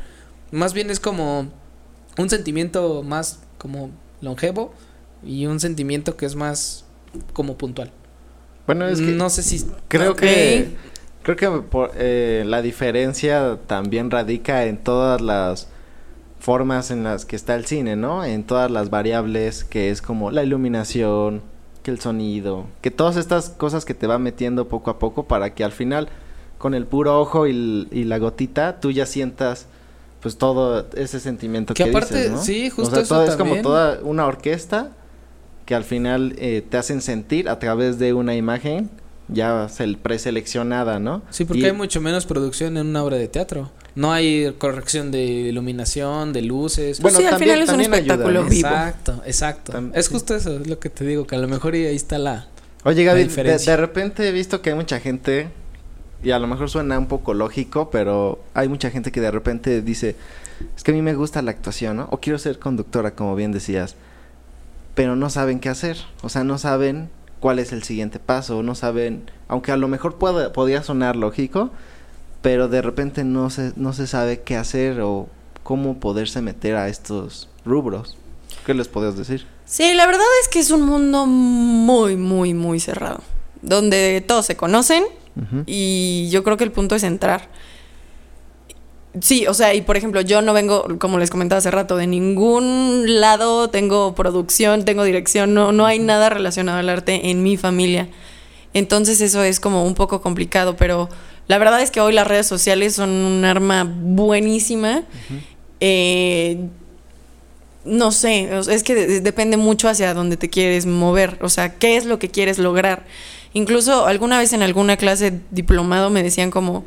Más 0.49 0.73
bien 0.73 0.89
es 0.89 0.99
como 0.99 1.51
un 2.17 2.29
sentimiento 2.31 3.03
más 3.03 3.41
como 3.59 3.91
longevo 4.21 4.73
y 5.23 5.45
un 5.45 5.59
sentimiento 5.59 6.17
que 6.17 6.25
es 6.25 6.33
más 6.33 6.85
como 7.31 7.59
puntual. 7.59 7.91
Bueno, 8.65 8.87
es 8.87 9.01
que 9.01 9.11
no 9.11 9.29
sé 9.29 9.43
si 9.43 9.63
creo 9.87 10.15
que 10.15 10.69
creo 11.23 11.35
que 11.35 11.49
por, 11.61 11.91
eh, 11.95 12.43
la 12.45 12.61
diferencia 12.61 13.57
también 13.67 14.11
radica 14.11 14.65
en 14.65 14.77
todas 14.77 15.21
las 15.21 15.67
formas 16.39 16.91
en 16.91 17.03
las 17.03 17.25
que 17.25 17.35
está 17.35 17.55
el 17.55 17.65
cine, 17.65 17.95
¿no? 17.95 18.23
En 18.25 18.43
todas 18.43 18.69
las 18.69 18.89
variables 18.89 19.63
que 19.63 19.89
es 19.89 20.01
como 20.01 20.29
la 20.29 20.43
iluminación, 20.43 21.41
que 21.81 21.91
el 21.91 21.99
sonido, 21.99 22.65
que 22.81 22.91
todas 22.91 23.17
estas 23.17 23.49
cosas 23.49 23.85
que 23.85 23.93
te 23.93 24.07
va 24.07 24.19
metiendo 24.19 24.67
poco 24.67 24.91
a 24.91 24.99
poco 24.99 25.23
para 25.23 25.53
que 25.53 25.63
al 25.63 25.71
final 25.71 26.09
con 26.57 26.73
el 26.73 26.85
puro 26.85 27.19
ojo 27.19 27.47
y, 27.47 27.87
y 27.91 28.03
la 28.05 28.19
gotita 28.19 28.79
tú 28.79 28.91
ya 28.91 29.05
sientas 29.05 29.67
pues 30.21 30.37
todo 30.37 30.87
ese 30.95 31.19
sentimiento 31.19 31.73
que, 31.73 31.83
aparte, 31.83 32.15
dices, 32.15 32.31
¿no? 32.31 32.41
sí, 32.41 32.69
justo 32.69 32.91
o 32.91 32.93
sea, 32.93 33.03
eso 33.03 33.15
todo 33.15 33.25
es 33.25 33.35
como 33.35 33.61
toda 33.61 33.99
una 34.03 34.25
orquesta 34.25 34.91
que 35.65 35.75
al 35.75 35.83
final 35.83 36.35
eh, 36.37 36.65
te 36.67 36.77
hacen 36.77 37.01
sentir 37.01 37.49
a 37.49 37.59
través 37.59 37.99
de 37.99 38.13
una 38.13 38.33
imagen 38.35 38.89
ya 39.27 39.67
preseleccionada, 40.01 40.99
¿no? 40.99 41.21
Sí, 41.29 41.45
porque 41.45 41.67
hay 41.67 41.73
mucho 41.73 42.01
menos 42.01 42.25
producción 42.25 42.77
en 42.77 42.87
una 42.87 43.03
obra 43.03 43.17
de 43.17 43.27
teatro. 43.27 43.71
No 43.95 44.11
hay 44.11 44.53
corrección 44.57 45.11
de 45.11 45.23
iluminación, 45.23 46.33
de 46.33 46.41
luces. 46.41 46.99
Bueno, 46.99 47.19
sí, 47.19 47.25
al 47.25 47.37
final 47.37 47.61
es 47.61 47.69
un 47.69 47.81
espectáculo 47.81 48.43
vivo. 48.43 48.67
Exacto, 48.67 49.21
exacto. 49.25 49.91
es 49.93 50.09
justo 50.09 50.35
eso, 50.35 50.59
es 50.59 50.67
lo 50.67 50.79
que 50.79 50.89
te 50.89 51.05
digo, 51.05 51.27
que 51.27 51.35
a 51.35 51.39
lo 51.39 51.47
mejor 51.47 51.73
ahí 51.73 51.95
está 51.95 52.17
la 52.17 52.47
Oye, 52.85 53.05
Gaby, 53.05 53.23
de, 53.23 53.77
repente 53.77 54.27
he 54.27 54.31
visto 54.33 54.61
que 54.61 54.71
hay 54.71 54.75
mucha 54.75 54.99
gente 54.99 55.47
y 56.21 56.31
a 56.31 56.39
lo 56.39 56.47
mejor 56.47 56.69
suena 56.69 56.99
un 56.99 57.07
poco 57.07 57.33
lógico, 57.33 57.89
pero 57.89 58.43
hay 58.53 58.67
mucha 58.67 58.91
gente 58.91 59.09
que 59.13 59.21
de 59.21 59.31
repente 59.31 59.81
dice, 59.81 60.17
es 60.75 60.83
que 60.83 60.91
a 60.91 60.93
mí 60.93 61.01
me 61.01 61.13
gusta 61.13 61.41
la 61.41 61.51
actuación, 61.51 61.95
¿no? 61.95 62.09
O 62.11 62.19
quiero 62.19 62.37
ser 62.39 62.59
conductora, 62.59 63.15
como 63.15 63.37
bien 63.37 63.53
decías, 63.53 63.95
pero 64.95 65.15
no 65.15 65.29
saben 65.29 65.61
qué 65.61 65.69
hacer, 65.69 65.97
o 66.21 66.27
sea, 66.27 66.43
no 66.43 66.57
saben 66.57 67.09
cuál 67.43 67.59
es 67.59 67.73
el 67.73 67.83
siguiente 67.83 68.19
paso, 68.19 68.63
no 68.63 68.73
saben, 68.73 69.29
aunque 69.49 69.73
a 69.73 69.75
lo 69.75 69.89
mejor 69.89 70.15
pueda, 70.15 70.53
podría 70.53 70.81
sonar 70.81 71.17
lógico, 71.17 71.71
pero 72.41 72.69
de 72.69 72.81
repente 72.81 73.25
no 73.25 73.49
se, 73.49 73.73
no 73.75 73.91
se 73.91 74.07
sabe 74.07 74.43
qué 74.43 74.55
hacer 74.55 75.01
o 75.01 75.27
cómo 75.61 75.99
poderse 75.99 76.41
meter 76.41 76.77
a 76.77 76.87
estos 76.87 77.49
rubros. 77.65 78.15
¿Qué 78.65 78.73
les 78.73 78.87
podías 78.87 79.17
decir? 79.17 79.45
Sí, 79.65 79.93
la 79.93 80.05
verdad 80.05 80.23
es 80.41 80.47
que 80.47 80.59
es 80.59 80.71
un 80.71 80.83
mundo 80.83 81.25
muy, 81.25 82.15
muy, 82.15 82.53
muy 82.53 82.79
cerrado, 82.79 83.19
donde 83.61 84.23
todos 84.25 84.45
se 84.45 84.55
conocen 84.55 85.03
y 85.65 86.29
yo 86.31 86.45
creo 86.45 86.55
que 86.55 86.63
el 86.63 86.71
punto 86.71 86.95
es 86.95 87.03
entrar. 87.03 87.49
Sí, 89.21 89.45
o 89.45 89.53
sea, 89.53 89.75
y 89.75 89.81
por 89.81 89.95
ejemplo, 89.95 90.21
yo 90.21 90.41
no 90.41 90.53
vengo, 90.53 90.87
como 90.99 91.19
les 91.19 91.29
comentaba 91.29 91.59
hace 91.59 91.69
rato, 91.69 91.97
de 91.97 92.07
ningún 92.07 93.19
lado 93.19 93.69
tengo 93.69 94.15
producción, 94.15 94.85
tengo 94.85 95.03
dirección, 95.03 95.53
no, 95.53 95.71
no 95.71 95.85
hay 95.85 95.99
nada 95.99 96.29
relacionado 96.29 96.79
al 96.79 96.89
arte 96.89 97.29
en 97.29 97.43
mi 97.43 97.55
familia. 97.55 98.09
Entonces 98.73 99.21
eso 99.21 99.43
es 99.43 99.59
como 99.59 99.85
un 99.85 99.93
poco 99.93 100.21
complicado, 100.21 100.75
pero 100.75 101.09
la 101.47 101.59
verdad 101.59 101.81
es 101.81 101.91
que 101.91 102.01
hoy 102.01 102.13
las 102.13 102.25
redes 102.25 102.47
sociales 102.47 102.95
son 102.95 103.11
un 103.11 103.45
arma 103.45 103.83
buenísima. 103.83 105.03
Eh, 105.79 106.57
no 107.85 108.11
sé, 108.11 108.49
es 108.69 108.81
que 108.81 108.95
depende 108.95 109.57
mucho 109.57 109.89
hacia 109.89 110.13
dónde 110.15 110.37
te 110.37 110.49
quieres 110.49 110.85
mover, 110.85 111.37
o 111.41 111.49
sea, 111.49 111.75
qué 111.75 111.97
es 111.97 112.05
lo 112.05 112.17
que 112.17 112.29
quieres 112.29 112.57
lograr. 112.57 113.05
Incluso 113.53 114.07
alguna 114.07 114.39
vez 114.39 114.53
en 114.53 114.63
alguna 114.63 114.97
clase 114.97 115.39
diplomado 115.51 116.09
me 116.09 116.23
decían 116.23 116.49
como, 116.49 116.85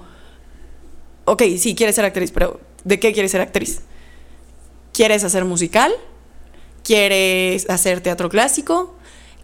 ok, 1.26 1.42
sí, 1.58 1.74
quieres 1.74 1.94
ser 1.94 2.04
actriz, 2.06 2.30
pero 2.32 2.60
¿de 2.84 2.98
qué 2.98 3.12
quieres 3.12 3.32
ser 3.32 3.42
actriz? 3.42 3.82
¿Quieres 4.92 5.24
hacer 5.24 5.44
musical? 5.44 5.92
¿Quieres 6.82 7.68
hacer 7.68 8.00
teatro 8.00 8.30
clásico? 8.30 8.96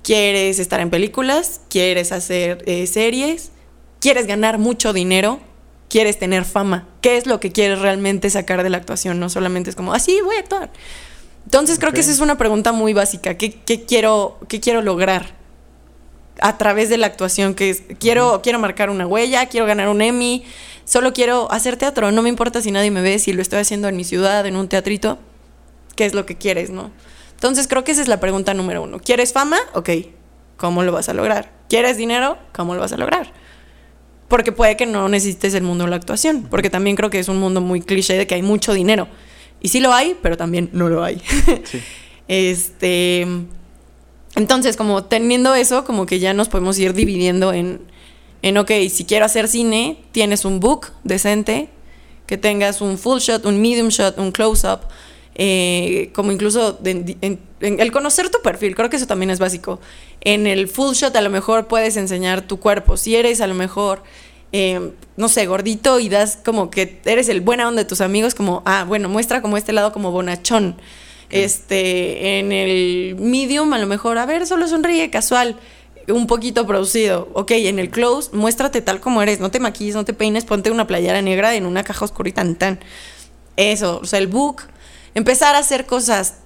¿Quieres 0.02 0.58
estar 0.58 0.80
en 0.80 0.90
películas? 0.90 1.60
¿Quieres 1.68 2.10
hacer 2.12 2.62
eh, 2.66 2.86
series? 2.86 3.50
¿Quieres 4.00 4.26
ganar 4.26 4.58
mucho 4.58 4.92
dinero? 4.92 5.40
¿Quieres 5.88 6.18
tener 6.18 6.44
fama? 6.44 6.88
¿Qué 7.02 7.18
es 7.18 7.26
lo 7.26 7.38
que 7.38 7.52
quieres 7.52 7.80
realmente 7.80 8.30
sacar 8.30 8.62
de 8.62 8.70
la 8.70 8.78
actuación? 8.78 9.20
No 9.20 9.28
solamente 9.28 9.70
es 9.70 9.76
como, 9.76 9.92
así 9.92 10.18
ah, 10.20 10.24
voy 10.24 10.36
a 10.36 10.40
actuar. 10.40 10.70
Entonces 11.44 11.78
creo 11.78 11.92
que 11.92 12.00
esa 12.00 12.12
es 12.12 12.20
una 12.20 12.38
pregunta 12.38 12.72
muy 12.72 12.94
básica. 12.94 13.36
¿Qué, 13.36 13.52
quiero, 13.86 14.38
qué 14.48 14.60
quiero 14.60 14.82
lograr? 14.82 15.42
a 16.40 16.56
través 16.58 16.88
de 16.88 16.96
la 16.96 17.06
actuación, 17.06 17.54
que 17.54 17.70
es, 17.70 17.82
quiero, 18.00 18.40
quiero 18.42 18.58
marcar 18.58 18.90
una 18.90 19.06
huella, 19.06 19.46
quiero 19.46 19.66
ganar 19.66 19.88
un 19.88 20.00
Emmy, 20.00 20.44
solo 20.84 21.12
quiero 21.12 21.50
hacer 21.52 21.76
teatro, 21.76 22.12
no 22.12 22.22
me 22.22 22.28
importa 22.28 22.60
si 22.60 22.70
nadie 22.70 22.90
me 22.90 23.02
ve, 23.02 23.18
si 23.18 23.32
lo 23.32 23.42
estoy 23.42 23.60
haciendo 23.60 23.88
en 23.88 23.96
mi 23.96 24.04
ciudad, 24.04 24.46
en 24.46 24.56
un 24.56 24.68
teatrito, 24.68 25.18
¿qué 25.96 26.04
es 26.04 26.14
lo 26.14 26.26
que 26.26 26.36
quieres, 26.36 26.70
no? 26.70 26.90
Entonces 27.34 27.66
creo 27.68 27.84
que 27.84 27.92
esa 27.92 28.02
es 28.02 28.08
la 28.08 28.20
pregunta 28.20 28.54
número 28.54 28.82
uno. 28.82 29.00
¿Quieres 29.00 29.32
fama? 29.32 29.58
Ok, 29.74 29.90
¿cómo 30.56 30.82
lo 30.82 30.92
vas 30.92 31.08
a 31.08 31.14
lograr? 31.14 31.52
¿Quieres 31.68 31.96
dinero? 31.96 32.38
¿Cómo 32.52 32.74
lo 32.74 32.80
vas 32.80 32.92
a 32.92 32.96
lograr? 32.96 33.32
Porque 34.28 34.52
puede 34.52 34.76
que 34.76 34.86
no 34.86 35.08
necesites 35.08 35.54
el 35.54 35.62
mundo 35.62 35.84
de 35.84 35.90
la 35.90 35.96
actuación, 35.96 36.44
porque 36.50 36.70
también 36.70 36.96
creo 36.96 37.10
que 37.10 37.18
es 37.18 37.28
un 37.28 37.38
mundo 37.38 37.60
muy 37.60 37.80
cliché 37.80 38.16
de 38.16 38.26
que 38.26 38.34
hay 38.34 38.42
mucho 38.42 38.72
dinero. 38.72 39.08
Y 39.60 39.68
sí 39.68 39.80
lo 39.80 39.92
hay, 39.92 40.16
pero 40.22 40.36
también 40.36 40.70
no 40.72 40.88
lo 40.88 41.04
hay. 41.04 41.22
este 42.28 43.26
entonces, 44.34 44.76
como 44.76 45.04
teniendo 45.04 45.54
eso, 45.54 45.84
como 45.84 46.06
que 46.06 46.18
ya 46.18 46.32
nos 46.32 46.48
podemos 46.48 46.78
ir 46.78 46.94
dividiendo 46.94 47.52
en, 47.52 47.80
en, 48.42 48.58
ok, 48.58 48.70
si 48.90 49.04
quiero 49.04 49.24
hacer 49.24 49.48
cine, 49.48 49.98
tienes 50.12 50.44
un 50.44 50.60
book 50.60 50.92
decente, 51.04 51.68
que 52.26 52.36
tengas 52.36 52.80
un 52.80 52.98
full 52.98 53.18
shot, 53.18 53.46
un 53.46 53.60
medium 53.60 53.88
shot, 53.88 54.18
un 54.18 54.32
close-up, 54.32 54.80
eh, 55.34 56.10
como 56.14 56.32
incluso 56.32 56.78
en, 56.84 57.40
el 57.60 57.92
conocer 57.92 58.28
tu 58.30 58.42
perfil, 58.42 58.74
creo 58.74 58.90
que 58.90 58.96
eso 58.96 59.06
también 59.06 59.30
es 59.30 59.38
básico. 59.38 59.80
En 60.20 60.46
el 60.46 60.68
full 60.68 60.94
shot 60.94 61.14
a 61.16 61.20
lo 61.20 61.30
mejor 61.30 61.68
puedes 61.68 61.96
enseñar 61.96 62.42
tu 62.42 62.58
cuerpo, 62.58 62.96
si 62.96 63.16
eres 63.16 63.40
a 63.40 63.46
lo 63.46 63.54
mejor... 63.54 64.02
Eh, 64.54 64.92
no 65.16 65.30
sé, 65.30 65.46
gordito 65.46 65.98
y 65.98 66.10
das 66.10 66.38
como 66.44 66.70
que 66.70 67.00
eres 67.06 67.30
el 67.30 67.40
buena 67.40 67.66
onda 67.68 67.82
de 67.82 67.88
tus 67.88 68.02
amigos, 68.02 68.34
como, 68.34 68.62
ah, 68.66 68.84
bueno, 68.86 69.08
muestra 69.08 69.40
como 69.40 69.56
este 69.56 69.72
lado 69.72 69.92
como 69.92 70.10
bonachón. 70.10 70.76
Este, 71.30 72.38
en 72.38 72.52
el 72.52 73.16
medium, 73.18 73.72
a 73.72 73.78
lo 73.78 73.86
mejor, 73.86 74.18
a 74.18 74.26
ver, 74.26 74.46
solo 74.46 74.68
sonríe 74.68 75.08
casual, 75.08 75.56
un 76.08 76.26
poquito 76.26 76.66
producido. 76.66 77.28
Ok, 77.34 77.52
en 77.52 77.78
el 77.78 77.90
close, 77.90 78.30
muéstrate 78.32 78.80
tal 78.80 79.00
como 79.00 79.22
eres, 79.22 79.40
no 79.40 79.50
te 79.50 79.60
maquilles, 79.60 79.94
no 79.94 80.04
te 80.04 80.12
peines, 80.12 80.44
ponte 80.44 80.70
una 80.70 80.86
playera 80.86 81.22
negra 81.22 81.54
en 81.54 81.66
una 81.66 81.84
caja 81.84 82.04
oscura 82.04 82.28
y 82.28 82.32
tan 82.32 82.54
tan. 82.56 82.80
Eso, 83.56 84.00
o 84.02 84.06
sea, 84.06 84.18
el 84.18 84.26
book, 84.26 84.62
empezar 85.14 85.54
a 85.54 85.58
hacer 85.58 85.86
cosas 85.86 86.36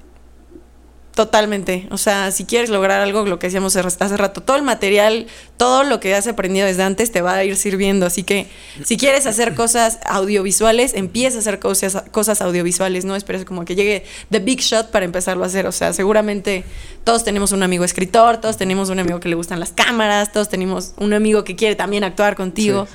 Totalmente. 1.16 1.88
O 1.90 1.96
sea, 1.96 2.30
si 2.30 2.44
quieres 2.44 2.68
lograr 2.68 3.00
algo, 3.00 3.24
lo 3.24 3.38
que 3.38 3.46
decíamos 3.46 3.74
hace 3.74 4.16
rato, 4.18 4.42
todo 4.42 4.54
el 4.58 4.62
material, 4.62 5.26
todo 5.56 5.82
lo 5.82 5.98
que 5.98 6.14
has 6.14 6.26
aprendido 6.26 6.66
desde 6.66 6.82
antes 6.82 7.10
te 7.10 7.22
va 7.22 7.36
a 7.36 7.42
ir 7.42 7.56
sirviendo. 7.56 8.04
Así 8.04 8.22
que 8.22 8.48
si 8.84 8.98
quieres 8.98 9.26
hacer 9.26 9.54
cosas 9.54 9.98
audiovisuales, 10.04 10.92
empieza 10.92 11.38
a 11.38 11.40
hacer 11.40 11.58
cosas, 11.58 12.04
cosas 12.10 12.42
audiovisuales, 12.42 13.06
no 13.06 13.16
esperes 13.16 13.46
como 13.46 13.64
que 13.64 13.74
llegue 13.74 14.04
The 14.30 14.40
Big 14.40 14.60
Shot 14.60 14.90
para 14.90 15.06
empezarlo 15.06 15.42
a 15.44 15.46
hacer. 15.46 15.66
O 15.66 15.72
sea, 15.72 15.94
seguramente 15.94 16.64
todos 17.02 17.24
tenemos 17.24 17.52
un 17.52 17.62
amigo 17.62 17.84
escritor, 17.84 18.36
todos 18.36 18.58
tenemos 18.58 18.90
un 18.90 18.98
amigo 18.98 19.18
que 19.18 19.30
le 19.30 19.36
gustan 19.36 19.58
las 19.58 19.72
cámaras, 19.72 20.34
todos 20.34 20.50
tenemos 20.50 20.92
un 20.98 21.14
amigo 21.14 21.44
que 21.44 21.56
quiere 21.56 21.76
también 21.76 22.04
actuar 22.04 22.36
contigo. 22.36 22.86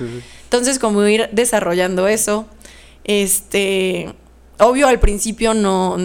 Entonces, 0.44 0.78
como 0.78 1.04
ir 1.08 1.28
desarrollando 1.32 2.06
eso, 2.06 2.46
este, 3.02 4.14
obvio 4.60 4.86
al 4.86 5.00
principio 5.00 5.54
no 5.54 5.96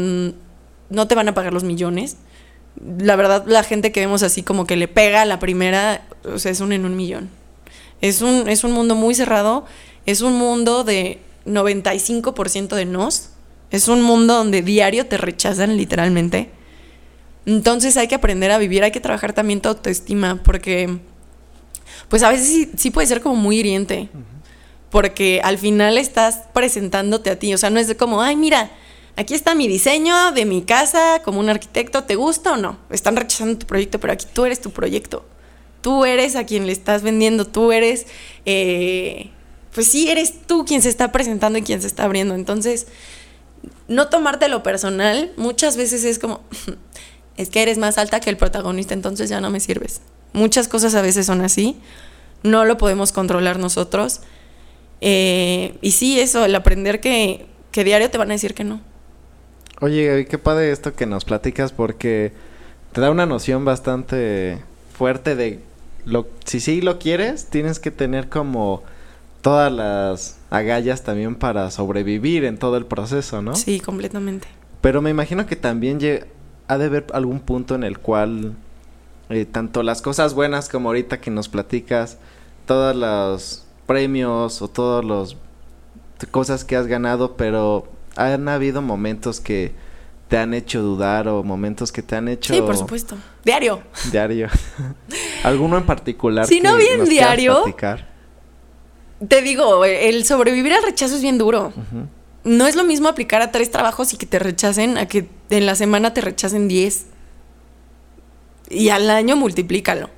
no 0.89 1.07
te 1.07 1.15
van 1.15 1.27
a 1.27 1.33
pagar 1.33 1.53
los 1.53 1.63
millones. 1.63 2.17
La 2.99 3.15
verdad, 3.15 3.45
la 3.47 3.63
gente 3.63 3.91
que 3.91 3.99
vemos 3.99 4.23
así 4.23 4.43
como 4.43 4.65
que 4.65 4.75
le 4.75 4.87
pega 4.87 5.21
a 5.21 5.25
la 5.25 5.39
primera, 5.39 6.07
o 6.23 6.39
sea, 6.39 6.51
es 6.51 6.59
un 6.59 6.71
en 6.71 6.85
un 6.85 6.95
millón. 6.95 7.29
Es 8.01 8.21
un, 8.21 8.47
es 8.47 8.63
un 8.63 8.71
mundo 8.71 8.95
muy 8.95 9.15
cerrado, 9.15 9.65
es 10.05 10.21
un 10.21 10.33
mundo 10.37 10.83
de 10.83 11.19
95% 11.45 12.75
de 12.75 12.85
nos, 12.85 13.29
es 13.71 13.87
un 13.87 14.01
mundo 14.01 14.35
donde 14.35 14.61
diario 14.61 15.07
te 15.07 15.17
rechazan 15.17 15.77
literalmente. 15.77 16.51
Entonces 17.45 17.97
hay 17.97 18.07
que 18.07 18.15
aprender 18.15 18.51
a 18.51 18.57
vivir, 18.57 18.83
hay 18.83 18.91
que 18.91 18.99
trabajar 18.99 19.33
también 19.33 19.61
tu 19.61 19.69
autoestima, 19.69 20.41
porque 20.43 20.99
pues 22.09 22.23
a 22.23 22.29
veces 22.29 22.69
sí, 22.77 22.91
puede 22.91 23.07
ser 23.07 23.21
como 23.21 23.35
muy 23.35 23.57
hiriente. 23.59 24.09
porque 24.89 25.41
al 25.43 25.57
final 25.57 25.97
estás 25.97 26.43
presentándote 26.53 27.29
a 27.29 27.37
ti, 27.37 27.53
o 27.53 27.57
sea, 27.57 27.69
no 27.69 27.79
es 27.79 27.87
de 27.87 27.97
como, 27.97 28.21
ay, 28.21 28.37
mira, 28.37 28.71
aquí 29.17 29.33
está 29.33 29.55
mi 29.55 29.67
diseño 29.67 30.31
de 30.31 30.45
mi 30.45 30.61
casa 30.61 31.21
como 31.23 31.39
un 31.39 31.49
arquitecto, 31.49 32.03
¿te 32.03 32.15
gusta 32.15 32.53
o 32.53 32.57
no? 32.57 32.77
Están 32.89 33.17
rechazando 33.17 33.57
tu 33.57 33.65
proyecto, 33.65 33.99
pero 33.99 34.13
aquí 34.13 34.27
tú 34.31 34.45
eres 34.45 34.61
tu 34.61 34.71
proyecto. 34.71 35.25
Tú 35.81 36.05
eres 36.05 36.35
a 36.35 36.45
quien 36.45 36.65
le 36.65 36.71
estás 36.71 37.01
vendiendo, 37.01 37.45
tú 37.45 37.71
eres, 37.71 38.07
eh, 38.45 39.31
pues 39.73 39.87
sí, 39.87 40.09
eres 40.09 40.45
tú 40.45 40.65
quien 40.65 40.81
se 40.81 40.89
está 40.89 41.11
presentando 41.11 41.59
y 41.59 41.63
quien 41.63 41.81
se 41.81 41.87
está 41.87 42.03
abriendo. 42.03 42.35
Entonces, 42.35 42.87
no 43.87 44.07
tomártelo 44.07 44.63
personal, 44.63 45.31
muchas 45.35 45.77
veces 45.77 46.03
es 46.03 46.19
como, 46.19 46.41
es 47.37 47.49
que 47.49 47.61
eres 47.61 47.77
más 47.77 47.97
alta 47.97 48.19
que 48.19 48.29
el 48.29 48.37
protagonista, 48.37 48.93
entonces 48.93 49.29
ya 49.29 49.41
no 49.41 49.49
me 49.49 49.59
sirves. 49.59 50.01
Muchas 50.33 50.67
cosas 50.67 50.93
a 50.93 51.01
veces 51.01 51.25
son 51.25 51.41
así, 51.41 51.77
no 52.43 52.65
lo 52.65 52.77
podemos 52.77 53.11
controlar 53.11 53.57
nosotros. 53.57 54.21
Eh, 55.01 55.77
y 55.81 55.91
sí, 55.91 56.19
eso, 56.19 56.45
el 56.45 56.53
aprender 56.53 56.99
que, 56.99 57.47
que 57.71 57.83
diario 57.83 58.11
te 58.11 58.17
van 58.17 58.29
a 58.29 58.33
decir 58.33 58.53
que 58.53 58.63
no. 58.63 58.81
Oye, 59.79 60.07
Gaby, 60.07 60.25
qué 60.25 60.37
padre 60.37 60.71
esto 60.71 60.95
que 60.95 61.05
nos 61.05 61.23
platicas 61.23 61.71
porque 61.71 62.31
te 62.93 63.01
da 63.01 63.11
una 63.11 63.27
noción 63.27 63.63
bastante 63.63 64.63
fuerte 64.97 65.35
de 65.35 65.59
lo 66.03 66.27
si 66.45 66.59
sí 66.59 66.81
lo 66.81 66.97
quieres, 66.97 67.47
tienes 67.47 67.79
que 67.79 67.91
tener 67.91 68.27
como 68.27 68.81
todas 69.41 69.71
las 69.71 70.39
agallas 70.49 71.03
también 71.03 71.35
para 71.35 71.69
sobrevivir 71.69 72.43
en 72.43 72.57
todo 72.57 72.77
el 72.77 72.85
proceso, 72.85 73.41
¿no? 73.41 73.55
Sí, 73.55 73.79
completamente. 73.79 74.47
Pero 74.81 75.01
me 75.01 75.11
imagino 75.11 75.45
que 75.45 75.55
también 75.55 75.99
ha 76.67 76.77
de 76.77 76.85
haber 76.85 77.05
algún 77.13 77.39
punto 77.39 77.75
en 77.75 77.83
el 77.83 77.99
cual 77.99 78.55
eh, 79.29 79.45
tanto 79.45 79.83
las 79.83 80.01
cosas 80.01 80.33
buenas 80.33 80.69
como 80.69 80.89
ahorita 80.89 81.21
que 81.21 81.29
nos 81.29 81.49
platicas, 81.49 82.17
todos 82.65 82.95
los 82.95 83.65
premios 83.85 84.61
o 84.61 84.69
todos 84.69 85.05
los 85.05 85.37
cosas 86.31 86.63
que 86.63 86.75
has 86.75 86.87
ganado, 86.87 87.37
pero 87.37 87.87
han 88.17 88.49
habido 88.49 88.81
momentos 88.81 89.39
que 89.39 89.73
te 90.27 90.37
han 90.37 90.53
hecho 90.53 90.81
dudar 90.81 91.27
o 91.27 91.43
momentos 91.43 91.91
que 91.91 92.01
te 92.01 92.15
han 92.15 92.27
hecho 92.27 92.53
Sí, 92.53 92.61
por 92.61 92.75
supuesto. 92.75 93.15
Diario. 93.45 93.81
diario. 94.11 94.49
¿Alguno 95.43 95.77
en 95.77 95.85
particular? 95.85 96.45
Si 96.47 96.59
no 96.59 96.75
bien 96.75 97.05
diario? 97.05 97.63
Te 99.27 99.41
digo, 99.41 99.85
el 99.85 100.25
sobrevivir 100.25 100.73
al 100.73 100.83
rechazo 100.83 101.15
es 101.15 101.21
bien 101.21 101.37
duro. 101.37 101.71
No 102.43 102.67
es 102.67 102.75
lo 102.75 102.83
mismo 102.83 103.07
aplicar 103.07 103.41
a 103.41 103.51
tres 103.51 103.71
trabajos 103.71 104.13
y 104.13 104.17
que 104.17 104.25
te 104.25 104.39
rechacen 104.39 104.97
a 104.97 105.07
que 105.07 105.27
en 105.49 105.65
la 105.65 105.75
semana 105.75 106.13
te 106.13 106.21
rechacen 106.21 106.67
diez. 106.67 107.05
Y 108.69 108.89
al 108.89 109.09
año 109.09 109.35
multiplícalo. 109.35 110.09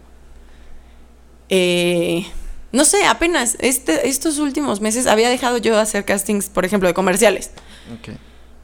Eh, 1.50 2.26
no 2.72 2.86
sé, 2.86 3.06
apenas 3.06 3.58
este, 3.60 4.08
estos 4.08 4.38
últimos 4.38 4.82
meses 4.82 5.08
había 5.08 5.30
dejado 5.30 5.58
yo 5.58 5.76
de 5.76 5.82
hacer 5.82 6.06
castings, 6.06 6.50
por 6.50 6.66
ejemplo, 6.66 6.88
de 6.88 6.94
comerciales. 6.94 7.52
Ok. 7.94 8.16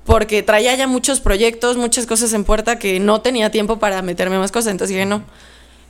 Porque 0.06 0.44
traía 0.44 0.76
ya 0.76 0.88
muchos 0.88 1.20
proyectos, 1.20 1.78
muchas 1.78 2.06
cosas 2.06 2.32
en 2.34 2.44
puerta 2.44 2.78
que 2.78 3.00
no 3.00 3.22
tenía 3.22 3.50
tiempo 3.50 3.80
para 3.80 4.02
meterme 4.02 4.38
más 4.38 4.52
cosas. 4.52 4.72
Entonces 4.72 4.96
dije, 4.96 5.06
no. 5.06 5.24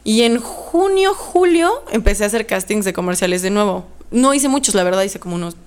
Y 0.06 0.22
en 0.22 0.40
junio, 0.40 1.14
julio, 1.14 1.84
empecé 1.92 2.24
a 2.24 2.28
hacer 2.28 2.46
castings 2.46 2.86
de 2.86 2.94
comerciales 2.94 3.42
de 3.42 3.50
nuevo. 3.50 3.88
No 4.12 4.34
hice 4.34 4.48
muchos, 4.48 4.76
la 4.76 4.84
verdad, 4.84 5.02
hice 5.04 5.20
como 5.20 5.36
unos, 5.36 5.58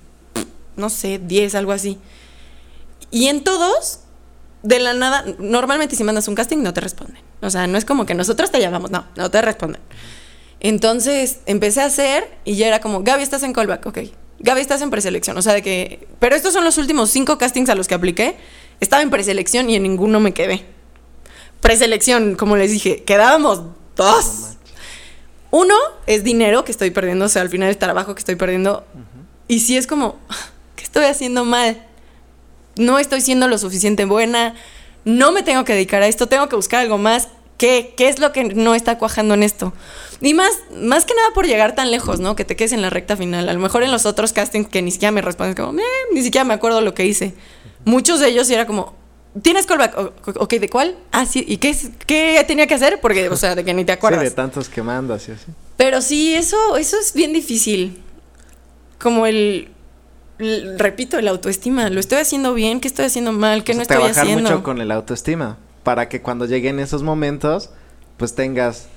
no 0.77 0.89
sé, 0.89 1.19
10, 1.19 1.55
algo 1.55 1.73
así. 1.73 1.99
Y 3.11 3.27
en 3.27 3.43
todos, 3.43 3.99
de 4.63 4.79
la 4.79 4.93
nada, 4.93 5.25
normalmente 5.39 5.95
si 5.95 6.03
mandas 6.03 6.27
un 6.27 6.35
casting 6.35 6.57
no 6.63 6.73
te 6.73 6.81
responden. 6.81 7.21
O 7.41 7.49
sea, 7.49 7.67
no 7.67 7.77
es 7.77 7.85
como 7.85 8.05
que 8.05 8.15
nosotros 8.15 8.49
te 8.49 8.59
llamamos, 8.59 8.91
no, 8.91 9.05
no 9.15 9.29
te 9.29 9.41
responden. 9.41 9.81
Entonces 10.59 11.39
empecé 11.45 11.81
a 11.81 11.85
hacer 11.85 12.29
y 12.43 12.55
ya 12.55 12.67
era 12.67 12.81
como, 12.81 13.03
Gaby, 13.03 13.23
estás 13.23 13.43
en 13.43 13.53
callback, 13.53 13.85
ok. 13.85 13.99
Gaby, 14.39 14.61
estás 14.61 14.81
en 14.81 14.89
preselección. 14.89 15.37
O 15.37 15.41
sea, 15.41 15.53
de 15.53 15.61
que. 15.61 16.07
Pero 16.19 16.35
estos 16.35 16.53
son 16.53 16.63
los 16.63 16.77
últimos 16.77 17.09
cinco 17.09 17.37
castings 17.37 17.69
a 17.69 17.75
los 17.75 17.87
que 17.87 17.95
apliqué. 17.95 18.37
Estaba 18.79 19.01
en 19.01 19.09
preselección 19.09 19.69
y 19.69 19.75
en 19.75 19.83
ninguno 19.83 20.19
me 20.19 20.33
quedé. 20.33 20.65
Preselección, 21.61 22.35
como 22.35 22.55
les 22.55 22.71
dije, 22.71 23.03
quedábamos 23.03 23.63
dos. 23.95 24.57
Uno 25.51 25.75
es 26.07 26.23
dinero 26.23 26.63
que 26.63 26.71
estoy 26.71 26.91
perdiendo, 26.91 27.25
o 27.25 27.29
sea, 27.29 27.41
al 27.41 27.49
final 27.49 27.69
es 27.69 27.79
trabajo 27.79 28.15
que 28.15 28.19
estoy 28.19 28.35
perdiendo. 28.35 28.85
Y 29.47 29.59
sí 29.59 29.75
es 29.75 29.87
como, 29.87 30.17
¿qué 30.75 30.83
estoy 30.83 31.05
haciendo 31.05 31.43
mal? 31.43 31.85
No 32.77 32.99
estoy 32.99 33.19
siendo 33.21 33.47
lo 33.47 33.57
suficiente 33.57 34.05
buena. 34.05 34.55
No 35.03 35.31
me 35.31 35.43
tengo 35.43 35.65
que 35.65 35.73
dedicar 35.73 36.01
a 36.01 36.07
esto, 36.07 36.27
tengo 36.27 36.47
que 36.47 36.55
buscar 36.55 36.81
algo 36.81 36.97
más. 36.97 37.27
¿Qué, 37.59 37.93
qué 37.95 38.07
es 38.09 38.17
lo 38.19 38.31
que 38.31 38.45
no 38.45 38.73
está 38.73 38.97
cuajando 38.97 39.35
en 39.35 39.43
esto? 39.43 39.73
Y 40.21 40.33
más, 40.33 40.49
más 40.81 41.05
que 41.05 41.13
nada 41.13 41.27
por 41.35 41.45
llegar 41.45 41.75
tan 41.75 41.91
lejos, 41.91 42.19
¿no? 42.19 42.35
Que 42.35 42.45
te 42.45 42.55
quedes 42.55 42.71
en 42.71 42.81
la 42.81 42.89
recta 42.89 43.15
final. 43.17 43.47
A 43.49 43.53
lo 43.53 43.59
mejor 43.59 43.83
en 43.83 43.91
los 43.91 44.05
otros 44.07 44.33
castings 44.33 44.67
que 44.69 44.81
ni 44.81 44.89
siquiera 44.91 45.11
me 45.11 45.21
responden, 45.21 45.53
como, 45.55 45.77
"Eh, 45.79 45.83
ni 46.13 46.23
siquiera 46.23 46.43
me 46.45 46.53
acuerdo 46.55 46.81
lo 46.81 46.93
que 46.95 47.05
hice. 47.05 47.35
Muchos 47.85 48.19
de 48.19 48.29
ellos 48.29 48.47
sí 48.47 48.53
era 48.53 48.65
como, 48.65 48.95
¿tienes 49.41 49.65
callback? 49.65 49.97
O- 49.97 50.13
Ok, 50.43 50.53
¿de 50.55 50.69
cuál? 50.69 50.95
Ah, 51.11 51.25
sí, 51.25 51.43
¿y 51.47 51.57
qué, 51.57 51.75
qué 52.07 52.43
tenía 52.47 52.65
que 52.65 52.73
hacer? 52.75 52.99
Porque, 53.01 53.29
o 53.29 53.35
sea, 53.37 53.55
de 53.55 53.63
que 53.65 53.73
ni 53.73 53.83
te 53.85 53.91
Sí, 53.93 53.97
acuerdas. 53.97 54.23
de 54.23 54.31
tantos 54.31 54.69
que 54.69 54.81
mandas 54.81 55.27
y 55.29 55.33
así. 55.33 55.45
Pero 55.77 56.01
sí, 56.01 56.33
eso, 56.33 56.77
eso 56.77 56.97
es 56.99 57.13
bien 57.13 57.33
difícil. 57.33 58.01
Como 58.99 59.25
el, 59.25 59.69
el- 60.39 60.79
repito, 60.79 61.19
la 61.21 61.31
autoestima. 61.31 61.89
¿Lo 61.89 61.99
estoy 61.99 62.19
haciendo 62.19 62.53
bien? 62.53 62.79
¿Qué 62.79 62.87
estoy 62.87 63.05
haciendo 63.05 63.31
mal? 63.33 63.63
¿Qué 63.63 63.73
O 63.73 63.75
no 63.75 63.81
estoy 63.81 63.97
trabajar 63.97 64.23
haciendo? 64.23 64.49
mucho 64.49 64.63
con 64.63 64.79
el 64.81 64.91
autoestima 64.91 65.57
para 65.89 66.07
que 66.07 66.21
cuando 66.21 66.45
lleguen 66.45 66.77
esos 66.79 67.01
momentos 67.01 67.71
pues 68.17 68.35
tengas 68.35 68.89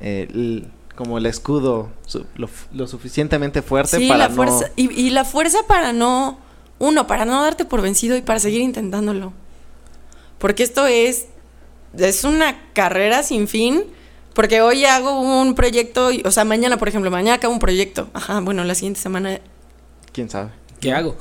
eh, 0.00 0.26
el- 0.32 0.66
como 0.96 1.16
el 1.18 1.26
escudo 1.26 1.90
su- 2.06 2.26
lo, 2.34 2.50
lo 2.72 2.88
suficientemente 2.88 3.62
fuerte 3.62 3.98
Sí, 3.98 4.08
para 4.08 4.26
la 4.26 4.30
fuerza. 4.34 4.66
no 4.66 4.72
Y, 4.74 4.90
y 5.00 5.10
la 5.10 5.24
fuerza 5.24 5.58
para 5.68 5.92
no. 5.92 6.38
Uno, 6.80 7.06
para 7.06 7.24
no 7.24 7.40
darte 7.40 7.64
por 7.64 7.82
vencido 7.82 8.16
y 8.16 8.22
para 8.22 8.40
seguir 8.40 8.62
intentándolo. 8.62 9.32
Porque 10.38 10.64
esto 10.64 10.88
es. 10.88 11.26
Es 11.96 12.24
una 12.24 12.60
carrera 12.72 13.22
sin 13.22 13.46
fin. 13.46 13.84
Porque 14.34 14.60
hoy 14.60 14.84
hago 14.86 15.20
un 15.20 15.54
proyecto. 15.54 16.10
y- 16.10 16.22
o 16.24 16.32
sea, 16.32 16.44
mañana, 16.44 16.76
por 16.78 16.88
ejemplo, 16.88 17.12
mañana 17.12 17.36
acabo 17.36 17.54
un 17.54 17.60
proyecto. 17.60 18.10
Ajá, 18.12 18.40
bueno, 18.40 18.64
la 18.64 18.74
siguiente 18.74 18.98
semana 19.00 19.38
quién 20.12 20.28
sabe 20.28 20.50
¿Qué 20.80 20.92
hago? 20.92 21.16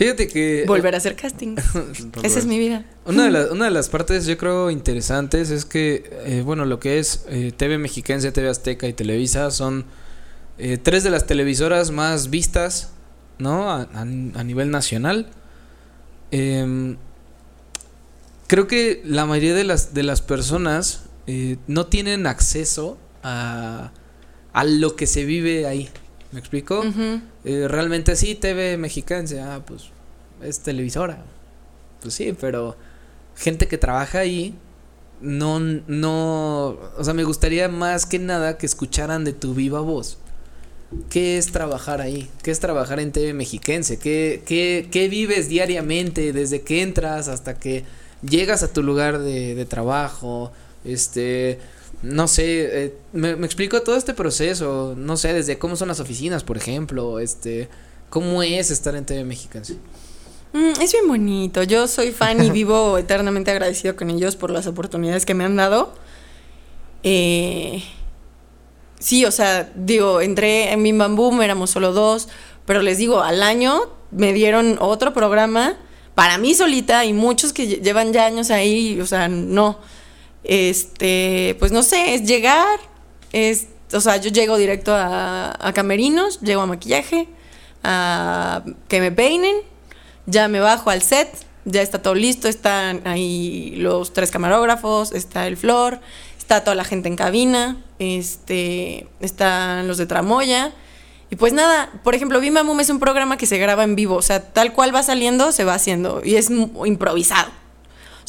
Fíjate 0.00 0.28
que... 0.28 0.64
volver 0.66 0.94
a 0.94 0.96
hacer 0.96 1.14
casting. 1.14 1.56
Esa 2.22 2.38
es 2.38 2.46
mi 2.46 2.58
vida. 2.58 2.86
Una 3.04 3.24
de, 3.24 3.30
las, 3.30 3.50
una 3.50 3.66
de 3.66 3.70
las 3.70 3.90
partes 3.90 4.24
yo 4.24 4.38
creo 4.38 4.70
interesantes 4.70 5.50
es 5.50 5.66
que, 5.66 6.10
eh, 6.24 6.40
bueno, 6.42 6.64
lo 6.64 6.80
que 6.80 6.98
es 6.98 7.26
eh, 7.28 7.52
TV 7.54 7.76
Mexiquense, 7.76 8.32
TV 8.32 8.48
Azteca 8.48 8.88
y 8.88 8.94
Televisa 8.94 9.50
son 9.50 9.84
eh, 10.56 10.78
tres 10.82 11.04
de 11.04 11.10
las 11.10 11.26
televisoras 11.26 11.90
más 11.90 12.30
vistas, 12.30 12.92
¿no? 13.38 13.70
A, 13.70 13.82
a- 13.82 14.00
a 14.00 14.04
nivel 14.42 14.70
nacional. 14.70 15.28
Em, 16.30 16.96
creo 18.46 18.66
que 18.66 19.02
la 19.04 19.26
mayoría 19.26 19.54
de 19.54 19.64
las, 19.64 19.92
de 19.92 20.02
las 20.02 20.22
personas 20.22 21.02
eh, 21.26 21.58
no 21.66 21.88
tienen 21.88 22.26
acceso 22.26 22.96
a, 23.22 23.92
a 24.54 24.64
lo 24.64 24.96
que 24.96 25.06
se 25.06 25.26
vive 25.26 25.66
ahí. 25.66 25.90
¿Me 26.32 26.38
explico? 26.38 26.84
Eh, 27.44 27.66
realmente 27.68 28.14
sí, 28.16 28.34
TV 28.34 28.76
Mexiquense, 28.76 29.40
ah, 29.40 29.62
pues 29.66 29.90
es 30.42 30.60
televisora. 30.60 31.24
Pues 32.00 32.14
sí, 32.14 32.34
pero 32.38 32.76
gente 33.36 33.66
que 33.66 33.78
trabaja 33.78 34.20
ahí 34.20 34.54
no 35.20 35.60
no, 35.60 36.78
o 36.96 37.04
sea, 37.04 37.14
me 37.14 37.24
gustaría 37.24 37.68
más 37.68 38.06
que 38.06 38.18
nada 38.18 38.58
que 38.58 38.66
escucharan 38.66 39.24
de 39.24 39.32
tu 39.32 39.54
viva 39.54 39.80
voz. 39.80 40.18
¿Qué 41.08 41.38
es 41.38 41.52
trabajar 41.52 42.00
ahí? 42.00 42.28
¿Qué 42.42 42.50
es 42.50 42.58
trabajar 42.58 42.98
en 42.98 43.12
TV 43.12 43.32
Mexiquense? 43.32 43.98
¿Qué, 43.98 44.42
qué, 44.44 44.88
qué 44.90 45.08
vives 45.08 45.48
diariamente 45.48 46.32
desde 46.32 46.62
que 46.62 46.82
entras 46.82 47.28
hasta 47.28 47.54
que 47.58 47.84
llegas 48.22 48.62
a 48.64 48.72
tu 48.72 48.82
lugar 48.82 49.20
de, 49.20 49.54
de 49.54 49.64
trabajo? 49.66 50.52
Este, 50.84 51.58
no 52.02 52.26
sé, 52.28 52.84
eh, 52.84 52.94
me, 53.12 53.36
me 53.36 53.46
explico 53.46 53.82
todo 53.82 53.96
este 53.96 54.14
proceso, 54.14 54.94
no 54.96 55.16
sé, 55.16 55.32
desde 55.34 55.58
cómo 55.58 55.76
son 55.76 55.88
las 55.88 56.00
oficinas, 56.00 56.42
por 56.44 56.56
ejemplo, 56.56 57.18
este, 57.20 57.68
cómo 58.08 58.42
es 58.42 58.70
estar 58.70 58.94
en 58.96 59.04
TV 59.04 59.24
Mexiquense. 59.24 59.74
Mm, 60.52 60.80
es 60.80 60.92
bien 60.92 61.06
bonito. 61.06 61.62
Yo 61.62 61.86
soy 61.86 62.12
fan 62.12 62.42
y 62.44 62.50
vivo 62.60 62.98
eternamente 62.98 63.50
agradecido 63.50 63.94
con 63.96 64.10
ellos 64.10 64.36
por 64.36 64.50
las 64.50 64.66
oportunidades 64.66 65.26
que 65.26 65.34
me 65.34 65.44
han 65.44 65.56
dado. 65.56 65.92
Eh, 67.02 67.82
sí, 68.98 69.24
o 69.24 69.30
sea, 69.30 69.70
digo, 69.74 70.20
entré 70.20 70.72
en 70.72 70.82
Bim 70.82 70.98
Bam 70.98 71.16
Boom, 71.16 71.42
éramos 71.42 71.70
solo 71.70 71.92
dos, 71.92 72.28
pero 72.66 72.82
les 72.82 72.98
digo, 72.98 73.20
al 73.22 73.42
año 73.42 73.80
me 74.10 74.32
dieron 74.32 74.76
otro 74.80 75.14
programa 75.14 75.76
para 76.14 76.36
mí 76.38 76.54
solita 76.54 77.04
y 77.04 77.12
muchos 77.12 77.52
que 77.52 77.64
lle- 77.68 77.80
llevan 77.82 78.12
ya 78.12 78.26
años 78.26 78.50
ahí, 78.50 79.00
o 79.00 79.06
sea, 79.06 79.28
no. 79.28 79.78
Este, 80.44 81.56
pues 81.58 81.72
no 81.72 81.82
sé, 81.82 82.14
es 82.14 82.24
llegar, 82.24 82.78
es, 83.32 83.66
o 83.92 84.00
sea, 84.00 84.16
yo 84.16 84.30
llego 84.30 84.56
directo 84.56 84.94
a, 84.94 85.54
a 85.58 85.72
camerinos, 85.72 86.40
llego 86.40 86.62
a 86.62 86.66
maquillaje, 86.66 87.28
a 87.82 88.64
que 88.88 89.00
me 89.00 89.12
peinen, 89.12 89.56
ya 90.26 90.48
me 90.48 90.60
bajo 90.60 90.90
al 90.90 91.02
set, 91.02 91.28
ya 91.64 91.82
está 91.82 92.00
todo 92.02 92.14
listo, 92.14 92.48
están 92.48 93.06
ahí 93.06 93.74
los 93.76 94.12
tres 94.12 94.30
camarógrafos, 94.30 95.12
está 95.12 95.46
el 95.46 95.56
flor, 95.56 96.00
está 96.38 96.64
toda 96.64 96.74
la 96.74 96.84
gente 96.84 97.08
en 97.08 97.16
cabina, 97.16 97.76
este, 97.98 99.06
están 99.20 99.86
los 99.86 99.98
de 99.98 100.06
tramoya 100.06 100.72
Y 101.30 101.36
pues 101.36 101.52
nada, 101.52 101.90
por 102.02 102.14
ejemplo, 102.14 102.40
Bim 102.40 102.54
Bam 102.54 102.66
Boom 102.66 102.80
es 102.80 102.90
un 102.90 102.98
programa 102.98 103.36
que 103.36 103.46
se 103.46 103.58
graba 103.58 103.84
en 103.84 103.94
vivo, 103.94 104.16
o 104.16 104.22
sea, 104.22 104.52
tal 104.52 104.72
cual 104.72 104.94
va 104.94 105.02
saliendo, 105.02 105.52
se 105.52 105.64
va 105.64 105.74
haciendo 105.74 106.22
y 106.24 106.36
es 106.36 106.50
improvisado. 106.50 107.59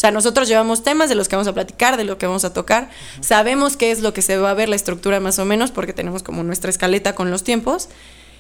O 0.02 0.08
sea, 0.10 0.10
nosotros 0.10 0.48
llevamos 0.48 0.82
temas 0.82 1.10
de 1.10 1.16
los 1.16 1.30
que 1.30 1.36
vamos 1.36 1.48
a 1.48 1.54
platicar, 1.54 1.96
de 1.96 2.06
lo 2.06 2.18
que 2.18 2.26
vamos 2.26 2.44
a 2.44 2.52
tocar. 2.54 2.90
Sabemos 3.20 3.78
qué 3.78 3.92
es 3.92 4.02
lo 4.02 4.16
que 4.16 4.24
se 4.24 4.36
va 4.36 4.50
a 4.50 4.56
ver, 4.56 4.68
la 4.68 4.76
estructura 4.76 5.20
más 5.20 5.38
o 5.38 5.46
menos, 5.46 5.70
porque 5.70 5.94
tenemos 5.94 6.24
como 6.24 6.42
nuestra 6.42 6.72
escaleta 6.72 7.14
con 7.14 7.30
los 7.30 7.44
tiempos. 7.44 7.88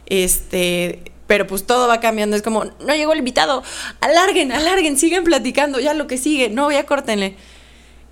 Este, 0.07 1.03
pero 1.27 1.45
pues 1.45 1.63
todo 1.67 1.87
va 1.87 1.99
cambiando. 1.99 2.35
Es 2.35 2.41
como, 2.41 2.65
no 2.65 2.95
llegó 2.95 3.13
el 3.13 3.19
invitado, 3.19 3.61
alarguen, 3.99 4.51
alarguen, 4.51 4.97
sigan 4.97 5.23
platicando, 5.23 5.79
ya 5.79 5.93
lo 5.93 6.07
que 6.07 6.17
sigue, 6.17 6.49
no, 6.49 6.71
ya 6.71 6.87
córtenle. 6.87 7.35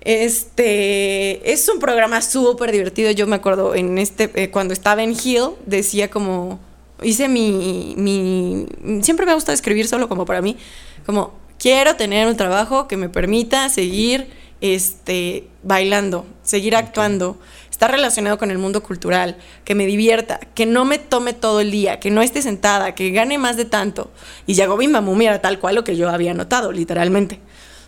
Este, 0.00 1.52
es 1.52 1.68
un 1.68 1.80
programa 1.80 2.22
súper 2.22 2.70
divertido. 2.70 3.10
Yo 3.10 3.26
me 3.26 3.34
acuerdo 3.34 3.74
en 3.74 3.98
este, 3.98 4.30
eh, 4.36 4.52
cuando 4.52 4.74
estaba 4.74 5.02
en 5.02 5.10
Hill, 5.10 5.56
decía 5.66 6.08
como, 6.08 6.60
hice 7.02 7.26
mi, 7.26 7.94
mi, 7.96 8.66
siempre 9.02 9.26
me 9.26 9.34
gusta 9.34 9.52
escribir 9.52 9.88
solo 9.88 10.08
como 10.08 10.24
para 10.24 10.40
mí, 10.40 10.56
como, 11.04 11.40
quiero 11.60 11.94
tener 11.94 12.26
un 12.26 12.36
trabajo 12.36 12.88
que 12.88 12.96
me 12.96 13.10
permita 13.10 13.68
seguir, 13.68 14.28
este, 14.62 15.46
bailando, 15.62 16.26
seguir 16.42 16.74
actuando, 16.74 17.38
estar 17.70 17.90
relacionado 17.90 18.38
con 18.38 18.50
el 18.50 18.58
mundo 18.58 18.82
cultural, 18.82 19.36
que 19.64 19.74
me 19.74 19.86
divierta, 19.86 20.40
que 20.54 20.64
no 20.64 20.84
me 20.86 20.98
tome 20.98 21.34
todo 21.34 21.60
el 21.60 21.70
día, 21.70 22.00
que 22.00 22.10
no 22.10 22.22
esté 22.22 22.40
sentada, 22.42 22.94
que 22.94 23.10
gane 23.10 23.36
más 23.38 23.56
de 23.56 23.66
tanto. 23.66 24.10
Y 24.46 24.58
Bam 24.58 25.04
Boom 25.04 25.22
era 25.22 25.40
tal 25.40 25.60
cual 25.60 25.74
lo 25.74 25.84
que 25.84 25.96
yo 25.96 26.08
había 26.08 26.34
notado, 26.34 26.72
literalmente. 26.72 27.40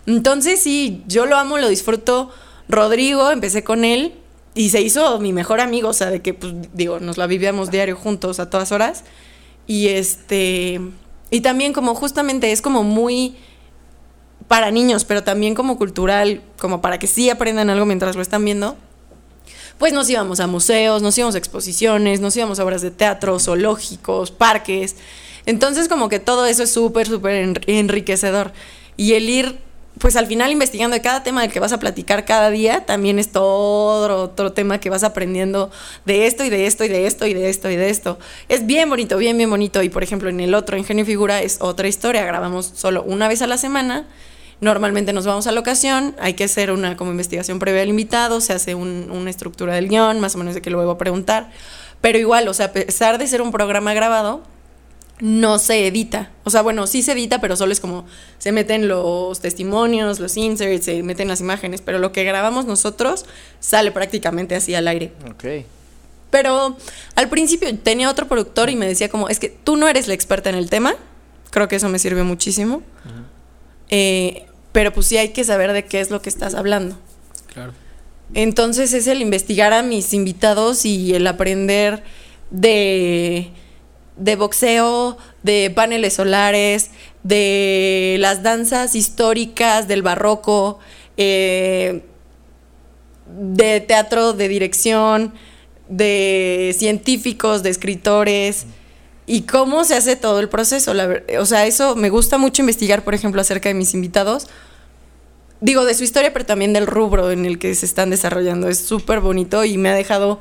Entonces 0.06 0.60
sí, 0.60 1.02
yo 1.06 1.26
lo 1.26 1.36
amo, 1.36 1.56
lo 1.58 1.68
disfruto. 1.68 2.30
Rodrigo, 2.68 3.30
empecé 3.30 3.64
con 3.64 3.84
él 3.84 4.14
y 4.54 4.68
se 4.68 4.82
hizo 4.82 5.18
mi 5.18 5.32
mejor 5.32 5.60
amigo, 5.60 5.88
o 5.88 5.94
sea, 5.94 6.10
de 6.10 6.20
que, 6.20 6.34
pues, 6.34 6.52
digo, 6.74 7.00
nos 7.00 7.16
la 7.16 7.26
vivíamos 7.26 7.70
diario 7.70 7.96
juntos 7.96 8.38
a 8.38 8.50
todas 8.50 8.70
horas. 8.72 9.04
Y 9.66 9.88
este, 9.88 10.80
y 11.30 11.40
también 11.40 11.72
como 11.72 11.94
justamente 11.94 12.52
es 12.52 12.60
como 12.60 12.82
muy 12.82 13.36
para 14.48 14.70
niños, 14.70 15.04
pero 15.04 15.22
también 15.22 15.54
como 15.54 15.76
cultural, 15.78 16.42
como 16.58 16.80
para 16.80 16.98
que 16.98 17.06
sí 17.06 17.30
aprendan 17.30 17.70
algo 17.70 17.86
mientras 17.86 18.16
lo 18.16 18.22
están 18.22 18.44
viendo. 18.44 18.76
Pues 19.78 19.92
nos 19.92 20.08
íbamos 20.08 20.38
a 20.40 20.46
museos, 20.46 21.02
nos 21.02 21.16
íbamos 21.18 21.34
a 21.34 21.38
exposiciones, 21.38 22.20
nos 22.20 22.36
íbamos 22.36 22.60
a 22.60 22.64
obras 22.64 22.82
de 22.82 22.90
teatro, 22.90 23.38
zoológicos, 23.40 24.30
parques. 24.30 24.96
Entonces 25.44 25.88
como 25.88 26.08
que 26.08 26.20
todo 26.20 26.46
eso 26.46 26.62
es 26.62 26.72
súper, 26.72 27.06
súper 27.08 27.44
enri- 27.44 27.64
enriquecedor. 27.66 28.52
Y 28.96 29.14
el 29.14 29.28
ir, 29.28 29.58
pues 29.98 30.14
al 30.14 30.26
final 30.26 30.52
investigando 30.52 30.94
de 30.94 31.02
cada 31.02 31.24
tema 31.24 31.42
del 31.42 31.50
que 31.50 31.58
vas 31.58 31.72
a 31.72 31.80
platicar 31.80 32.24
cada 32.24 32.50
día, 32.50 32.86
también 32.86 33.18
es 33.18 33.32
todo 33.32 34.22
otro 34.22 34.52
tema 34.52 34.78
que 34.78 34.88
vas 34.88 35.02
aprendiendo 35.02 35.70
de 36.04 36.26
esto 36.26 36.44
y 36.44 36.50
de 36.50 36.66
esto 36.66 36.84
y 36.84 36.88
de 36.88 37.06
esto 37.06 37.26
y 37.26 37.34
de 37.34 37.48
esto 37.48 37.68
y 37.68 37.76
de 37.76 37.90
esto. 37.90 38.18
Es 38.48 38.66
bien 38.66 38.88
bonito, 38.88 39.16
bien, 39.16 39.36
bien 39.36 39.50
bonito. 39.50 39.82
Y 39.82 39.88
por 39.88 40.04
ejemplo 40.04 40.28
en 40.28 40.38
el 40.38 40.54
otro, 40.54 40.76
Ingenio 40.76 41.02
y 41.02 41.06
Figura, 41.06 41.42
es 41.42 41.58
otra 41.60 41.88
historia. 41.88 42.24
Grabamos 42.24 42.70
solo 42.74 43.02
una 43.02 43.26
vez 43.26 43.42
a 43.42 43.48
la 43.48 43.58
semana. 43.58 44.06
Normalmente 44.62 45.12
nos 45.12 45.26
vamos 45.26 45.46
a 45.48 45.52
la 45.52 45.60
ocasión, 45.60 46.14
hay 46.18 46.32
que 46.34 46.44
hacer 46.44 46.70
una 46.70 46.96
como 46.96 47.10
investigación 47.10 47.58
previa 47.58 47.82
al 47.82 47.88
invitado, 47.88 48.40
se 48.40 48.52
hace 48.54 48.74
un- 48.74 49.10
una 49.10 49.28
estructura 49.28 49.74
del 49.74 49.88
guion, 49.88 50.20
más 50.20 50.34
o 50.36 50.38
menos 50.38 50.54
de 50.54 50.62
que 50.62 50.70
luego 50.70 50.92
a 50.92 50.98
preguntar. 50.98 51.50
Pero 52.00 52.16
igual, 52.18 52.46
o 52.48 52.54
sea, 52.54 52.66
a 52.66 52.72
pesar 52.72 53.18
de 53.18 53.26
ser 53.26 53.42
un 53.42 53.50
programa 53.52 53.92
grabado, 53.92 54.42
no 55.20 55.58
se 55.58 55.86
edita. 55.88 56.30
O 56.44 56.50
sea, 56.50 56.62
bueno, 56.62 56.86
sí 56.86 57.02
se 57.02 57.12
edita, 57.12 57.40
pero 57.40 57.54
solo 57.56 57.72
es 57.72 57.80
como 57.80 58.06
se 58.38 58.50
meten 58.52 58.86
los 58.88 59.40
testimonios, 59.40 60.20
los 60.20 60.36
inserts, 60.36 60.84
se 60.84 61.02
meten 61.02 61.26
las 61.28 61.40
imágenes, 61.40 61.80
pero 61.80 61.98
lo 61.98 62.12
que 62.12 62.22
grabamos 62.24 62.64
nosotros 62.64 63.24
sale 63.60 63.90
prácticamente 63.92 64.54
así 64.54 64.74
al 64.76 64.86
aire. 64.88 65.12
Ok. 65.30 65.44
Pero 66.30 66.76
al 67.14 67.28
principio 67.28 67.68
tenía 67.78 68.08
otro 68.08 68.26
productor 68.28 68.70
y 68.70 68.76
me 68.76 68.86
decía 68.86 69.08
como, 69.08 69.28
es 69.28 69.38
que 69.38 69.48
tú 69.48 69.76
no 69.76 69.86
eres 69.88 70.06
la 70.08 70.14
experta 70.14 70.50
en 70.50 70.56
el 70.56 70.70
tema. 70.70 70.94
Creo 71.50 71.66
que 71.68 71.76
eso 71.76 71.88
me 71.88 71.98
sirve 71.98 72.22
muchísimo. 72.22 72.82
Eh, 73.90 74.46
pero 74.72 74.92
pues 74.92 75.06
sí 75.06 75.16
hay 75.16 75.30
que 75.30 75.44
saber 75.44 75.72
de 75.72 75.84
qué 75.84 76.00
es 76.00 76.10
lo 76.10 76.22
que 76.22 76.28
estás 76.28 76.54
hablando. 76.54 76.98
Claro. 77.52 77.72
Entonces 78.34 78.94
es 78.94 79.06
el 79.06 79.20
investigar 79.20 79.72
a 79.72 79.82
mis 79.82 80.14
invitados 80.14 80.84
y 80.86 81.14
el 81.14 81.26
aprender 81.26 82.02
de, 82.50 83.50
de 84.16 84.36
boxeo, 84.36 85.18
de 85.42 85.70
paneles 85.74 86.14
solares, 86.14 86.90
de 87.22 88.16
las 88.20 88.42
danzas 88.42 88.94
históricas 88.94 89.86
del 89.86 90.02
barroco, 90.02 90.78
eh, 91.18 92.02
de 93.26 93.80
teatro, 93.80 94.32
de 94.32 94.48
dirección, 94.48 95.34
de 95.88 96.74
científicos, 96.78 97.62
de 97.62 97.70
escritores 97.70 98.66
y 99.26 99.42
cómo 99.42 99.84
se 99.84 99.94
hace 99.94 100.16
todo 100.16 100.40
el 100.40 100.48
proceso. 100.48 100.94
La 100.94 101.22
o 101.38 101.46
sea, 101.46 101.66
eso 101.66 101.96
me 101.96 102.10
gusta 102.10 102.38
mucho 102.38 102.62
investigar, 102.62 103.04
por 103.04 103.14
ejemplo, 103.14 103.40
acerca 103.40 103.68
de 103.68 103.74
mis 103.74 103.94
invitados. 103.94 104.48
Digo, 105.60 105.84
de 105.84 105.94
su 105.94 106.02
historia, 106.02 106.32
pero 106.32 106.44
también 106.44 106.72
del 106.72 106.86
rubro 106.86 107.30
en 107.30 107.46
el 107.46 107.58
que 107.58 107.74
se 107.74 107.86
están 107.86 108.10
desarrollando. 108.10 108.68
Es 108.68 108.78
súper 108.78 109.20
bonito 109.20 109.64
y 109.64 109.78
me 109.78 109.90
ha 109.90 109.94
dejado 109.94 110.40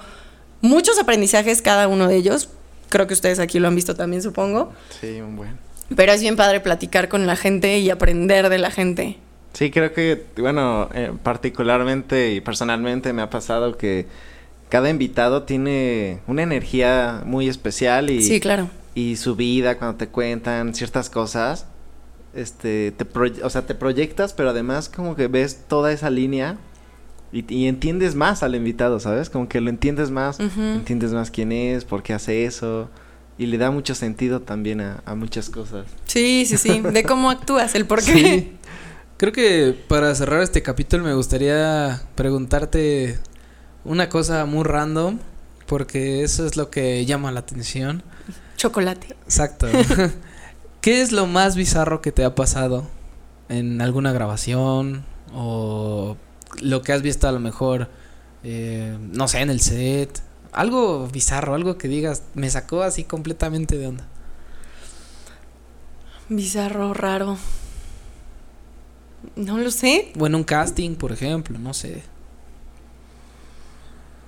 muchos 0.61 0.97
aprendizajes 0.99 1.61
cada 1.61 1.87
uno 1.87 2.07
de 2.07 2.15
ellos. 2.15 2.49
Creo 2.89 3.07
que 3.07 3.13
ustedes 3.13 3.39
aquí 3.39 3.59
lo 3.59 3.67
han 3.67 3.75
visto 3.75 3.95
también, 3.95 4.21
supongo. 4.23 4.73
Sí, 4.99 5.21
un 5.21 5.35
buen. 5.35 5.57
Pero 5.95 6.11
es 6.11 6.21
bien 6.21 6.35
padre 6.35 6.59
platicar 6.59 7.07
con 7.07 7.27
la 7.27 7.35
gente 7.35 7.79
y 7.79 7.89
aprender 7.89 8.49
de 8.49 8.57
la 8.57 8.71
gente. 8.71 9.17
Sí, 9.53 9.69
creo 9.69 9.93
que, 9.93 10.23
bueno, 10.37 10.89
eh, 10.93 11.11
particularmente 11.21 12.31
y 12.31 12.41
personalmente 12.41 13.11
me 13.13 13.21
ha 13.21 13.29
pasado 13.29 13.77
que 13.77 14.07
cada 14.71 14.89
invitado 14.89 15.43
tiene 15.43 16.21
una 16.25 16.41
energía 16.41 17.21
muy 17.25 17.47
especial 17.47 18.09
y, 18.09 18.23
Sí, 18.23 18.39
claro. 18.39 18.69
y 18.95 19.17
su 19.17 19.35
vida 19.35 19.77
cuando 19.77 19.97
te 19.97 20.07
cuentan 20.07 20.73
ciertas 20.73 21.09
cosas, 21.11 21.67
este, 22.33 22.91
te 22.91 23.05
proye- 23.05 23.43
o 23.43 23.49
sea, 23.49 23.63
te 23.67 23.75
proyectas, 23.75 24.33
pero 24.33 24.49
además 24.51 24.89
como 24.89 25.15
que 25.15 25.27
ves 25.27 25.65
toda 25.67 25.91
esa 25.91 26.09
línea 26.09 26.57
y, 27.33 27.43
y 27.53 27.67
entiendes 27.67 28.15
más 28.15 28.43
al 28.43 28.55
invitado, 28.55 28.99
¿sabes? 28.99 29.29
Como 29.29 29.47
que 29.49 29.59
lo 29.61 29.69
entiendes 29.69 30.09
más, 30.11 30.39
entiendes 30.39 31.11
más 31.11 31.29
quién 31.31 31.51
es, 31.51 31.83
por 31.85 32.01
qué 32.03 32.13
hace 32.13 32.45
eso 32.45 32.89
y 33.37 33.45
le 33.47 33.57
da 33.57 33.71
mucho 33.71 33.93
sentido 33.95 34.39
también 34.41 34.79
a, 34.81 35.01
a 35.05 35.15
muchas 35.15 35.49
cosas. 35.49 35.85
Sí, 36.05 36.45
sí, 36.47 36.57
sí. 36.57 36.79
De 36.81 37.03
cómo 37.11 37.29
actúas, 37.29 37.75
el 37.75 37.85
por 37.85 38.01
qué. 38.03 38.13
Sí. 38.13 38.51
Creo 39.17 39.33
que 39.33 39.75
para 39.87 40.15
cerrar 40.15 40.41
este 40.41 40.61
capítulo 40.63 41.03
me 41.03 41.13
gustaría 41.13 42.01
preguntarte 42.15 43.19
una 43.83 44.09
cosa 44.09 44.45
muy 44.45 44.63
random, 44.63 45.19
porque 45.65 46.23
eso 46.23 46.45
es 46.45 46.57
lo 46.57 46.69
que 46.69 47.05
llama 47.05 47.31
la 47.31 47.39
atención. 47.41 48.03
Chocolate. 48.57 49.15
Exacto. 49.23 49.67
¿Qué 50.81 51.01
es 51.01 51.11
lo 51.11 51.27
más 51.27 51.55
bizarro 51.55 52.01
que 52.01 52.11
te 52.11 52.23
ha 52.23 52.35
pasado 52.35 52.87
en 53.49 53.81
alguna 53.81 54.11
grabación 54.11 55.05
o 55.33 56.17
lo 56.59 56.81
que 56.81 56.93
has 56.93 57.01
visto 57.01 57.27
a 57.27 57.31
lo 57.31 57.39
mejor, 57.39 57.89
eh, 58.43 58.97
no 58.99 59.27
sé, 59.27 59.41
en 59.41 59.49
el 59.49 59.61
set? 59.61 60.21
Algo 60.51 61.07
bizarro, 61.07 61.55
algo 61.55 61.77
que 61.77 61.87
digas, 61.87 62.23
me 62.33 62.49
sacó 62.49 62.83
así 62.83 63.03
completamente 63.03 63.77
de 63.77 63.87
onda. 63.87 64.07
Bizarro, 66.29 66.93
raro. 66.93 67.37
No 69.35 69.57
lo 69.57 69.71
sé. 69.71 70.11
O 70.19 70.25
en 70.27 70.35
un 70.35 70.43
casting, 70.43 70.95
por 70.95 71.11
ejemplo, 71.11 71.59
no 71.59 71.73
sé. 71.73 72.03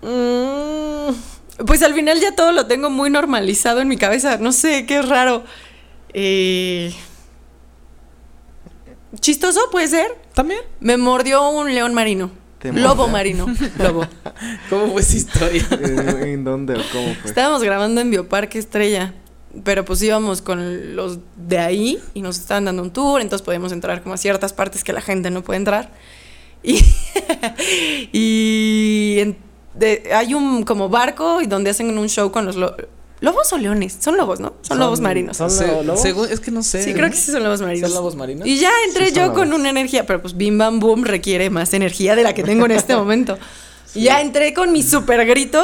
Mm, 0.04 1.64
pues 1.66 1.82
al 1.84 1.93
final 1.93 2.20
ya 2.20 2.36
todo 2.36 2.51
lo 2.51 2.66
tengo 2.68 2.89
muy 2.89 3.10
normalizado 3.10 3.80
en 3.82 3.88
mi 3.88 3.97
cabeza. 3.97 4.38
No 4.38 4.51
sé, 4.51 4.86
qué 4.86 5.01
raro. 5.01 5.43
Eh, 6.14 6.93
Chistoso 9.20 9.60
puede 9.72 9.88
ser. 9.88 10.08
¿También? 10.34 10.62
Me 10.80 10.97
mordió 10.97 11.49
un 11.49 11.74
león 11.74 11.93
marino. 11.93 12.32
Lobo 12.64 13.08
marino. 13.08 13.45
Lobo. 13.78 14.08
¿Cómo 14.70 14.93
fue 14.93 15.01
esa 15.01 15.18
historia? 15.18 15.68
¿En, 15.72 16.24
en 16.24 16.43
dónde 16.43 16.76
o 16.76 16.82
cómo 16.91 17.14
fue? 17.16 17.30
Estábamos 17.30 17.62
grabando 17.64 18.01
en 18.01 18.10
Bioparque 18.10 18.58
Estrella. 18.60 19.14
Pero 19.64 19.86
pues 19.86 20.01
íbamos 20.01 20.41
con 20.41 20.95
los 20.95 21.20
de 21.38 21.60
ahí 21.60 21.99
y 22.16 22.24
nos 22.24 22.39
estaban 22.39 22.66
dando 22.66 22.82
un 22.82 22.89
tour, 22.91 23.22
entonces 23.22 23.45
podíamos 23.45 23.72
entrar 23.72 24.01
como 24.01 24.16
a 24.16 24.18
ciertas 24.18 24.51
partes 24.51 24.84
que 24.84 24.93
la 24.93 25.01
gente 25.01 25.30
no 25.30 25.43
puede 25.43 25.58
entrar. 25.58 25.91
Y, 26.64 26.80
y 28.12 29.20
en- 29.20 29.38
de- 29.76 30.10
hay 30.14 30.34
un 30.34 30.64
como 30.64 30.90
barco 30.90 31.42
y 31.42 31.48
donde 31.48 31.70
hacen 31.72 31.98
un 31.98 32.08
show 32.10 32.32
con 32.32 32.46
los 32.46 32.56
lo- 32.56 32.76
lobos 33.22 33.52
o 33.54 33.58
leones. 33.58 33.98
Son 34.00 34.18
lobos, 34.18 34.40
¿no? 34.40 34.54
Son, 34.62 34.78
lobos 34.80 35.00
marinos. 35.00 35.38
son 35.38 35.50
lo- 35.56 35.84
lobos? 35.84 36.02
según- 36.02 36.30
es 36.30 36.40
que 36.40 36.52
no 36.52 36.62
sé. 36.64 36.84
Sí, 36.84 36.94
creo 36.94 37.10
que 37.10 37.16
sí 37.16 37.32
son 37.32 37.44
lobos 37.44 37.62
marinos. 37.62 37.90
¿Son 37.90 37.98
lobos 37.98 38.16
marinos? 38.16 38.48
Y 38.48 38.58
ya 38.60 38.72
entré 38.88 39.08
Sí, 39.10 39.14
yo 39.16 39.34
con 39.34 39.46
lobos. 39.50 39.60
una 39.62 39.70
energía, 39.70 40.06
pero 40.06 40.22
pues 40.22 40.36
Bim 40.36 40.58
Bam 40.58 40.80
Boom 40.80 41.04
requiere 41.06 41.50
más 41.50 41.74
energía 41.74 42.16
de 42.16 42.24
la 42.24 42.34
que 42.34 42.44
tengo 42.44 42.66
en 42.66 42.72
este 42.72 42.96
momento. 42.96 43.38
Y 43.96 44.06
ya 44.06 44.22
entré 44.22 44.56
con 44.56 44.72
mi 44.72 44.82
super 44.82 45.24
grito 45.24 45.64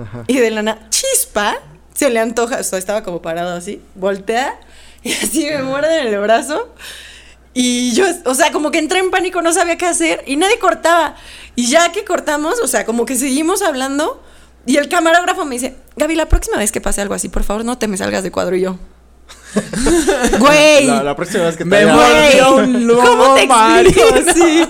Ajá. 0.00 0.24
y 0.26 0.38
de 0.38 0.50
la 0.50 0.62
nada, 0.62 0.88
chispa, 0.88 1.58
se 1.92 2.08
le 2.08 2.20
antoja, 2.20 2.58
o 2.60 2.62
sea, 2.62 2.78
estaba 2.78 3.02
como 3.02 3.20
parado 3.20 3.54
así, 3.54 3.82
voltea 3.94 4.58
y 5.02 5.12
así 5.12 5.44
me 5.44 5.62
muerde 5.62 6.00
en 6.00 6.06
el 6.14 6.18
brazo. 6.20 6.74
Y 7.58 7.94
yo, 7.94 8.04
o 8.26 8.34
sea, 8.34 8.52
como 8.52 8.70
que 8.70 8.78
entré 8.78 8.98
en 8.98 9.10
pánico, 9.10 9.40
no 9.40 9.50
sabía 9.50 9.78
qué 9.78 9.86
hacer 9.86 10.22
y 10.26 10.36
nadie 10.36 10.58
cortaba. 10.58 11.16
Y 11.54 11.70
ya 11.70 11.90
que 11.90 12.04
cortamos, 12.04 12.60
o 12.60 12.68
sea, 12.68 12.84
como 12.84 13.06
que 13.06 13.16
seguimos 13.16 13.62
hablando 13.62 14.22
y 14.66 14.76
el 14.76 14.90
camarógrafo 14.90 15.46
me 15.46 15.54
dice, 15.54 15.74
Gaby, 15.96 16.16
la 16.16 16.28
próxima 16.28 16.58
vez 16.58 16.70
que 16.70 16.82
pase 16.82 17.00
algo 17.00 17.14
así, 17.14 17.30
por 17.30 17.44
favor, 17.44 17.64
no 17.64 17.78
te 17.78 17.88
me 17.88 17.96
salgas 17.96 18.22
de 18.22 18.30
cuadro 18.30 18.56
y 18.56 18.60
yo. 18.60 18.78
Güey. 20.38 20.86
La, 20.86 21.02
la 21.02 21.16
próxima 21.16 21.44
vez 21.44 21.56
que 21.56 21.64
te 21.64 21.70
Me 21.70 21.86
mordió 21.86 22.56
un 22.56 22.86
lobo 22.86 23.02
¿Cómo 23.02 23.34
te 23.34 23.44
explico? 23.44 24.10
marino. 24.12 24.32
Sí. 24.34 24.66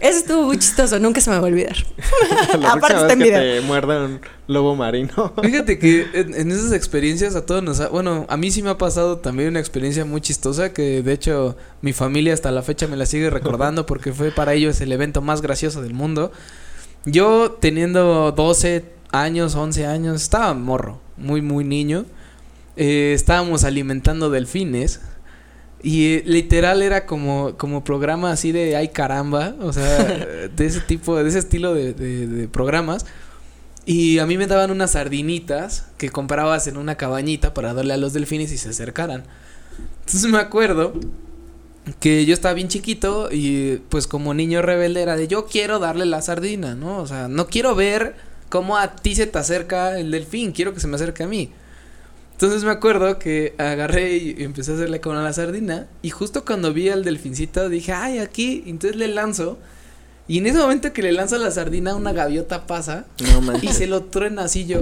Eso 0.00 0.18
estuvo 0.18 0.42
muy 0.44 0.58
chistoso, 0.58 0.98
nunca 0.98 1.20
se 1.20 1.30
me 1.30 1.36
va 1.38 1.42
a 1.42 1.46
olvidar. 1.46 1.76
la 2.60 2.72
Aparte 2.72 2.94
próxima 2.94 3.00
está 3.02 3.06
vez 3.06 3.12
en 3.12 3.18
que 3.20 3.30
te 3.30 3.60
muerda 3.62 4.04
un 4.04 4.20
lobo 4.48 4.76
marino. 4.76 5.32
Fíjate 5.42 5.78
que 5.78 6.08
en, 6.12 6.34
en 6.34 6.50
esas 6.50 6.72
experiencias 6.72 7.34
a 7.36 7.46
todos 7.46 7.62
nos 7.62 7.80
ha, 7.80 7.88
bueno, 7.88 8.26
a 8.28 8.36
mí 8.36 8.50
sí 8.50 8.62
me 8.62 8.70
ha 8.70 8.78
pasado 8.78 9.18
también 9.18 9.48
una 9.50 9.60
experiencia 9.60 10.04
muy 10.04 10.20
chistosa 10.20 10.72
que 10.72 11.02
de 11.02 11.12
hecho 11.12 11.56
mi 11.80 11.92
familia 11.92 12.34
hasta 12.34 12.50
la 12.50 12.62
fecha 12.62 12.86
me 12.88 12.96
la 12.96 13.06
sigue 13.06 13.30
recordando 13.30 13.86
porque 13.86 14.12
fue 14.12 14.30
para 14.30 14.52
ellos 14.54 14.80
el 14.80 14.92
evento 14.92 15.22
más 15.22 15.40
gracioso 15.42 15.80
del 15.82 15.94
mundo. 15.94 16.32
Yo 17.04 17.52
teniendo 17.60 18.32
12 18.32 18.84
años, 19.10 19.54
11 19.54 19.86
años, 19.86 20.22
estaba 20.22 20.52
morro, 20.54 21.00
muy 21.16 21.40
muy 21.42 21.64
niño. 21.64 22.04
Eh, 22.76 23.12
estábamos 23.14 23.64
alimentando 23.64 24.30
delfines 24.30 25.00
y 25.82 26.14
eh, 26.14 26.22
literal 26.26 26.82
era 26.82 27.06
como, 27.06 27.56
como 27.56 27.82
programa 27.84 28.30
así 28.32 28.52
de 28.52 28.76
ay 28.76 28.88
caramba, 28.88 29.54
o 29.60 29.72
sea, 29.72 30.04
de 30.56 30.66
ese 30.66 30.80
tipo, 30.80 31.16
de 31.22 31.28
ese 31.28 31.38
estilo 31.40 31.74
de, 31.74 31.92
de- 31.92 32.26
de 32.26 32.48
programas. 32.48 33.04
Y 33.84 34.20
a 34.20 34.26
mí 34.26 34.38
me 34.38 34.46
daban 34.46 34.70
unas 34.70 34.92
sardinitas 34.92 35.86
que 35.98 36.08
comprabas 36.10 36.68
en 36.68 36.76
una 36.76 36.94
cabañita 36.96 37.52
para 37.52 37.74
darle 37.74 37.94
a 37.94 37.96
los 37.96 38.12
delfines 38.12 38.52
y 38.52 38.58
se 38.58 38.68
acercaran. 38.68 39.24
Entonces 40.06 40.30
me 40.30 40.38
acuerdo 40.38 40.92
que 41.98 42.24
yo 42.24 42.32
estaba 42.32 42.54
bien 42.54 42.68
chiquito 42.68 43.28
y 43.32 43.80
pues 43.88 44.06
como 44.06 44.34
niño 44.34 44.62
rebelde 44.62 45.02
era 45.02 45.16
de 45.16 45.26
yo 45.26 45.46
quiero 45.46 45.80
darle 45.80 46.06
la 46.06 46.22
sardina, 46.22 46.76
¿no? 46.76 46.98
O 46.98 47.06
sea, 47.08 47.26
no 47.26 47.48
quiero 47.48 47.74
ver 47.74 48.14
cómo 48.50 48.76
a 48.78 48.94
ti 48.94 49.16
se 49.16 49.26
te 49.26 49.38
acerca 49.38 49.98
el 49.98 50.12
delfín, 50.12 50.52
quiero 50.52 50.74
que 50.74 50.80
se 50.80 50.86
me 50.86 50.94
acerque 50.94 51.24
a 51.24 51.26
mí. 51.26 51.50
Entonces 52.32 52.64
me 52.64 52.70
acuerdo 52.70 53.18
que 53.18 53.54
agarré 53.58 54.16
y 54.16 54.42
empecé 54.42 54.72
a 54.72 54.74
hacerle 54.74 55.00
con 55.00 55.22
la 55.22 55.32
sardina 55.32 55.86
y 56.02 56.10
justo 56.10 56.44
cuando 56.44 56.72
vi 56.72 56.88
al 56.88 57.04
delfincito 57.04 57.68
dije, 57.68 57.92
ay, 57.92 58.18
aquí, 58.18 58.64
entonces 58.66 58.96
le 58.96 59.08
lanzo 59.08 59.58
y 60.26 60.38
en 60.38 60.46
ese 60.46 60.58
momento 60.58 60.92
que 60.92 61.02
le 61.02 61.12
lanzo 61.12 61.38
la 61.38 61.50
sardina 61.50 61.94
una 61.94 62.12
gaviota 62.12 62.66
pasa 62.66 63.06
No 63.20 63.58
y 63.60 63.68
se 63.68 63.86
lo 63.86 64.04
truena 64.04 64.44
así 64.44 64.66
yo. 64.66 64.80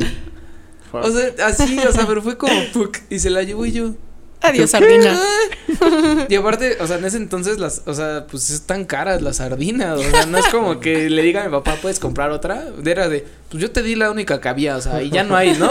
Fuck. 0.90 1.04
O 1.04 1.10
sea, 1.10 1.46
así, 1.46 1.78
o 1.78 1.92
sea, 1.92 2.06
pero 2.06 2.22
fue 2.22 2.36
como 2.36 2.54
puc, 2.72 2.98
y 3.10 3.18
se 3.18 3.30
la 3.30 3.42
llevo 3.42 3.64
y 3.64 3.72
yo. 3.72 3.94
Adiós, 4.42 4.70
sardina. 4.70 5.18
Y 6.28 6.34
aparte, 6.34 6.76
o 6.80 6.86
sea, 6.86 6.98
en 6.98 7.04
ese 7.04 7.16
entonces 7.16 7.58
las, 7.58 7.82
o 7.86 7.94
sea, 7.94 8.26
pues 8.30 8.50
están 8.50 8.84
caras 8.84 9.22
las 9.22 9.36
sardinas, 9.36 9.98
o 9.98 10.02
sea, 10.02 10.26
no 10.26 10.38
es 10.38 10.46
como 10.46 10.80
que 10.80 11.10
le 11.10 11.22
diga 11.22 11.42
a 11.42 11.44
mi 11.46 11.50
papá, 11.50 11.76
¿puedes 11.80 11.98
comprar 11.98 12.30
otra? 12.30 12.64
Era 12.84 13.08
de, 13.08 13.26
pues 13.48 13.62
yo 13.62 13.70
te 13.70 13.82
di 13.82 13.94
la 13.94 14.10
única 14.10 14.40
que 14.40 14.48
había, 14.48 14.76
o 14.76 14.80
sea, 14.80 15.02
y 15.02 15.10
ya 15.10 15.24
no 15.24 15.36
hay, 15.36 15.56
¿no? 15.58 15.68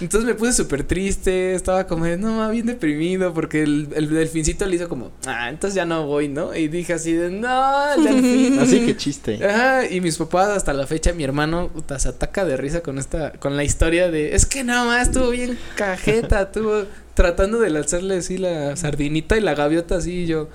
Entonces 0.00 0.26
me 0.26 0.34
puse 0.34 0.52
súper 0.52 0.84
triste, 0.84 1.54
estaba 1.54 1.86
como, 1.86 2.04
de, 2.04 2.16
no, 2.16 2.48
bien 2.50 2.66
deprimido, 2.66 3.32
porque 3.32 3.62
el, 3.62 3.88
el 3.94 4.10
delfincito 4.10 4.66
le 4.66 4.76
hizo 4.76 4.88
como, 4.88 5.12
ah, 5.26 5.48
entonces 5.48 5.74
ya 5.74 5.84
no 5.84 6.06
voy, 6.06 6.28
¿no? 6.28 6.54
Y 6.54 6.68
dije 6.68 6.94
así 6.94 7.12
de, 7.12 7.30
no, 7.30 7.94
el 7.94 8.04
delfín. 8.04 8.58
Así 8.58 8.84
que 8.84 8.96
chiste. 8.96 9.44
Ajá, 9.44 9.86
y 9.86 10.00
mis 10.00 10.16
papás 10.16 10.50
hasta 10.50 10.72
la 10.72 10.86
fecha, 10.86 11.12
mi 11.12 11.24
hermano, 11.24 11.68
puta, 11.68 11.98
se 11.98 12.08
ataca 12.08 12.44
de 12.44 12.56
risa 12.56 12.82
con 12.82 12.98
esta, 12.98 13.32
con 13.32 13.56
la 13.56 13.64
historia 13.64 14.10
de, 14.10 14.34
es 14.34 14.46
que 14.46 14.64
nada 14.64 14.84
más 14.84 15.08
estuvo 15.08 15.30
bien 15.30 15.58
cajeta, 15.76 16.42
estuvo 16.42 16.84
tratando 17.16 17.58
de 17.58 17.70
lanzarle 17.70 18.18
así 18.18 18.38
la 18.38 18.76
sardinita 18.76 19.36
y 19.36 19.40
la 19.40 19.54
gaviota 19.56 19.96
así, 19.96 20.22
y 20.22 20.26
yo, 20.26 20.48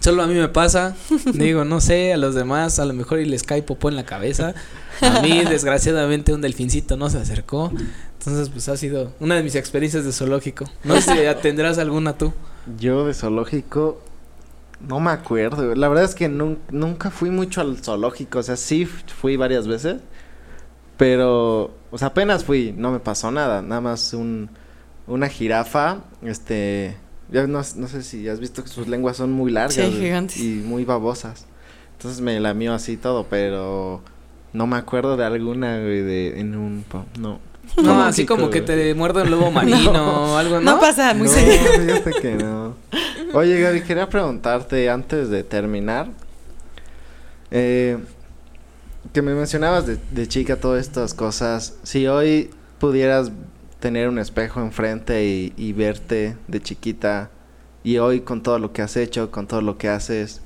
solo 0.00 0.22
a 0.22 0.26
mí 0.26 0.34
me 0.34 0.48
pasa, 0.48 0.94
digo, 1.34 1.64
no 1.64 1.80
sé, 1.80 2.12
a 2.14 2.16
los 2.16 2.34
demás 2.34 2.78
a 2.78 2.84
lo 2.86 2.94
mejor 2.94 3.20
y 3.20 3.26
les 3.26 3.42
cae 3.42 3.62
popó 3.62 3.88
en 3.90 3.96
la 3.96 4.06
cabeza, 4.06 4.54
a 5.02 5.20
mí 5.20 5.42
desgraciadamente 5.48 6.32
un 6.32 6.40
delfincito 6.40 6.96
no 6.96 7.10
se 7.10 7.18
acercó, 7.18 7.72
entonces 8.18 8.48
pues 8.48 8.68
ha 8.68 8.76
sido 8.76 9.12
una 9.20 9.34
de 9.34 9.42
mis 9.42 9.54
experiencias 9.56 10.04
de 10.04 10.12
zoológico, 10.12 10.64
no 10.84 11.00
sé 11.00 11.12
si 11.12 11.18
tendrás 11.42 11.78
alguna 11.78 12.16
tú. 12.16 12.32
Yo 12.78 13.06
de 13.06 13.14
zoológico 13.14 14.00
no 14.86 15.00
me 15.00 15.10
acuerdo. 15.10 15.74
La 15.74 15.88
verdad 15.88 16.04
es 16.04 16.14
que 16.14 16.28
nun- 16.28 16.58
nunca 16.70 17.10
fui 17.10 17.30
mucho 17.30 17.60
al 17.62 17.78
zoológico. 17.78 18.40
O 18.40 18.42
sea, 18.42 18.56
sí 18.56 18.84
fui 18.84 19.36
varias 19.36 19.66
veces. 19.66 19.96
Pero, 20.96 21.74
o 21.90 21.96
sea, 21.98 22.08
apenas 22.08 22.44
fui. 22.44 22.74
No 22.76 22.90
me 22.90 22.98
pasó 23.00 23.30
nada. 23.30 23.62
Nada 23.62 23.80
más 23.80 24.12
un, 24.12 24.50
una 25.06 25.28
jirafa. 25.28 25.98
Este. 26.22 26.96
Ya 27.30 27.46
no, 27.46 27.60
no 27.76 27.88
sé 27.88 28.02
si 28.02 28.28
has 28.28 28.38
visto 28.38 28.62
que 28.62 28.68
sus 28.68 28.86
lenguas 28.88 29.16
son 29.16 29.32
muy 29.32 29.50
largas. 29.50 29.74
Sí, 29.74 29.82
gigantes. 29.82 30.38
Y 30.38 30.62
muy 30.64 30.84
babosas. 30.84 31.46
Entonces 31.96 32.20
me 32.20 32.38
lamió 32.40 32.72
así 32.74 32.96
todo. 32.96 33.26
Pero 33.28 34.02
no 34.52 34.66
me 34.66 34.76
acuerdo 34.76 35.16
de 35.16 35.24
alguna, 35.24 35.78
güey, 35.80 36.02
de, 36.02 36.40
en 36.40 36.56
un. 36.56 36.84
No. 37.18 37.40
No, 37.82 38.00
así 38.04 38.24
como 38.26 38.48
que 38.48 38.60
te 38.60 38.94
muerda 38.94 39.24
un 39.24 39.30
lobo 39.32 39.50
marino 39.50 39.90
o 40.34 40.36
algo, 40.36 40.60
¿no? 40.60 40.74
No 40.74 40.80
pasa 40.80 41.12
muy 41.14 41.26
no, 41.26 41.32
seguido. 41.32 41.72
fíjate 41.72 42.12
que 42.22 42.34
no. 42.36 42.76
Oye, 43.34 43.60
Gaby, 43.60 43.80
quería 43.82 44.08
preguntarte 44.08 44.88
antes 44.88 45.30
de 45.30 45.42
terminar. 45.42 46.06
eh, 47.50 47.98
que 49.12 49.22
me 49.22 49.34
mencionabas 49.34 49.86
de, 49.86 49.98
de 50.12 50.28
chica 50.28 50.56
todas 50.56 50.80
estas 50.86 51.12
cosas. 51.14 51.74
Si 51.82 52.06
hoy 52.06 52.50
pudieras 52.78 53.32
tener 53.86 54.08
un 54.08 54.18
espejo 54.18 54.58
enfrente 54.60 55.24
y, 55.24 55.52
y 55.56 55.72
verte 55.72 56.36
de 56.48 56.60
chiquita, 56.60 57.30
y 57.84 57.98
hoy 57.98 58.22
con 58.22 58.42
todo 58.42 58.58
lo 58.58 58.72
que 58.72 58.82
has 58.82 58.96
hecho, 58.96 59.30
con 59.30 59.46
todo 59.46 59.60
lo 59.60 59.78
que 59.78 59.88
haces, 59.88 60.40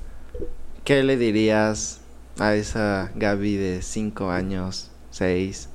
¿qué 0.83 1.01
le 1.01 1.17
dirías 1.17 2.01
a 2.37 2.53
esa 2.53 3.11
Gaby 3.15 3.55
de 3.55 3.81
5 3.81 4.29
años, 4.29 4.91
6? 5.09 5.69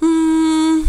Mm, 0.00 0.80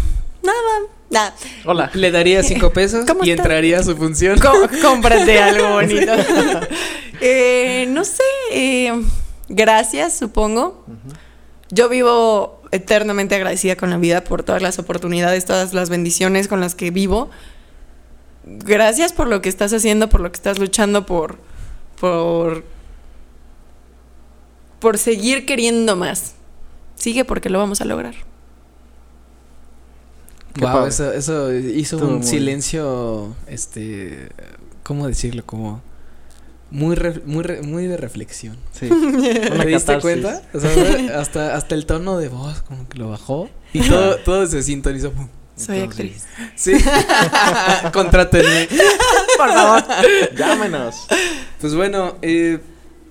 nada, 0.42 0.88
nada. 1.10 1.34
Hola. 1.66 1.90
Le 1.92 2.10
daría 2.10 2.42
cinco 2.42 2.70
pesos 2.72 3.04
¿Cómo 3.06 3.22
y 3.22 3.30
entraría 3.30 3.80
a 3.80 3.82
su 3.82 3.94
función. 3.94 4.38
Com- 4.40 4.70
cómprate 4.80 5.38
algo 5.42 5.68
bonito. 5.74 6.12
Eh, 7.24 7.86
no 7.90 8.04
sé, 8.04 8.22
eh, 8.50 8.92
gracias, 9.48 10.18
supongo. 10.18 10.84
Yo 11.70 11.88
vivo 11.88 12.61
eternamente 12.72 13.34
agradecida 13.36 13.76
con 13.76 13.90
la 13.90 13.98
vida 13.98 14.24
por 14.24 14.42
todas 14.42 14.60
las 14.62 14.78
oportunidades, 14.78 15.44
todas 15.44 15.72
las 15.74 15.88
bendiciones 15.90 16.48
con 16.48 16.60
las 16.60 16.74
que 16.74 16.90
vivo. 16.90 17.30
Gracias 18.44 19.12
por 19.12 19.28
lo 19.28 19.40
que 19.40 19.48
estás 19.48 19.72
haciendo, 19.72 20.08
por 20.08 20.20
lo 20.20 20.32
que 20.32 20.36
estás 20.36 20.58
luchando, 20.58 21.06
por, 21.06 21.38
por, 22.00 22.64
por 24.80 24.98
seguir 24.98 25.46
queriendo 25.46 25.94
más. 25.96 26.34
Sigue 26.96 27.24
porque 27.24 27.50
lo 27.50 27.58
vamos 27.58 27.80
a 27.80 27.84
lograr. 27.84 28.14
Qué 30.54 30.64
Wow, 30.64 30.86
eso, 30.86 31.12
eso 31.12 31.52
hizo 31.52 31.96
un 31.98 32.14
muy- 32.18 32.22
silencio, 32.26 33.34
este, 33.46 34.28
¿cómo 34.82 35.06
decirlo? 35.06 35.44
Como 35.46 35.80
muy, 36.72 36.96
re- 36.96 37.22
muy, 37.24 37.42
re- 37.44 37.62
muy 37.62 37.86
de 37.86 37.96
reflexión. 37.96 38.56
Sí. 38.72 38.88
¿Te 38.90 39.66
diste 39.66 39.72
catarsis. 39.72 40.00
cuenta? 40.02 40.42
O 40.54 40.58
sea, 40.60 41.20
hasta, 41.20 41.54
hasta 41.54 41.74
el 41.74 41.86
tono 41.86 42.18
de 42.18 42.28
voz 42.28 42.62
como 42.62 42.88
que 42.88 42.98
lo 42.98 43.10
bajó 43.10 43.48
y 43.72 43.80
todo, 43.82 44.16
todo 44.16 44.46
se 44.46 44.62
sintonizó. 44.62 45.12
Soy 45.54 45.80
Entonces, 45.80 46.24
actriz. 46.24 46.26
Sí. 46.56 46.72
Contrátenme. 47.92 48.68
Por 49.36 49.48
favor. 49.52 49.84
Llámenos. 50.36 51.06
Pues 51.60 51.74
bueno, 51.74 52.16
eh, 52.22 52.58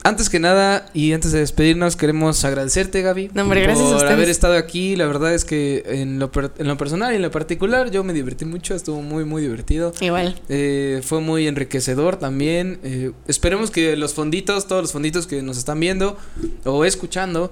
antes 0.03 0.29
que 0.29 0.39
nada 0.39 0.85
y 0.93 1.13
antes 1.13 1.31
de 1.31 1.39
despedirnos 1.39 1.95
queremos 1.95 2.43
agradecerte 2.43 3.01
Gaby 3.01 3.31
No, 3.33 3.43
hombre, 3.43 3.61
gracias 3.61 3.85
a 3.85 3.89
por 3.89 3.95
ustedes. 3.97 4.13
haber 4.13 4.29
estado 4.29 4.55
aquí. 4.57 4.95
La 4.95 5.05
verdad 5.05 5.33
es 5.33 5.45
que 5.45 5.83
en 5.85 6.17
lo, 6.19 6.31
per- 6.31 6.51
en 6.57 6.67
lo 6.67 6.77
personal 6.77 7.13
y 7.13 7.17
en 7.17 7.21
lo 7.21 7.31
particular 7.31 7.91
yo 7.91 8.03
me 8.03 8.13
divertí 8.13 8.45
mucho, 8.45 8.73
estuvo 8.75 9.01
muy 9.01 9.25
muy 9.25 9.41
divertido. 9.41 9.93
Igual. 10.01 10.35
Eh, 10.49 11.01
fue 11.03 11.21
muy 11.21 11.47
enriquecedor 11.47 12.17
también. 12.17 12.79
Eh, 12.83 13.11
esperemos 13.27 13.69
que 13.71 13.95
los 13.95 14.13
fonditos, 14.13 14.67
todos 14.67 14.81
los 14.81 14.91
fonditos 14.91 15.27
que 15.27 15.41
nos 15.41 15.57
están 15.57 15.79
viendo 15.79 16.17
o 16.65 16.83
escuchando, 16.85 17.51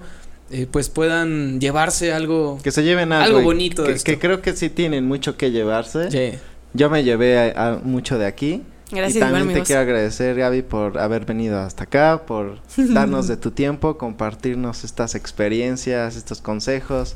eh, 0.52 0.66
pues 0.72 0.90
puedan 0.90 1.60
llevarse 1.60 2.12
algo. 2.14 2.60
Que 2.64 2.72
se 2.72 2.84
lleven 2.84 3.12
algo. 3.12 3.38
Algo 3.38 3.42
bonito 3.48 3.84
de 3.84 3.90
Que, 3.90 3.94
esto. 3.96 4.06
que 4.12 4.18
creo 4.20 4.42
que 4.42 4.56
sí 4.56 4.70
tienen 4.70 5.06
mucho 5.06 5.38
que 5.38 5.52
llevarse. 5.52 6.10
Sí. 6.10 6.38
Yo 6.74 6.90
me 6.90 7.04
llevé 7.04 7.38
a- 7.56 7.68
a 7.74 7.76
mucho 7.78 8.18
de 8.18 8.26
aquí. 8.26 8.64
Gracias, 8.92 9.18
y 9.18 9.20
también 9.20 9.44
igual, 9.44 9.60
te 9.62 9.68
quiero 9.68 9.82
agradecer, 9.82 10.36
Gaby, 10.36 10.64
por 10.64 10.98
haber 10.98 11.26
venido 11.26 11.60
hasta 11.60 11.84
acá, 11.84 12.24
por 12.26 12.60
darnos 12.78 13.28
de 13.28 13.38
tu 13.38 13.52
tiempo, 13.52 13.98
compartirnos 13.98 14.84
estas 14.84 15.16
experiencias, 15.16 16.16
estos 16.16 16.42
consejos. 16.42 17.16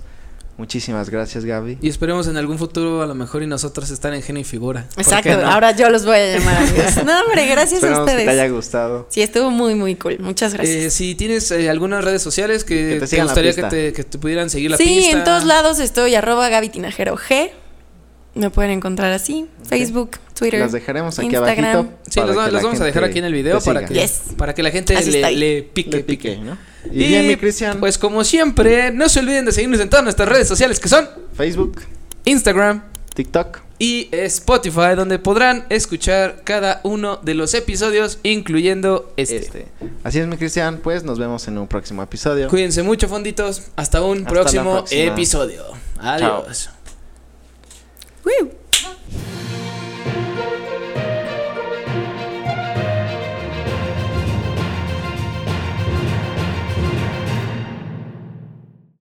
Muchísimas 0.55 1.09
gracias, 1.09 1.45
Gaby. 1.45 1.79
Y 1.81 1.89
esperemos 1.89 2.27
en 2.27 2.37
algún 2.37 2.59
futuro 2.59 3.01
a 3.01 3.07
lo 3.07 3.15
mejor 3.15 3.41
y 3.41 3.47
nosotros 3.47 3.89
estar 3.89 4.13
en 4.13 4.21
genio 4.21 4.41
y 4.41 4.43
figura. 4.43 4.85
¿Por 4.93 5.01
Exacto, 5.01 5.35
no? 5.41 5.49
ahora 5.49 5.75
yo 5.75 5.89
los 5.89 6.05
voy 6.05 6.15
a 6.17 6.37
llamar 6.37 6.57
amigos. 6.57 6.95
No, 7.03 7.21
hombre, 7.21 7.47
gracias 7.47 7.83
a 7.83 7.87
Esperamos 7.87 7.99
que 8.01 8.11
te 8.11 8.21
ustedes. 8.21 8.29
haya 8.39 8.47
gustado. 8.49 9.07
Sí, 9.09 9.23
estuvo 9.23 9.49
muy, 9.49 9.73
muy 9.73 9.95
cool. 9.95 10.19
Muchas 10.19 10.53
gracias. 10.53 10.75
Eh, 10.77 10.89
si 10.91 11.15
tienes 11.15 11.49
eh, 11.49 11.71
algunas 11.71 12.03
redes 12.03 12.21
sociales 12.21 12.63
que, 12.63 12.75
Que 12.75 12.99
te 12.99 13.07
te, 13.07 13.23
gustaría 13.23 13.55
que 13.55 13.63
te, 13.63 13.93
que 13.93 14.03
te 14.03 14.19
pudieran 14.19 14.51
seguir 14.51 14.69
la 14.69 14.77
sí, 14.77 14.83
pista. 14.83 15.17
en 15.17 15.23
todos 15.23 15.43
lados 15.43 15.79
estoy 15.79 16.13
arroba 16.13 16.47
Gaby 16.49 16.69
Tinajero 16.69 17.17
G. 17.17 17.49
Me 18.35 18.49
pueden 18.49 18.71
encontrar 18.71 19.11
así, 19.11 19.45
Facebook, 19.63 20.17
Twitter, 20.33 20.59
Las 20.59 20.71
dejaremos 20.71 21.19
aquí 21.19 21.27
Instagram. 21.27 21.65
abajito. 21.65 21.93
Sí, 22.09 22.19
los, 22.19 22.35
va- 22.37 22.45
que 22.45 22.51
los 22.51 22.63
vamos 22.63 22.81
a 22.81 22.85
dejar 22.85 23.03
aquí 23.03 23.19
en 23.19 23.25
el 23.25 23.33
video 23.33 23.61
para 23.61 23.85
que, 23.85 23.93
Yes. 23.93 24.21
para 24.37 24.55
que 24.55 24.63
la 24.63 24.71
gente 24.71 24.95
le, 25.35 25.61
pique, 25.61 25.97
Le 25.97 26.03
pique. 26.03 26.37
¿no? 26.37 26.57
Y, 26.91 26.97
bien, 27.07 27.27
mi 27.27 27.35
Cristian, 27.37 27.79
Pues 27.79 27.97
como 27.99 28.23
siempre, 28.23 28.91
no 28.91 29.07
se 29.07 29.19
olviden 29.19 29.45
de 29.45 29.51
seguirnos 29.51 29.79
en 29.79 29.89
todas 29.89 30.03
nuestras 30.03 30.27
redes 30.27 30.47
sociales 30.47 30.79
que 30.79 30.89
son 30.89 31.07
Facebook, 31.37 31.81
Instagram 32.25 32.83
TikTok. 33.13 33.59
y 33.77 34.09
Spotify, 34.11 34.95
donde 34.95 35.19
podrán 35.19 35.65
escuchar 35.69 36.41
cada 36.43 36.81
uno 36.83 37.17
de 37.17 37.35
los 37.35 37.53
episodios, 37.53 38.17
incluyendo 38.23 39.13
este. 39.15 39.37
Este. 39.37 39.67
Así 40.03 40.17
es, 40.19 40.25
mi 40.27 40.37
Cristian. 40.37 40.79
Pues 40.83 41.03
nos 41.03 41.19
vemos 41.19 41.47
en 41.47 41.59
un 41.59 41.67
próximo 41.67 42.01
episodio. 42.01 42.47
Cuídense 42.47 42.81
mucho, 42.81 43.07
fonditos. 43.07 43.61
Hasta 43.75 44.01
un 44.01 44.19
Hasta 44.19 44.29
próximo 44.29 44.83
episodio. 44.89 45.63
Adiós. 45.99 46.71
Woo! 48.25 48.51